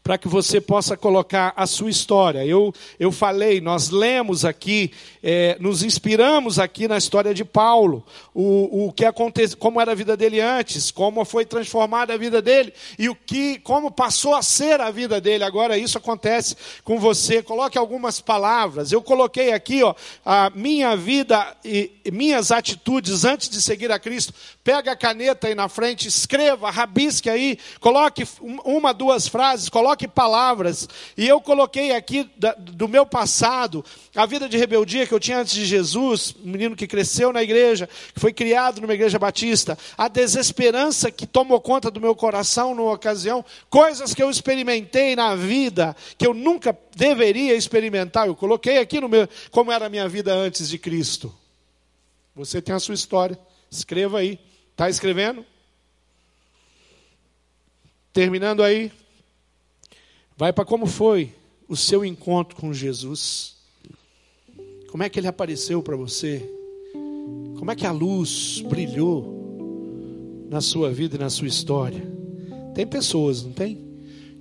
para 0.03 0.19
que 0.19 0.29
você 0.29 0.61
possa 0.61 0.97
colocar 0.97 1.53
a 1.57 1.67
sua 1.67 1.91
história. 1.91 2.45
Eu, 2.45 2.73
eu 2.99 3.11
falei, 3.11 3.61
nós 3.61 3.91
lemos 3.91 4.45
aqui, 4.45 4.93
é, 5.23 5.57
nos 5.61 5.83
inspiramos 5.83 6.59
aqui 6.59 6.87
na 6.89 6.97
história 6.97 7.35
de 7.35 7.45
Paulo, 7.45 8.05
o, 8.35 8.87
o 8.87 8.93
que 8.93 9.05
aconteceu, 9.05 9.57
como 9.59 9.81
era 9.81 9.93
a 9.93 9.95
vida 9.95 10.17
dele 10.17 10.41
antes, 10.41 10.91
como 10.91 11.25
foi 11.25 11.45
transformada 11.45 12.15
a 12.15 12.17
vida 12.17 12.41
dele 12.41 12.73
e 12.99 13.09
o 13.09 13.15
que, 13.15 13.59
como 13.61 13.91
passou 13.91 14.35
a 14.35 14.43
ser 14.43 14.81
a 14.81 14.91
vida 14.91 15.21
dele. 15.21 15.45
Agora 15.45 15.79
isso 15.79 15.99
acontece 15.99 16.57
com 16.85 16.99
você. 16.99 17.43
Coloque 17.43 17.79
algumas 17.79 18.21
palavras. 18.21 18.93
Eu 18.93 19.03
coloquei 19.03 19.53
aqui, 19.53 19.83
ó, 19.83 19.95
a 20.25 20.51
minha 20.55 20.97
vida 20.97 21.57
e 21.65 21.91
minhas 22.13 22.51
atitudes 22.51 23.25
antes 23.25 23.49
de 23.49 23.61
seguir 23.61 23.91
a 23.91 23.99
Cristo. 23.99 24.33
Pega 24.63 24.93
a 24.93 24.97
caneta 24.97 25.47
aí 25.47 25.55
na 25.55 25.69
frente, 25.69 26.09
escreva, 26.09 26.71
rabisque 26.71 27.31
aí, 27.31 27.59
coloque 27.81 28.27
uma, 28.41 28.93
duas 28.93 29.29
frases, 29.29 29.66
coloque 29.69 30.09
palavras. 30.09 30.89
E 31.17 31.27
eu 31.27 31.41
coloquei 31.41 31.93
aqui 31.93 32.29
da, 32.37 32.53
do 32.55 32.89
meu 32.89 33.07
passado, 33.07 33.85
a 34.15 34.27
vida 34.27 34.49
de 34.49 34.57
rebeldia 34.57 35.07
que 35.07 35.15
eu 35.15 35.21
tinha 35.21 35.39
antes 35.39 35.55
de 35.55 35.65
Jesus, 35.65 36.35
um 36.45 36.51
menino 36.51 36.77
que 36.77 36.87
cresceu 36.87 37.33
na 37.33 37.43
igreja, 37.43 37.89
que 38.15 38.21
foi 38.21 38.33
criado 38.33 38.81
numa 38.81 38.95
igreja 38.95 39.19
batista, 39.19 39.79
a 39.97 40.09
desesperança 40.09 41.11
que 41.11 41.27
tomou 41.27 41.61
conta 41.61 41.91
do 41.91 42.01
meu 42.01 42.15
coração 42.15 42.75
numa 42.75 42.93
ocasião, 42.93 43.45
coisas 43.69 44.15
que 44.15 44.23
eu 44.23 44.31
experimentei 44.31 45.15
na 45.17 45.35
vida 45.35 45.95
que 46.19 46.27
eu 46.27 46.35
nunca 46.35 46.77
deveria 46.95 47.55
experimentar. 47.55 48.27
Eu 48.27 48.37
coloquei 48.37 48.79
aqui 48.79 49.01
no 49.01 49.09
meu 49.09 49.29
como 49.51 49.73
era 49.73 49.87
a 49.87 49.91
minha 49.91 50.09
vida 50.09 50.35
antes 50.35 50.69
de 50.69 50.79
Cristo. 50.79 51.35
Você 52.35 52.61
tem 52.61 52.75
a 52.75 52.79
sua 52.79 52.95
história. 52.95 53.39
Escreva 53.71 54.19
aí. 54.19 54.39
Está 54.73 54.91
escrevendo? 54.91 55.45
Terminando 58.13 58.63
aí, 58.63 58.93
Vai 60.39 60.53
para 60.53 60.67
como 60.67 60.87
foi 60.87 61.33
o 61.67 61.75
seu 61.75 62.05
encontro 62.05 62.57
com 62.57 62.71
Jesus. 62.71 63.57
Como 64.91 65.03
é 65.03 65.09
que 65.09 65.19
ele 65.19 65.27
apareceu 65.27 65.83
para 65.83 65.97
você? 65.97 66.47
Como 67.59 67.71
é 67.71 67.75
que 67.75 67.87
a 67.87 67.91
luz 67.91 68.63
brilhou 68.69 70.47
na 70.51 70.61
sua 70.61 70.93
vida 70.93 71.17
e 71.17 71.19
na 71.19 71.31
sua 71.31 71.49
história? 71.49 72.07
Tem 72.75 72.87
pessoas, 72.87 73.43
não 73.43 73.53
tem? 73.53 73.79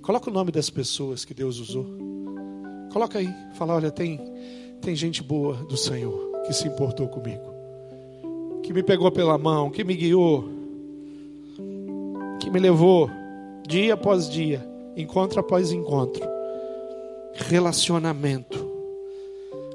Coloca 0.02 0.28
o 0.28 0.32
nome 0.32 0.52
das 0.52 0.68
pessoas 0.68 1.24
que 1.24 1.32
Deus 1.32 1.58
usou. 1.58 1.86
Coloca 2.92 3.18
aí, 3.18 3.34
fala, 3.54 3.74
olha, 3.74 3.90
tem 3.90 4.20
tem 4.82 4.94
gente 4.94 5.22
boa 5.22 5.54
do 5.64 5.78
Senhor 5.78 6.42
que 6.46 6.52
se 6.52 6.68
importou 6.68 7.08
comigo. 7.08 7.54
Que 8.62 8.70
me 8.70 8.82
pegou 8.82 9.10
pela 9.10 9.38
mão, 9.38 9.70
que 9.70 9.82
me 9.82 9.96
guiou, 9.96 10.44
que 12.38 12.50
me 12.50 12.60
levou 12.60 13.10
dia 13.66 13.94
após 13.94 14.28
dia 14.28 14.75
encontro 14.96 15.40
após 15.40 15.70
encontro, 15.72 16.24
relacionamento 17.34 18.66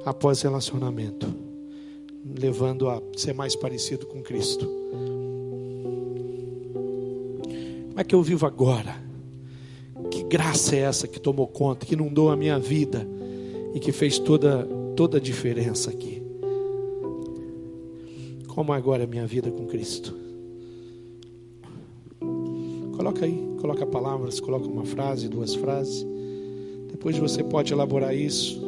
após 0.04 0.42
relacionamento, 0.42 1.32
levando 2.38 2.88
a 2.88 3.00
ser 3.16 3.32
mais 3.32 3.54
parecido 3.54 4.06
com 4.06 4.22
Cristo. 4.22 4.66
Como 7.88 8.00
é 8.00 8.04
que 8.04 8.14
eu 8.14 8.22
vivo 8.22 8.46
agora? 8.46 8.96
Que 10.10 10.24
graça 10.24 10.74
é 10.74 10.80
essa 10.80 11.06
que 11.06 11.20
tomou 11.20 11.46
conta, 11.46 11.86
que 11.86 11.94
inundou 11.94 12.30
a 12.30 12.36
minha 12.36 12.58
vida 12.58 13.06
e 13.74 13.80
que 13.80 13.92
fez 13.92 14.18
toda, 14.18 14.66
toda 14.96 15.18
a 15.18 15.20
diferença 15.20 15.90
aqui? 15.90 16.22
Como 18.48 18.72
agora 18.72 19.02
é 19.02 19.06
a 19.06 19.08
minha 19.08 19.26
vida 19.26 19.50
com 19.50 19.66
Cristo? 19.66 20.14
Coloca 22.96 23.24
aí, 23.24 23.41
coloca 23.62 23.86
palavras, 23.86 24.40
coloca 24.40 24.66
uma 24.66 24.84
frase, 24.84 25.28
duas 25.28 25.54
frases. 25.54 26.04
Depois 26.90 27.16
você 27.16 27.44
pode 27.44 27.72
elaborar 27.72 28.14
isso. 28.14 28.60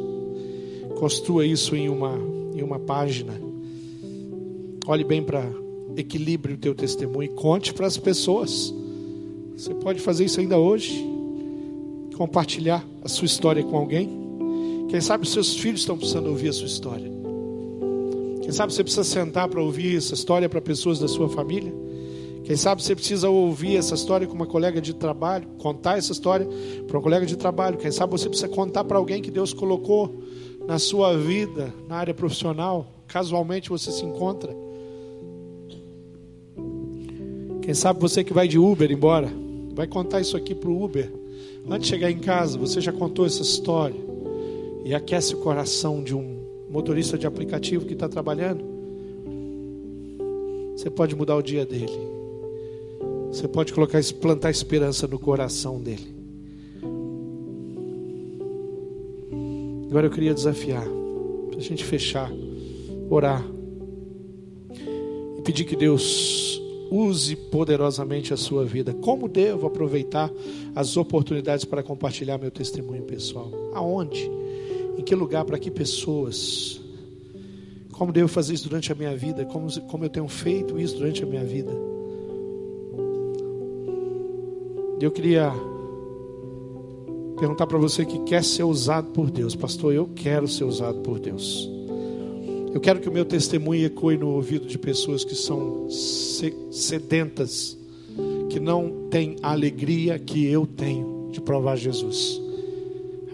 Construa 0.97 1.45
isso 1.45 1.75
em 1.75 1.89
uma, 1.89 2.17
em 2.55 2.63
uma 2.63 2.79
página. 2.79 3.33
Olhe 4.87 5.03
bem 5.03 5.21
para 5.21 5.51
equilíbrio 5.97 6.55
o 6.55 6.57
teu 6.57 6.73
testemunho 6.73 7.23
e 7.23 7.27
conte 7.27 7.73
para 7.73 7.85
as 7.85 7.97
pessoas. 7.97 8.73
Você 9.57 9.73
pode 9.75 9.99
fazer 9.99 10.25
isso 10.25 10.39
ainda 10.39 10.57
hoje. 10.57 11.05
Compartilhar 12.15 12.87
a 13.03 13.09
sua 13.09 13.25
história 13.25 13.63
com 13.63 13.77
alguém. 13.77 14.09
Quem 14.87 15.01
sabe 15.01 15.25
os 15.25 15.33
seus 15.33 15.57
filhos 15.57 15.81
estão 15.81 15.97
precisando 15.97 16.29
ouvir 16.29 16.49
a 16.49 16.53
sua 16.53 16.67
história. 16.67 17.11
Quem 18.41 18.51
sabe 18.51 18.73
você 18.73 18.83
precisa 18.83 19.03
sentar 19.03 19.49
para 19.49 19.61
ouvir 19.61 19.97
essa 19.97 20.13
história 20.13 20.47
para 20.47 20.61
pessoas 20.61 20.99
da 20.99 21.07
sua 21.09 21.27
família. 21.27 21.73
Quem 22.45 22.55
sabe 22.55 22.83
você 22.83 22.93
precisa 22.93 23.27
ouvir 23.27 23.75
essa 23.75 23.95
história 23.95 24.27
com 24.27 24.35
uma 24.35 24.45
colega 24.45 24.79
de 24.79 24.93
trabalho, 24.93 25.47
contar 25.57 25.97
essa 25.97 26.11
história 26.11 26.47
para 26.87 26.99
um 26.99 27.01
colega 27.01 27.25
de 27.25 27.35
trabalho. 27.35 27.75
Quem 27.75 27.91
sabe 27.91 28.11
você 28.11 28.29
precisa 28.29 28.47
contar 28.47 28.83
para 28.83 28.99
alguém 28.99 29.19
que 29.19 29.31
Deus 29.31 29.51
colocou 29.51 30.13
na 30.67 30.77
sua 30.77 31.17
vida, 31.17 31.73
na 31.87 31.95
área 31.95 32.13
profissional. 32.13 32.85
Casualmente 33.07 33.69
você 33.69 33.91
se 33.91 34.05
encontra. 34.05 34.55
Quem 37.63 37.73
sabe 37.73 37.99
você 37.99 38.23
que 38.23 38.31
vai 38.31 38.47
de 38.47 38.59
Uber 38.59 38.91
embora, 38.91 39.31
vai 39.73 39.87
contar 39.87 40.21
isso 40.21 40.37
aqui 40.37 40.53
para 40.53 40.69
o 40.69 40.83
Uber. 40.83 41.11
Antes 41.67 41.87
de 41.87 41.95
chegar 41.95 42.11
em 42.11 42.19
casa, 42.19 42.59
você 42.59 42.79
já 42.79 42.91
contou 42.91 43.25
essa 43.25 43.41
história 43.41 43.99
e 44.85 44.93
aquece 44.93 45.33
o 45.33 45.39
coração 45.39 46.03
de 46.03 46.13
um 46.13 46.45
motorista 46.69 47.17
de 47.17 47.25
aplicativo 47.25 47.87
que 47.87 47.93
está 47.93 48.07
trabalhando. 48.07 48.63
Você 50.77 50.91
pode 50.91 51.15
mudar 51.15 51.35
o 51.35 51.41
dia 51.41 51.65
dele. 51.65 52.24
Você 53.35 53.49
pode 53.49 53.73
colocar, 53.73 54.01
plantar 54.21 54.49
esperança 54.49 55.05
no 55.07 55.19
coração 55.19 55.77
dele. 55.77 56.15
Agora 59.89 60.07
eu 60.07 60.09
queria 60.09 60.33
desafiar, 60.33 60.87
para 61.49 61.59
a 61.59 61.61
gente 61.61 61.83
fechar, 61.83 62.31
orar 63.09 63.45
e 65.37 65.41
pedir 65.41 65.65
que 65.65 65.75
Deus 65.75 66.61
use 66.89 67.35
poderosamente 67.35 68.33
a 68.33 68.37
sua 68.37 68.63
vida. 68.63 68.93
Como 68.93 69.27
devo 69.27 69.67
aproveitar 69.67 70.31
as 70.73 70.95
oportunidades 70.95 71.65
para 71.65 71.83
compartilhar 71.83 72.37
meu 72.37 72.51
testemunho 72.51 73.03
pessoal? 73.03 73.51
Aonde? 73.73 74.31
Em 74.97 75.03
que 75.03 75.13
lugar? 75.13 75.43
Para 75.43 75.59
que 75.59 75.69
pessoas? 75.69 76.79
Como 77.91 78.13
devo 78.13 78.29
fazer 78.29 78.53
isso 78.53 78.69
durante 78.69 78.93
a 78.93 78.95
minha 78.95 79.13
vida? 79.13 79.43
Como, 79.43 79.69
como 79.81 80.05
eu 80.05 80.09
tenho 80.09 80.27
feito 80.29 80.79
isso 80.79 80.95
durante 80.95 81.21
a 81.21 81.25
minha 81.25 81.43
vida? 81.43 81.94
Eu 84.99 85.11
queria 85.11 85.51
perguntar 87.37 87.67
para 87.67 87.77
você 87.77 88.05
que 88.05 88.17
quer 88.19 88.43
ser 88.43 88.63
usado 88.63 89.11
por 89.11 89.29
Deus, 89.29 89.53
pastor. 89.53 89.93
Eu 89.93 90.09
quero 90.15 90.47
ser 90.47 90.63
usado 90.63 90.99
por 91.01 91.19
Deus. 91.19 91.69
Eu 92.73 92.79
quero 92.79 93.01
que 93.01 93.09
o 93.09 93.11
meu 93.11 93.25
testemunho 93.25 93.85
ecoe 93.85 94.17
no 94.17 94.29
ouvido 94.29 94.65
de 94.65 94.77
pessoas 94.77 95.25
que 95.25 95.35
são 95.35 95.87
sedentas, 96.71 97.77
que 98.49 98.59
não 98.59 99.07
têm 99.09 99.35
a 99.43 99.51
alegria 99.51 100.17
que 100.17 100.45
eu 100.45 100.65
tenho 100.65 101.29
de 101.31 101.41
provar 101.41 101.75
Jesus. 101.75 102.41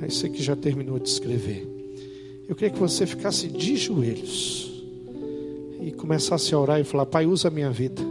É 0.02 0.08
isso 0.08 0.28
que 0.32 0.42
já 0.42 0.56
terminou 0.56 0.98
de 0.98 1.10
escrever. 1.10 1.68
Eu 2.50 2.56
queria 2.56 2.72
que 2.72 2.80
você 2.80 3.06
ficasse 3.06 3.48
de 3.48 3.76
joelhos 3.78 4.84
e 5.80 5.92
começasse 5.92 6.54
a 6.56 6.60
orar 6.60 6.80
e 6.80 6.84
falar: 6.84 7.06
Pai, 7.06 7.28
usa 7.28 7.50
a 7.50 7.52
minha 7.52 7.70
vida 7.70 8.02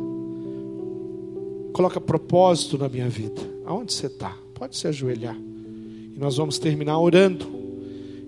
coloca 1.80 1.98
propósito 1.98 2.76
na 2.76 2.90
minha 2.90 3.08
vida. 3.08 3.40
Aonde 3.64 3.94
você 3.94 4.06
está? 4.06 4.36
Pode 4.52 4.76
se 4.76 4.86
ajoelhar. 4.86 5.34
E 5.34 6.18
nós 6.18 6.36
vamos 6.36 6.58
terminar 6.58 6.98
orando 6.98 7.46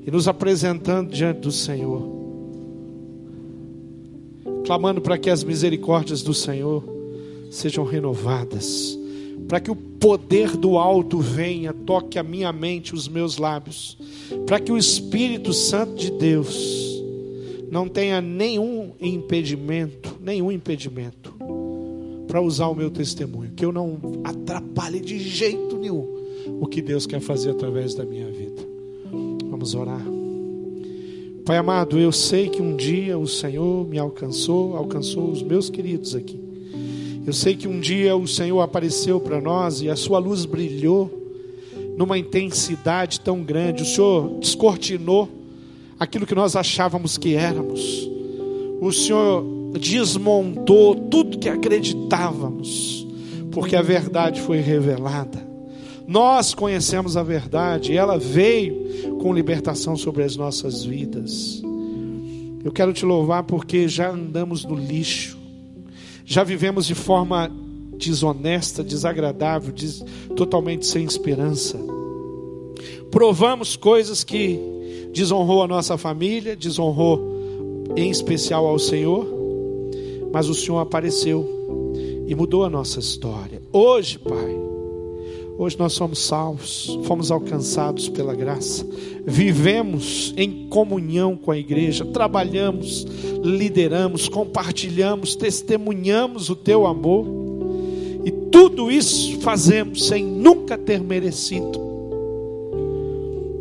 e 0.06 0.10
nos 0.10 0.26
apresentando 0.26 1.10
diante 1.10 1.40
do 1.40 1.52
Senhor, 1.52 2.02
clamando 4.64 5.02
para 5.02 5.18
que 5.18 5.28
as 5.28 5.44
misericórdias 5.44 6.22
do 6.22 6.32
Senhor 6.32 6.82
sejam 7.50 7.84
renovadas, 7.84 8.98
para 9.46 9.60
que 9.60 9.70
o 9.70 9.76
poder 9.76 10.56
do 10.56 10.78
alto 10.78 11.18
venha, 11.18 11.74
toque 11.74 12.18
a 12.18 12.22
minha 12.22 12.50
mente, 12.54 12.94
os 12.94 13.06
meus 13.06 13.36
lábios, 13.36 13.98
para 14.46 14.58
que 14.58 14.72
o 14.72 14.78
Espírito 14.78 15.52
Santo 15.52 15.96
de 15.96 16.10
Deus 16.10 17.02
não 17.70 17.86
tenha 17.86 18.18
nenhum 18.22 18.92
impedimento, 18.98 20.16
nenhum 20.22 20.50
impedimento 20.50 21.61
para 22.32 22.40
usar 22.40 22.68
o 22.68 22.74
meu 22.74 22.90
testemunho, 22.90 23.50
que 23.54 23.62
eu 23.62 23.70
não 23.70 24.00
atrapalhe 24.24 25.00
de 25.00 25.18
jeito 25.18 25.76
nenhum 25.76 26.08
o 26.62 26.66
que 26.66 26.80
Deus 26.80 27.06
quer 27.06 27.20
fazer 27.20 27.50
através 27.50 27.94
da 27.94 28.06
minha 28.06 28.26
vida. 28.32 28.62
Vamos 29.50 29.74
orar. 29.74 30.00
Pai 31.44 31.58
amado, 31.58 31.98
eu 31.98 32.10
sei 32.10 32.48
que 32.48 32.62
um 32.62 32.74
dia 32.74 33.18
o 33.18 33.28
Senhor 33.28 33.86
me 33.86 33.98
alcançou, 33.98 34.78
alcançou 34.78 35.30
os 35.30 35.42
meus 35.42 35.68
queridos 35.68 36.14
aqui. 36.14 36.40
Eu 37.26 37.34
sei 37.34 37.54
que 37.54 37.68
um 37.68 37.78
dia 37.78 38.16
o 38.16 38.26
Senhor 38.26 38.62
apareceu 38.62 39.20
para 39.20 39.38
nós 39.38 39.82
e 39.82 39.90
a 39.90 39.94
sua 39.94 40.18
luz 40.18 40.46
brilhou 40.46 41.10
numa 41.98 42.16
intensidade 42.16 43.20
tão 43.20 43.42
grande. 43.42 43.82
O 43.82 43.86
Senhor 43.86 44.38
descortinou 44.40 45.28
aquilo 46.00 46.24
que 46.24 46.34
nós 46.34 46.56
achávamos 46.56 47.18
que 47.18 47.34
éramos. 47.34 48.08
O 48.80 48.90
Senhor 48.90 49.51
desmontou 49.78 50.94
tudo 50.94 51.38
que 51.38 51.48
acreditávamos, 51.48 53.06
porque 53.50 53.76
a 53.76 53.82
verdade 53.82 54.40
foi 54.40 54.58
revelada. 54.58 55.50
Nós 56.06 56.52
conhecemos 56.52 57.16
a 57.16 57.22
verdade, 57.22 57.92
e 57.92 57.96
ela 57.96 58.18
veio 58.18 59.18
com 59.20 59.32
libertação 59.32 59.96
sobre 59.96 60.24
as 60.24 60.36
nossas 60.36 60.84
vidas. 60.84 61.62
Eu 62.64 62.70
quero 62.70 62.92
te 62.92 63.04
louvar 63.04 63.44
porque 63.44 63.88
já 63.88 64.10
andamos 64.10 64.64
no 64.64 64.74
lixo, 64.74 65.38
já 66.24 66.44
vivemos 66.44 66.86
de 66.86 66.94
forma 66.94 67.50
desonesta, 67.96 68.82
desagradável, 68.82 69.72
des... 69.72 70.04
totalmente 70.36 70.86
sem 70.86 71.04
esperança. 71.04 71.78
Provamos 73.10 73.76
coisas 73.76 74.24
que 74.24 74.58
desonrou 75.12 75.62
a 75.62 75.68
nossa 75.68 75.96
família, 75.96 76.56
desonrou 76.56 77.20
em 77.96 78.10
especial 78.10 78.66
ao 78.66 78.78
Senhor 78.78 79.41
mas 80.32 80.48
o 80.48 80.54
Senhor 80.54 80.78
apareceu 80.78 81.46
e 82.26 82.34
mudou 82.34 82.64
a 82.64 82.70
nossa 82.70 82.98
história. 82.98 83.60
Hoje, 83.72 84.18
Pai, 84.18 84.56
hoje 85.58 85.78
nós 85.78 85.92
somos 85.92 86.20
salvos, 86.20 86.98
fomos 87.04 87.30
alcançados 87.30 88.08
pela 88.08 88.34
graça, 88.34 88.86
vivemos 89.26 90.32
em 90.36 90.68
comunhão 90.68 91.36
com 91.36 91.50
a 91.50 91.58
igreja, 91.58 92.04
trabalhamos, 92.06 93.04
lideramos, 93.42 94.28
compartilhamos, 94.28 95.36
testemunhamos 95.36 96.48
o 96.48 96.56
Teu 96.56 96.86
amor, 96.86 97.26
e 98.24 98.30
tudo 98.30 98.90
isso 98.90 99.38
fazemos 99.40 100.06
sem 100.06 100.24
nunca 100.24 100.78
ter 100.78 101.02
merecido. 101.02 101.91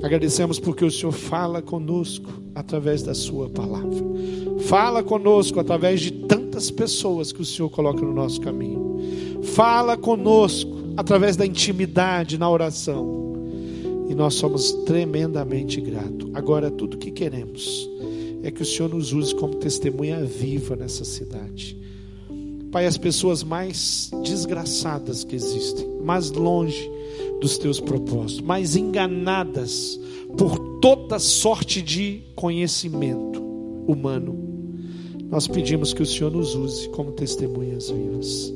Agradecemos 0.04 0.60
porque 0.60 0.84
o 0.84 0.92
Senhor 0.92 1.12
fala 1.12 1.62
conosco 1.62 2.30
através 2.56 3.04
da 3.04 3.14
Sua 3.14 3.50
palavra, 3.50 4.04
fala 4.68 5.04
conosco 5.04 5.60
através 5.60 6.02
de 6.02 6.12
tantas 6.12 6.72
pessoas 6.72 7.32
que 7.32 7.42
o 7.42 7.46
Senhor 7.46 7.70
coloca 7.70 8.02
no 8.02 8.14
nosso 8.14 8.42
caminho. 8.42 9.00
Fala 9.44 9.96
conosco 9.96 10.72
através 10.98 11.36
da 11.36 11.46
intimidade 11.46 12.38
na 12.38 12.50
oração. 12.50 13.22
E 14.10 14.14
nós 14.14 14.34
somos 14.34 14.74
tremendamente 14.86 15.80
gratos. 15.80 16.30
Agora, 16.34 16.70
tudo 16.70 16.98
que 16.98 17.12
queremos 17.12 17.90
é 18.44 18.52
que 18.52 18.62
o 18.62 18.66
Senhor 18.66 18.90
nos 18.90 19.14
use 19.14 19.34
como 19.34 19.56
testemunha 19.56 20.24
viva 20.26 20.76
nessa 20.76 21.06
cidade. 21.06 21.78
Pai, 22.72 22.86
as 22.86 22.98
pessoas 22.98 23.44
mais 23.44 24.12
desgraçadas 24.24 25.24
que 25.24 25.36
existem, 25.36 25.88
mais 26.04 26.32
longe 26.32 26.91
dos 27.42 27.58
teus 27.58 27.80
propósitos, 27.80 28.40
mais 28.40 28.76
enganadas 28.76 30.00
por 30.38 30.80
toda 30.80 31.20
sorte 31.20 31.82
de 31.82 32.24
conhecimento 32.36 33.42
humano 33.88 34.52
nós 35.32 35.48
pedimos 35.48 35.94
que 35.94 36.04
o 36.04 36.06
Senhor 36.06 36.30
nos 36.30 36.56
use 36.56 36.90
como 36.90 37.14
testemunhas 37.14 37.90
vivas. 37.90 38.54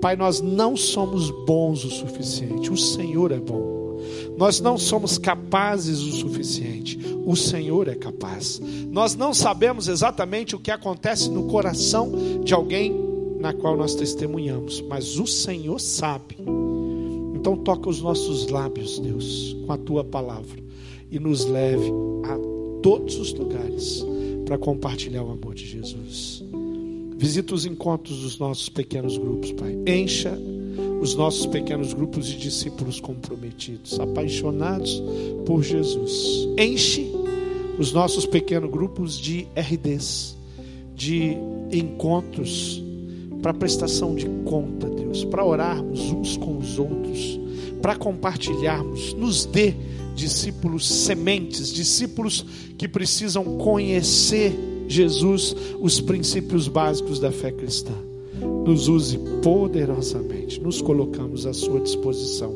Pai, 0.00 0.16
nós 0.16 0.40
não 0.40 0.74
somos 0.74 1.30
bons 1.44 1.84
o 1.84 1.90
suficiente, 1.90 2.72
o 2.72 2.76
Senhor 2.76 3.30
é 3.30 3.38
bom. 3.38 4.00
Nós 4.34 4.62
não 4.62 4.78
somos 4.78 5.18
capazes 5.18 6.00
o 6.00 6.12
suficiente, 6.12 6.98
o 7.26 7.36
Senhor 7.36 7.86
é 7.86 7.94
capaz. 7.94 8.58
Nós 8.90 9.14
não 9.14 9.34
sabemos 9.34 9.88
exatamente 9.88 10.56
o 10.56 10.58
que 10.58 10.70
acontece 10.70 11.28
no 11.28 11.48
coração 11.48 12.10
de 12.42 12.54
alguém 12.54 12.98
na 13.38 13.52
qual 13.52 13.76
nós 13.76 13.94
testemunhamos, 13.94 14.80
mas 14.80 15.18
o 15.18 15.26
Senhor 15.26 15.78
sabe. 15.78 16.38
Então 17.40 17.56
toca 17.56 17.88
os 17.88 18.02
nossos 18.02 18.48
lábios, 18.48 18.98
Deus, 18.98 19.56
com 19.64 19.72
a 19.72 19.78
tua 19.78 20.04
palavra 20.04 20.62
e 21.10 21.18
nos 21.18 21.46
leve 21.46 21.90
a 22.24 22.36
todos 22.82 23.16
os 23.16 23.32
lugares 23.32 24.04
para 24.44 24.58
compartilhar 24.58 25.24
o 25.24 25.30
amor 25.30 25.54
de 25.54 25.66
Jesus. 25.66 26.44
Visita 27.16 27.54
os 27.54 27.64
encontros 27.64 28.18
dos 28.20 28.38
nossos 28.38 28.68
pequenos 28.68 29.16
grupos, 29.16 29.52
Pai. 29.52 29.74
Encha 29.86 30.38
os 31.00 31.14
nossos 31.14 31.46
pequenos 31.46 31.94
grupos 31.94 32.26
de 32.26 32.36
discípulos 32.36 33.00
comprometidos, 33.00 33.98
apaixonados 33.98 35.02
por 35.46 35.62
Jesus. 35.62 36.46
Enche 36.58 37.10
os 37.78 37.90
nossos 37.90 38.26
pequenos 38.26 38.70
grupos 38.70 39.18
de 39.18 39.46
RDs, 39.56 40.36
de 40.94 41.38
encontros 41.72 42.82
para 43.42 43.54
prestação 43.54 44.14
de 44.14 44.26
conta, 44.44 44.88
Deus, 44.88 45.24
para 45.24 45.44
orarmos 45.44 46.10
uns 46.12 46.36
com 46.36 46.58
os 46.58 46.78
outros, 46.78 47.40
para 47.80 47.96
compartilharmos. 47.96 49.14
Nos 49.14 49.44
dê 49.44 49.74
discípulos 50.14 50.86
sementes, 50.86 51.72
discípulos 51.72 52.44
que 52.76 52.88
precisam 52.88 53.44
conhecer 53.58 54.52
Jesus, 54.88 55.54
os 55.80 56.00
princípios 56.00 56.68
básicos 56.68 57.18
da 57.18 57.30
fé 57.30 57.50
cristã. 57.50 57.94
Nos 58.64 58.88
use 58.88 59.18
poderosamente, 59.42 60.60
nos 60.60 60.80
colocamos 60.82 61.46
à 61.46 61.52
sua 61.52 61.80
disposição 61.80 62.54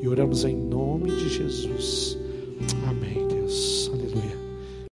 e 0.00 0.08
oramos 0.08 0.44
em 0.44 0.56
nome 0.56 1.10
de 1.10 1.28
Jesus. 1.28 2.18
Amém, 2.88 3.26
Deus. 3.28 3.85